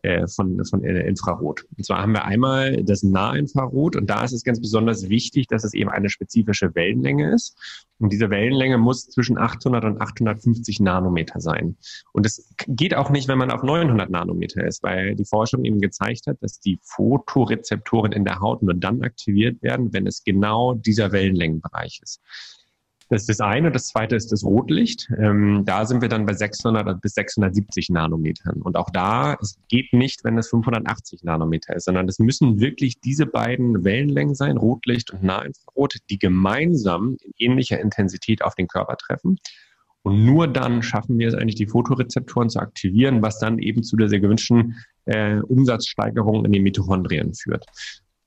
äh, 0.01 0.27
von, 0.27 0.63
von 0.63 0.81
Infrarot. 0.81 1.65
Und 1.77 1.83
zwar 1.85 2.01
haben 2.01 2.13
wir 2.13 2.23
einmal 2.23 2.83
das 2.83 3.03
Nahinfrarot 3.03 3.97
und 3.97 4.09
da 4.09 4.23
ist 4.23 4.31
es 4.31 4.45
ganz 4.45 4.61
besonders 4.61 5.09
wichtig, 5.09 5.47
dass 5.47 5.65
es 5.65 5.73
eben 5.73 5.89
eine 5.89 6.09
spezifische 6.09 6.73
Wellenlänge 6.73 7.33
ist. 7.33 7.57
Und 7.99 8.13
diese 8.13 8.29
Wellenlänge 8.29 8.77
muss 8.77 9.09
zwischen 9.09 9.37
800 9.37 9.83
und 9.83 10.01
850 10.01 10.79
Nanometer 10.79 11.41
sein. 11.41 11.75
Und 12.13 12.25
es 12.25 12.49
geht 12.67 12.95
auch 12.95 13.09
nicht, 13.09 13.27
wenn 13.27 13.37
man 13.37 13.51
auf 13.51 13.61
900 13.61 14.09
Nanometer 14.09 14.65
ist, 14.65 14.83
weil 14.83 15.15
die 15.15 15.25
Forschung 15.25 15.65
eben 15.65 15.81
gezeigt 15.81 16.27
hat, 16.27 16.37
dass 16.41 16.61
die 16.61 16.79
Photorezeptoren 16.81 18.13
in 18.13 18.23
der 18.23 18.39
Haut 18.39 18.63
nur 18.63 18.75
dann 18.75 19.01
aktiviert 19.01 19.61
werden, 19.61 19.91
wenn 19.91 20.07
es 20.07 20.23
genau 20.23 20.75
dieser 20.75 21.11
Wellenlängenbereich 21.11 21.99
ist. 22.01 22.21
Das 23.09 23.21
ist 23.21 23.29
das 23.29 23.41
eine. 23.41 23.71
Das 23.71 23.87
zweite 23.87 24.15
ist 24.15 24.31
das 24.31 24.43
Rotlicht. 24.43 25.09
Ähm, 25.17 25.63
da 25.65 25.85
sind 25.85 26.01
wir 26.01 26.09
dann 26.09 26.27
bei 26.27 26.33
600 26.33 27.01
bis 27.01 27.15
670 27.15 27.89
Nanometern. 27.89 28.61
Und 28.61 28.77
auch 28.77 28.91
da, 28.91 29.35
es 29.41 29.57
geht 29.67 29.93
nicht, 29.93 30.23
wenn 30.23 30.37
es 30.37 30.49
580 30.49 31.23
Nanometer 31.23 31.75
ist, 31.75 31.85
sondern 31.85 32.07
es 32.07 32.19
müssen 32.19 32.59
wirklich 32.59 33.01
diese 33.01 33.25
beiden 33.25 33.83
Wellenlängen 33.83 34.35
sein, 34.35 34.57
Rotlicht 34.57 35.09
und 35.09 35.23
Nahinfrarot, 35.23 35.95
die 36.11 36.19
gemeinsam 36.19 37.17
in 37.21 37.33
ähnlicher 37.37 37.79
Intensität 37.79 38.43
auf 38.43 38.53
den 38.53 38.67
Körper 38.67 38.95
treffen. 38.95 39.37
Und 40.03 40.23
nur 40.23 40.47
dann 40.47 40.83
schaffen 40.83 41.17
wir 41.17 41.27
es 41.27 41.33
eigentlich, 41.33 41.55
die 41.55 41.67
Fotorezeptoren 41.67 42.49
zu 42.49 42.59
aktivieren, 42.59 43.23
was 43.23 43.39
dann 43.39 43.57
eben 43.57 43.81
zu 43.81 43.97
der 43.97 44.07
sehr 44.07 44.19
gewünschten 44.19 44.75
äh, 45.05 45.39
Umsatzsteigerung 45.39 46.45
in 46.45 46.51
den 46.51 46.63
Mitochondrien 46.63 47.33
führt. 47.33 47.65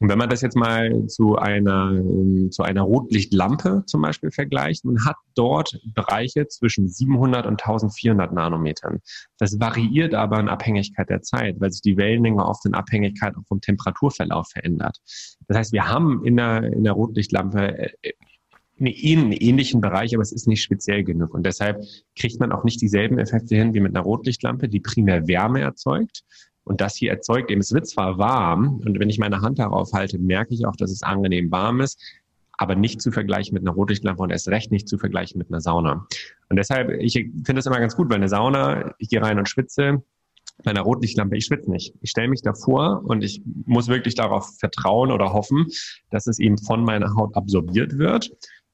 Und 0.03 0.09
wenn 0.09 0.19
man 0.19 0.29
das 0.29 0.41
jetzt 0.41 0.57
mal 0.57 1.07
zu 1.07 1.37
einer, 1.37 1.93
ähm, 1.93 2.49
zu 2.51 2.65
einer 2.65 2.83
Rotlichtlampe 2.83 3.85
zum 3.87 4.03
Beispiel 4.03 4.33
vergleicht, 4.33 4.85
man 4.85 5.05
hat 5.05 5.15
dort 5.37 5.79
Bereiche 5.95 6.49
zwischen 6.49 6.89
700 6.89 7.47
und 7.47 7.63
1400 7.63 8.33
Nanometern. 8.33 8.99
Das 9.39 9.61
variiert 9.61 10.13
aber 10.13 10.41
in 10.41 10.49
Abhängigkeit 10.49 11.09
der 11.09 11.23
Zeit, 11.23 11.61
weil 11.61 11.71
sich 11.71 11.83
die 11.83 11.97
Wellenlänge 11.97 12.45
oft 12.45 12.67
in 12.67 12.75
Abhängigkeit 12.75 13.37
auch 13.37 13.47
vom 13.47 13.61
Temperaturverlauf 13.61 14.49
verändert. 14.49 14.99
Das 15.47 15.57
heißt, 15.57 15.73
wir 15.73 15.89
haben 15.89 16.25
in 16.25 16.37
der, 16.37 16.65
in 16.65 16.83
der 16.83 16.95
Rotlichtlampe 16.95 17.95
äh, 18.03 18.13
einen 18.81 19.31
ähnlichen 19.31 19.81
Bereich, 19.81 20.17
aber 20.17 20.23
es 20.23 20.33
ist 20.33 20.49
nicht 20.49 20.65
speziell 20.65 21.05
genug. 21.05 21.33
Und 21.33 21.47
deshalb 21.47 21.81
kriegt 22.17 22.41
man 22.41 22.51
auch 22.51 22.65
nicht 22.65 22.81
dieselben 22.81 23.21
Effekte 23.21 23.55
hin 23.55 23.73
wie 23.73 23.79
mit 23.79 23.95
einer 23.95 24.05
Rotlichtlampe, 24.05 24.69
die 24.69 24.81
primär 24.81 25.29
Wärme 25.29 25.61
erzeugt, 25.61 26.25
und 26.65 26.81
das 26.81 26.97
hier 26.97 27.11
erzeugt 27.11 27.51
eben, 27.51 27.61
es 27.61 27.73
wird 27.73 27.87
zwar 27.87 28.19
warm 28.19 28.81
und 28.85 28.99
wenn 28.99 29.11
ich 29.11 29.19
meine 29.19 29.41
Hand 29.41 29.59
darauf 29.59 29.93
halte, 29.93 30.19
merke 30.19 30.55
ich 30.55 30.67
auch, 30.67 30.77
dass 30.77 30.91
es 30.91 31.03
angenehm 31.03 31.51
warm 31.51 31.81
ist, 31.81 32.01
aber 32.53 32.75
nicht 32.75 33.01
zu 33.01 33.11
vergleichen 33.11 33.55
mit 33.55 33.63
einer 33.63 33.75
Rotlichtlampe 33.75 34.23
und 34.23 34.31
erst 34.31 34.49
recht 34.49 34.71
nicht 34.71 34.89
zu 34.89 34.99
vergleichen 34.99 35.39
mit 35.39 35.49
einer 35.49 35.61
Sauna. 35.61 36.07
Und 36.49 36.57
deshalb, 36.57 36.91
ich 37.01 37.15
finde 37.15 37.55
das 37.55 37.67
immer 37.67 37.81
ganz 37.81 37.97
gut, 37.97 38.09
weil 38.09 38.17
eine 38.17 38.29
Sauna, 38.29 38.95
ich 38.99 39.09
gehe 39.09 39.23
rein 39.23 39.39
und 39.39 39.49
schwitze, 39.49 40.03
bei 40.65 40.71
einer 40.71 40.83
Rotlichtlampe, 40.83 41.37
ich 41.37 41.47
schwitze 41.47 41.71
nicht. 41.71 41.95
Ich 42.03 42.11
stelle 42.11 42.29
mich 42.29 42.43
davor 42.43 43.03
und 43.05 43.25
ich 43.25 43.43
muss 43.65 43.89
wirklich 43.89 44.15
darauf 44.15 44.59
vertrauen 44.59 45.11
oder 45.11 45.33
hoffen, 45.33 45.67
dass 46.11 46.27
es 46.27 46.39
eben 46.39 46.59
von 46.59 46.85
meiner 46.85 47.15
Haut 47.15 47.35
absorbiert 47.35 47.99
wird. 47.99 48.31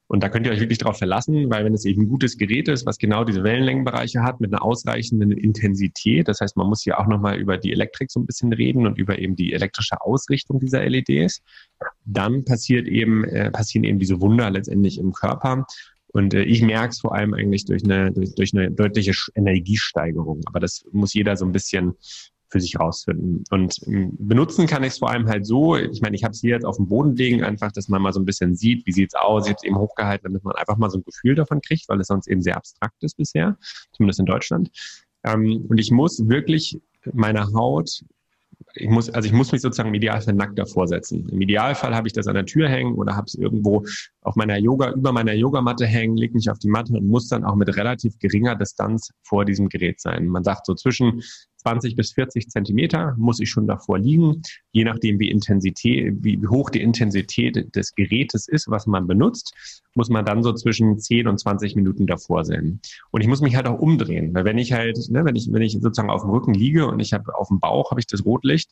Und 0.08 0.22
da 0.22 0.30
könnt 0.30 0.46
ihr 0.46 0.52
euch 0.52 0.60
wirklich 0.60 0.78
darauf 0.78 0.96
verlassen, 0.96 1.50
weil 1.50 1.64
wenn 1.64 1.74
es 1.74 1.84
eben 1.84 2.02
ein 2.02 2.08
gutes 2.08 2.38
Gerät 2.38 2.66
ist, 2.68 2.86
was 2.86 2.98
genau 2.98 3.24
diese 3.24 3.44
Wellenlängenbereiche 3.44 4.22
hat, 4.22 4.40
mit 4.40 4.52
einer 4.52 4.64
ausreichenden 4.64 5.32
Intensität, 5.32 6.28
das 6.28 6.40
heißt, 6.40 6.56
man 6.56 6.66
muss 6.66 6.82
hier 6.82 6.98
auch 6.98 7.06
nochmal 7.06 7.38
über 7.38 7.58
die 7.58 7.72
Elektrik 7.72 8.10
so 8.10 8.18
ein 8.18 8.26
bisschen 8.26 8.52
reden 8.52 8.86
und 8.86 8.98
über 8.98 9.18
eben 9.18 9.36
die 9.36 9.52
elektrische 9.52 10.00
Ausrichtung 10.00 10.60
dieser 10.60 10.82
LEDs, 10.88 11.42
dann 12.06 12.44
passiert 12.46 12.88
eben, 12.88 13.24
äh, 13.24 13.50
passieren 13.50 13.84
eben 13.84 13.98
diese 13.98 14.20
Wunder 14.20 14.50
letztendlich 14.50 14.98
im 14.98 15.12
Körper. 15.12 15.66
Und 16.08 16.32
äh, 16.32 16.42
ich 16.42 16.62
merke 16.62 16.88
es 16.88 17.00
vor 17.00 17.14
allem 17.14 17.34
eigentlich 17.34 17.66
durch 17.66 17.84
eine, 17.84 18.10
durch, 18.10 18.34
durch 18.34 18.54
eine 18.54 18.70
deutliche 18.70 19.12
Energiesteigerung. 19.34 20.40
Aber 20.46 20.58
das 20.58 20.86
muss 20.90 21.12
jeder 21.12 21.36
so 21.36 21.44
ein 21.44 21.52
bisschen 21.52 21.94
für 22.50 22.60
sich 22.60 22.78
rausfinden. 22.78 23.44
Und 23.50 23.80
ähm, 23.86 24.16
benutzen 24.18 24.66
kann 24.66 24.82
ich 24.82 24.94
es 24.94 24.98
vor 24.98 25.10
allem 25.10 25.28
halt 25.28 25.46
so, 25.46 25.76
ich 25.76 26.00
meine, 26.00 26.16
ich 26.16 26.24
habe 26.24 26.32
es 26.32 26.40
hier 26.40 26.54
jetzt 26.54 26.64
auf 26.64 26.76
dem 26.76 26.88
Boden 26.88 27.16
liegen, 27.16 27.44
einfach, 27.44 27.72
dass 27.72 27.88
man 27.88 28.02
mal 28.02 28.12
so 28.12 28.20
ein 28.20 28.24
bisschen 28.24 28.54
sieht, 28.54 28.86
wie 28.86 28.92
sieht's 28.92 29.14
aus. 29.14 29.44
Ich 29.44 29.50
habe 29.50 29.58
es 29.58 29.64
eben 29.64 29.78
hochgehalten, 29.78 30.24
damit 30.24 30.44
man 30.44 30.56
einfach 30.56 30.76
mal 30.76 30.90
so 30.90 30.98
ein 30.98 31.04
Gefühl 31.04 31.34
davon 31.34 31.60
kriegt, 31.60 31.88
weil 31.88 32.00
es 32.00 32.06
sonst 32.06 32.26
eben 32.28 32.42
sehr 32.42 32.56
abstrakt 32.56 33.02
ist 33.02 33.16
bisher, 33.16 33.56
zumindest 33.92 34.20
in 34.20 34.26
Deutschland. 34.26 34.70
Ähm, 35.24 35.66
und 35.68 35.78
ich 35.78 35.90
muss 35.90 36.26
wirklich 36.28 36.78
meine 37.12 37.52
Haut 37.52 38.02
ich 38.74 38.88
muss, 38.88 39.10
also 39.10 39.26
ich 39.26 39.32
muss 39.32 39.52
mich 39.52 39.62
sozusagen 39.62 39.88
im 39.88 39.94
Idealfall 39.94 40.34
nackt 40.34 40.58
davor 40.58 40.88
setzen. 40.88 41.28
Im 41.28 41.40
Idealfall 41.40 41.94
habe 41.94 42.08
ich 42.08 42.12
das 42.12 42.26
an 42.26 42.34
der 42.34 42.46
Tür 42.46 42.68
hängen 42.68 42.94
oder 42.94 43.16
habe 43.16 43.26
es 43.26 43.34
irgendwo 43.34 43.84
auf 44.22 44.36
meiner 44.36 44.56
Yoga, 44.58 44.92
über 44.92 45.12
meiner 45.12 45.32
Yogamatte 45.32 45.86
hängen, 45.86 46.16
lege 46.16 46.34
mich 46.34 46.50
auf 46.50 46.58
die 46.58 46.68
Matte 46.68 46.92
und 46.92 47.06
muss 47.06 47.28
dann 47.28 47.44
auch 47.44 47.54
mit 47.54 47.74
relativ 47.76 48.18
geringer 48.18 48.56
Distanz 48.56 49.10
vor 49.22 49.44
diesem 49.44 49.68
Gerät 49.68 50.00
sein. 50.00 50.26
Man 50.26 50.44
sagt 50.44 50.66
so 50.66 50.74
zwischen 50.74 51.22
20 51.58 51.96
bis 51.96 52.12
40 52.12 52.48
Zentimeter 52.48 53.14
muss 53.18 53.40
ich 53.40 53.50
schon 53.50 53.66
davor 53.66 53.98
liegen, 53.98 54.42
je 54.72 54.84
nachdem 54.84 55.18
wie 55.18 55.30
Intensität, 55.30 56.14
wie 56.20 56.38
hoch 56.46 56.70
die 56.70 56.82
Intensität 56.82 57.74
des 57.74 57.94
Gerätes 57.94 58.48
ist, 58.48 58.70
was 58.70 58.86
man 58.86 59.06
benutzt, 59.06 59.54
muss 59.94 60.08
man 60.08 60.24
dann 60.24 60.42
so 60.42 60.52
zwischen 60.52 60.98
10 60.98 61.26
und 61.28 61.38
20 61.38 61.76
Minuten 61.76 62.06
davor 62.06 62.44
sein. 62.44 62.80
Und 63.10 63.20
ich 63.20 63.28
muss 63.28 63.40
mich 63.40 63.56
halt 63.56 63.66
auch 63.66 63.78
umdrehen, 63.78 64.34
weil 64.34 64.44
wenn 64.44 64.58
ich 64.58 64.72
halt, 64.72 64.98
ne, 65.10 65.24
wenn 65.24 65.36
ich, 65.36 65.48
wenn 65.52 65.62
ich 65.62 65.72
sozusagen 65.72 66.10
auf 66.10 66.22
dem 66.22 66.30
Rücken 66.30 66.54
liege 66.54 66.86
und 66.86 67.00
ich 67.00 67.12
habe 67.12 67.34
auf 67.36 67.48
dem 67.48 67.60
Bauch 67.60 67.90
habe 67.90 68.00
ich 68.00 68.06
das 68.06 68.24
Rotlicht, 68.24 68.70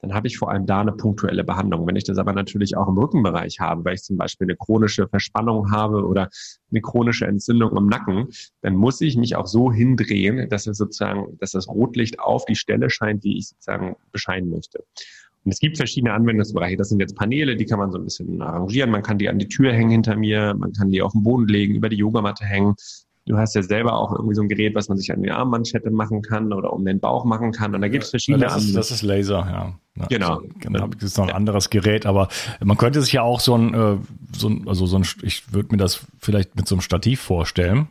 dann 0.00 0.14
habe 0.14 0.26
ich 0.28 0.38
vor 0.38 0.50
allem 0.50 0.66
da 0.66 0.80
eine 0.80 0.92
punktuelle 0.92 1.44
Behandlung. 1.44 1.86
Wenn 1.86 1.96
ich 1.96 2.04
das 2.04 2.18
aber 2.18 2.32
natürlich 2.32 2.76
auch 2.76 2.88
im 2.88 2.98
Rückenbereich 2.98 3.60
habe, 3.60 3.84
weil 3.84 3.94
ich 3.94 4.02
zum 4.02 4.16
Beispiel 4.16 4.46
eine 4.46 4.56
chronische 4.56 5.08
Verspannung 5.08 5.70
habe 5.70 6.06
oder 6.06 6.28
eine 6.70 6.80
chronische 6.80 7.26
Entzündung 7.26 7.76
im 7.76 7.86
Nacken, 7.86 8.28
dann 8.60 8.76
muss 8.76 9.00
ich 9.00 9.16
mich 9.16 9.36
auch 9.36 9.46
so 9.46 9.72
hindrehen, 9.72 10.48
dass 10.48 10.66
es 10.66 10.78
sozusagen, 10.78 11.36
dass 11.40 11.52
das 11.52 11.68
Rotlicht 11.68 12.20
auf 12.20 12.44
die 12.44 12.56
Stelle 12.56 12.90
scheint, 12.90 13.24
die 13.24 13.38
ich 13.38 13.48
sozusagen 13.48 13.96
bescheinen 14.12 14.50
möchte. 14.50 14.84
Und 15.44 15.52
es 15.52 15.60
gibt 15.60 15.76
verschiedene 15.76 16.12
Anwendungsbereiche. 16.12 16.76
Das 16.76 16.90
sind 16.90 17.00
jetzt 17.00 17.16
Paneele, 17.16 17.56
die 17.56 17.64
kann 17.64 17.78
man 17.78 17.90
so 17.90 17.98
ein 17.98 18.04
bisschen 18.04 18.42
arrangieren. 18.42 18.90
Man 18.90 19.02
kann 19.02 19.18
die 19.18 19.28
an 19.28 19.38
die 19.38 19.48
Tür 19.48 19.72
hängen 19.72 19.90
hinter 19.90 20.16
mir, 20.16 20.54
man 20.54 20.72
kann 20.72 20.90
die 20.90 21.00
auf 21.02 21.12
den 21.12 21.22
Boden 21.22 21.48
legen, 21.48 21.74
über 21.74 21.88
die 21.88 21.96
Yogamatte 21.96 22.44
hängen. 22.44 22.74
Du 23.28 23.36
hast 23.36 23.54
ja 23.54 23.62
selber 23.62 23.92
auch 23.92 24.12
irgendwie 24.12 24.34
so 24.34 24.40
ein 24.40 24.48
Gerät, 24.48 24.74
was 24.74 24.88
man 24.88 24.96
sich 24.96 25.12
an 25.12 25.22
die 25.22 25.30
Armmanschette 25.30 25.90
machen 25.90 26.22
kann 26.22 26.50
oder 26.54 26.72
um 26.72 26.84
den 26.86 26.98
Bauch 26.98 27.26
machen 27.26 27.52
kann. 27.52 27.74
Und 27.74 27.82
da 27.82 27.88
gibt 27.88 28.04
es 28.04 28.10
verschiedene 28.10 28.44
ja, 28.44 28.54
das, 28.54 28.64
ist, 28.64 28.74
das 28.74 28.90
ist 28.90 29.02
Laser, 29.02 29.46
ja. 29.46 29.74
ja 29.96 30.06
genau. 30.08 30.40
Genau. 30.60 30.86
Das 30.86 31.02
ist 31.02 31.18
noch 31.18 31.28
ein 31.28 31.34
anderes 31.34 31.68
Gerät, 31.68 32.06
aber 32.06 32.28
man 32.64 32.78
könnte 32.78 33.02
sich 33.02 33.12
ja 33.12 33.22
auch 33.22 33.40
so 33.40 33.54
ein, 33.54 33.74
äh, 33.74 33.96
so 34.34 34.48
ein 34.48 34.66
also 34.66 34.86
so 34.86 34.96
ein, 34.96 35.06
ich 35.22 35.52
würde 35.52 35.68
mir 35.72 35.76
das 35.76 36.06
vielleicht 36.18 36.56
mit 36.56 36.66
so 36.66 36.74
einem 36.74 36.80
Stativ 36.80 37.20
vorstellen. 37.20 37.88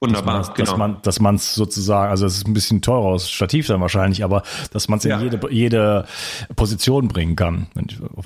Wunderbar, 0.00 0.38
dass 0.38 0.48
man, 0.48 0.56
genau. 0.56 0.70
Dass 0.70 0.78
man, 0.78 0.96
dass 1.02 1.20
man 1.20 1.34
es 1.34 1.54
sozusagen, 1.54 2.10
also 2.10 2.26
es 2.26 2.36
ist 2.36 2.46
ein 2.46 2.54
bisschen 2.54 2.82
teurer 2.82 3.06
aus 3.06 3.28
Stativ 3.28 3.66
dann 3.66 3.80
wahrscheinlich, 3.80 4.22
aber 4.22 4.44
dass 4.72 4.88
man 4.88 5.00
es 5.00 5.04
in 5.04 5.10
ja. 5.10 5.20
jede, 5.20 5.40
jede 5.50 6.04
Position 6.54 7.08
bringen 7.08 7.34
kann. 7.34 7.66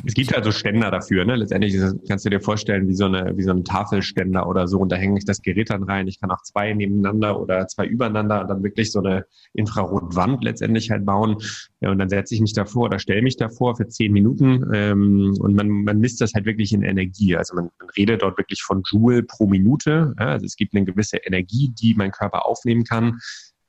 Es 0.04 0.12
gibt 0.12 0.34
also 0.34 0.50
Ständer 0.50 0.90
dafür, 0.90 1.24
ne? 1.24 1.36
Letztendlich 1.36 1.74
kannst 2.06 2.26
du 2.26 2.30
dir 2.30 2.40
vorstellen, 2.40 2.88
wie 2.88 2.94
so 2.94 3.06
eine, 3.06 3.36
wie 3.38 3.42
so 3.42 3.52
ein 3.52 3.64
Tafelständer 3.64 4.46
oder 4.46 4.68
so. 4.68 4.80
Und 4.80 4.92
da 4.92 4.96
hänge 4.96 5.16
ich 5.16 5.24
das 5.24 5.40
Gerät 5.40 5.70
dann 5.70 5.84
rein. 5.84 6.08
Ich 6.08 6.20
kann 6.20 6.30
auch 6.30 6.42
zwei 6.42 6.74
nebeneinander 6.74 7.40
oder 7.40 7.66
zwei 7.68 7.86
übereinander 7.86 8.42
und 8.42 8.48
dann 8.48 8.62
wirklich 8.62 8.92
so 8.92 8.98
eine 8.98 9.24
Infrarotwand 9.54 10.44
letztendlich 10.44 10.90
halt 10.90 11.06
bauen. 11.06 11.38
Ja, 11.82 11.90
und 11.90 11.98
dann 11.98 12.08
setze 12.08 12.32
ich 12.34 12.40
mich 12.40 12.52
davor 12.52 12.84
oder 12.84 13.00
stelle 13.00 13.22
mich 13.22 13.36
davor 13.36 13.74
für 13.74 13.88
zehn 13.88 14.12
Minuten 14.12 14.70
ähm, 14.72 15.34
und 15.40 15.56
man, 15.56 15.68
man 15.68 15.98
misst 15.98 16.20
das 16.20 16.32
halt 16.32 16.46
wirklich 16.46 16.72
in 16.72 16.82
Energie. 16.82 17.36
Also 17.36 17.56
man, 17.56 17.70
man 17.80 17.88
redet 17.96 18.22
dort 18.22 18.38
wirklich 18.38 18.62
von 18.62 18.82
Joule 18.88 19.24
pro 19.24 19.48
Minute. 19.48 20.14
Ja? 20.16 20.26
Also 20.26 20.46
es 20.46 20.54
gibt 20.54 20.76
eine 20.76 20.84
gewisse 20.84 21.16
Energie, 21.16 21.72
die 21.74 21.94
mein 21.94 22.12
Körper 22.12 22.46
aufnehmen 22.46 22.84
kann. 22.84 23.18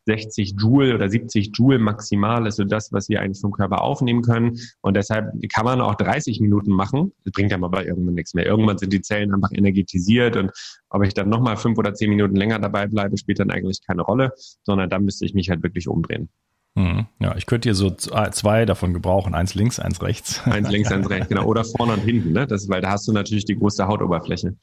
60 0.06 0.56
Joule 0.60 0.94
oder 0.94 1.10
70 1.10 1.52
Joule 1.56 1.80
maximal 1.80 2.46
ist 2.46 2.58
so 2.58 2.66
das, 2.66 2.92
was 2.92 3.10
wir 3.10 3.22
eigentlich 3.22 3.42
vom 3.42 3.52
Körper 3.52 3.82
aufnehmen 3.82 4.22
können. 4.22 4.60
Und 4.82 4.96
deshalb 4.96 5.32
kann 5.52 5.66
man 5.66 5.82
auch 5.82 5.96
30 5.96 6.40
Minuten 6.40 6.72
machen. 6.72 7.14
Das 7.24 7.32
bringt 7.32 7.52
dann 7.52 7.64
aber 7.64 7.84
irgendwann 7.84 8.14
nichts 8.14 8.36
mehr. 8.36 8.46
Irgendwann 8.46 8.78
sind 8.78 8.94
die 8.94 9.02
Zellen 9.02 9.34
einfach 9.34 9.52
energetisiert 9.54 10.36
und 10.36 10.52
ob 10.90 11.04
ich 11.04 11.16
dann 11.16 11.30
nochmal 11.30 11.58
fünf 11.58 11.80
oder 11.80 11.96
zehn 11.96 12.10
Minuten 12.10 12.36
länger 12.36 12.60
dabei 12.60 12.86
bleibe, 12.86 13.18
spielt 13.18 13.40
dann 13.40 13.50
eigentlich 13.50 13.82
keine 13.82 14.04
Rolle, 14.04 14.34
sondern 14.62 14.90
dann 14.90 15.04
müsste 15.06 15.26
ich 15.26 15.34
mich 15.34 15.50
halt 15.50 15.64
wirklich 15.64 15.88
umdrehen. 15.88 16.30
Mhm. 16.76 17.06
Ja, 17.20 17.36
ich 17.36 17.46
könnte 17.46 17.68
hier 17.68 17.76
so 17.76 17.92
zwei 17.92 18.66
davon 18.66 18.94
gebrauchen, 18.94 19.36
eins 19.36 19.54
links, 19.54 19.80
eins 19.80 20.02
rechts. 20.02 20.42
Eins 20.46 20.70
links, 20.70 20.92
eins 20.92 21.10
rechts, 21.10 21.30
genau. 21.30 21.46
Oder 21.46 21.64
vorne 21.64 21.94
und 21.94 22.00
hinten, 22.00 22.32
ne? 22.32 22.48
Das, 22.48 22.68
weil 22.70 22.82
da 22.82 22.92
hast 22.92 23.08
du 23.08 23.12
natürlich 23.12 23.46
die 23.46 23.58
größte 23.58 23.88
Hautoberfläche. 23.88 24.56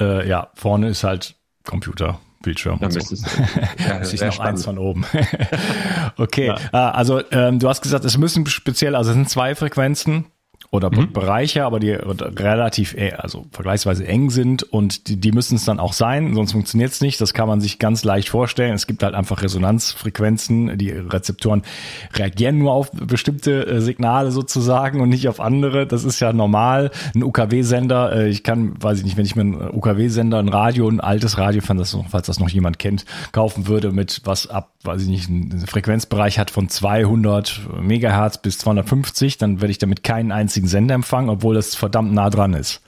Äh, 0.00 0.28
ja, 0.28 0.50
vorne 0.54 0.88
ist 0.88 1.04
halt 1.04 1.36
Computer. 1.64 2.18
Bildschirm. 2.44 2.78
Dann 2.78 2.90
so. 2.90 3.00
es, 3.00 3.10
ja, 3.78 4.02
ich 4.02 4.20
noch 4.20 4.38
eins 4.38 4.64
von 4.64 4.78
oben. 4.78 5.04
okay, 6.18 6.48
ja. 6.48 6.58
Ah, 6.72 6.90
also 6.90 7.22
ähm, 7.32 7.58
du 7.58 7.68
hast 7.68 7.80
gesagt, 7.80 8.04
es 8.04 8.18
müssen 8.18 8.46
speziell, 8.46 8.94
also 8.94 9.10
es 9.10 9.14
sind 9.14 9.30
zwei 9.30 9.54
Frequenzen 9.54 10.26
oder 10.74 10.90
mhm. 10.90 11.12
Bereiche, 11.12 11.64
aber 11.64 11.78
die 11.78 11.92
relativ, 11.92 12.94
äh, 12.94 13.12
also 13.12 13.46
vergleichsweise 13.52 14.04
eng 14.08 14.30
sind 14.30 14.64
und 14.64 15.06
die, 15.06 15.16
die 15.16 15.30
müssen 15.30 15.54
es 15.54 15.64
dann 15.64 15.78
auch 15.78 15.92
sein, 15.92 16.34
sonst 16.34 16.50
funktioniert 16.50 16.90
es 16.90 17.00
nicht. 17.00 17.20
Das 17.20 17.32
kann 17.32 17.46
man 17.46 17.60
sich 17.60 17.78
ganz 17.78 18.02
leicht 18.02 18.28
vorstellen. 18.28 18.74
Es 18.74 18.88
gibt 18.88 19.04
halt 19.04 19.14
einfach 19.14 19.40
Resonanzfrequenzen. 19.42 20.76
Die 20.76 20.90
Rezeptoren 20.90 21.62
reagieren 22.12 22.58
nur 22.58 22.72
auf 22.72 22.90
bestimmte 22.90 23.64
äh, 23.66 23.80
Signale 23.80 24.32
sozusagen 24.32 25.00
und 25.00 25.10
nicht 25.10 25.28
auf 25.28 25.38
andere. 25.38 25.86
Das 25.86 26.02
ist 26.02 26.18
ja 26.18 26.32
normal. 26.32 26.90
Ein 27.14 27.22
UKW-Sender, 27.22 28.12
äh, 28.12 28.28
ich 28.28 28.42
kann, 28.42 28.74
weiß 28.82 28.98
ich 28.98 29.04
nicht, 29.04 29.16
wenn 29.16 29.26
ich 29.26 29.36
mir 29.36 29.42
einen 29.42 29.70
UKW-Sender, 29.70 30.40
ein 30.40 30.48
Radio, 30.48 30.88
ein 30.88 31.00
altes 31.00 31.38
Radio, 31.38 31.62
falls 31.64 31.78
das, 31.78 31.94
noch, 31.94 32.08
falls 32.08 32.26
das 32.26 32.40
noch 32.40 32.48
jemand 32.48 32.80
kennt, 32.80 33.04
kaufen 33.30 33.68
würde 33.68 33.92
mit 33.92 34.22
was 34.24 34.48
ab, 34.48 34.72
weiß 34.82 35.02
ich 35.02 35.08
nicht, 35.08 35.28
einen 35.28 35.68
Frequenzbereich 35.68 36.40
hat 36.40 36.50
von 36.50 36.68
200 36.68 37.60
Megahertz 37.80 38.38
bis 38.38 38.58
250, 38.58 39.38
dann 39.38 39.60
werde 39.60 39.70
ich 39.70 39.78
damit 39.78 40.02
keinen 40.02 40.32
einzigen 40.32 40.63
einzigen 40.64 40.66
Sendeempfang, 40.66 41.28
obwohl 41.28 41.54
das 41.54 41.74
verdammt 41.74 42.12
nah 42.12 42.30
dran 42.30 42.54
ist. 42.54 42.80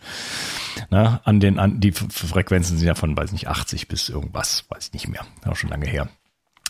Ne? 0.90 1.20
An 1.24 1.40
den, 1.40 1.58
an, 1.58 1.80
die 1.80 1.92
Frequenzen 1.92 2.78
sind 2.78 2.86
ja 2.86 2.94
von, 2.94 3.16
weiß 3.16 3.32
nicht, 3.32 3.48
80 3.48 3.88
bis 3.88 4.08
irgendwas, 4.08 4.64
weiß 4.68 4.88
ich 4.88 4.92
nicht 4.92 5.08
mehr. 5.08 5.24
Auch 5.44 5.56
schon 5.56 5.70
lange 5.70 5.86
her. 5.86 6.08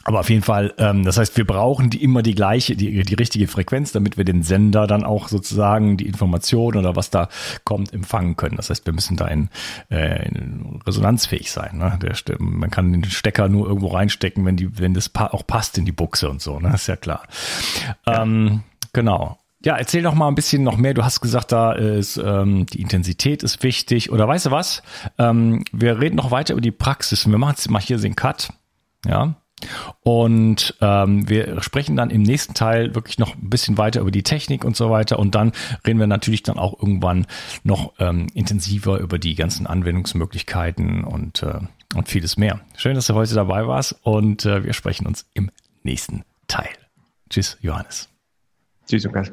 Aber 0.04 0.20
auf 0.20 0.30
jeden 0.30 0.42
Fall, 0.42 0.72
ähm, 0.78 1.04
das 1.04 1.18
heißt, 1.18 1.36
wir 1.36 1.44
brauchen 1.44 1.90
die 1.90 2.00
immer 2.00 2.22
die 2.22 2.36
gleiche, 2.36 2.76
die, 2.76 3.02
die 3.02 3.14
richtige 3.14 3.48
Frequenz, 3.48 3.90
damit 3.90 4.16
wir 4.16 4.24
den 4.24 4.44
Sender 4.44 4.86
dann 4.86 5.02
auch 5.02 5.26
sozusagen 5.26 5.96
die 5.96 6.07
Information 6.07 6.76
oder 6.76 6.94
was 6.94 7.11
da 7.11 7.28
kommt 7.64 7.92
empfangen 7.92 8.36
können. 8.36 8.57
Das 8.57 8.70
heißt, 8.70 8.86
wir 8.86 8.92
müssen 8.92 9.16
da 9.16 9.26
in, 9.26 9.48
äh, 9.90 10.28
in 10.28 10.80
resonanzfähig 10.86 11.50
sein. 11.50 11.78
Ne? 11.78 11.98
Der, 12.00 12.14
man 12.38 12.70
kann 12.70 12.92
den 12.92 13.04
Stecker 13.04 13.48
nur 13.48 13.66
irgendwo 13.66 13.88
reinstecken, 13.88 14.44
wenn 14.44 14.57
die, 14.57 14.78
wenn 14.78 14.94
das 14.94 15.09
pa 15.09 15.26
auch 15.26 15.44
passt 15.44 15.76
in 15.76 15.84
die 15.84 15.92
Buchse 15.92 16.30
und 16.30 16.40
so. 16.40 16.61
Ne? 16.61 16.72
ist 16.72 16.86
ja 16.86 16.94
klar. 16.94 17.24
Ähm, 18.07 18.62
genau. 18.92 19.38
Ja, 19.66 19.74
erzähl 19.76 20.04
doch 20.04 20.14
mal 20.14 20.28
ein 20.28 20.36
bisschen 20.36 20.62
noch 20.62 20.76
mehr. 20.76 20.94
Du 20.94 21.04
hast 21.04 21.20
gesagt, 21.20 21.50
da 21.50 21.72
ist 21.72 22.18
ähm, 22.18 22.66
die 22.66 22.80
Intensität 22.80 23.42
ist 23.42 23.64
wichtig. 23.64 24.12
Oder 24.12 24.28
weißt 24.28 24.46
du 24.46 24.50
was? 24.52 24.80
Ähm, 25.18 25.64
wir 25.72 26.00
reden 26.00 26.14
noch 26.14 26.30
weiter 26.30 26.52
über 26.52 26.60
die 26.60 26.70
Praxis. 26.70 27.28
Wir 27.28 27.36
machen 27.36 27.54
jetzt 27.56 27.68
mal 27.68 27.82
hier 27.82 27.98
den 27.98 28.14
Cut. 28.14 28.52
Ja. 29.04 29.34
Und 30.02 30.76
ähm, 30.80 31.28
wir 31.28 31.60
sprechen 31.62 31.96
dann 31.96 32.10
im 32.10 32.22
nächsten 32.22 32.54
Teil 32.54 32.94
wirklich 32.94 33.18
noch 33.18 33.34
ein 33.34 33.50
bisschen 33.50 33.76
weiter 33.76 34.02
über 34.02 34.12
die 34.12 34.22
Technik 34.22 34.64
und 34.64 34.76
so 34.76 34.88
weiter. 34.88 35.18
Und 35.18 35.34
dann 35.34 35.50
reden 35.84 35.98
wir 35.98 36.06
natürlich 36.06 36.44
dann 36.44 36.60
auch 36.60 36.80
irgendwann 36.80 37.26
noch 37.64 37.92
ähm, 37.98 38.28
intensiver 38.34 39.00
über 39.00 39.18
die 39.18 39.34
ganzen 39.34 39.66
Anwendungsmöglichkeiten 39.66 41.02
und, 41.02 41.42
äh, 41.42 41.58
und 41.96 42.08
vieles 42.08 42.36
mehr. 42.36 42.60
Schön, 42.76 42.94
dass 42.94 43.08
du 43.08 43.14
heute 43.14 43.34
dabei 43.34 43.66
warst 43.66 43.96
und 44.02 44.46
äh, 44.46 44.62
wir 44.62 44.74
sprechen 44.74 45.08
uns 45.08 45.26
im 45.34 45.50
nächsten 45.82 46.22
Teil. 46.46 46.70
Tschüss, 47.30 47.58
Johannes. 47.62 48.08
Tschüss, 48.86 49.02
Lukas. 49.02 49.32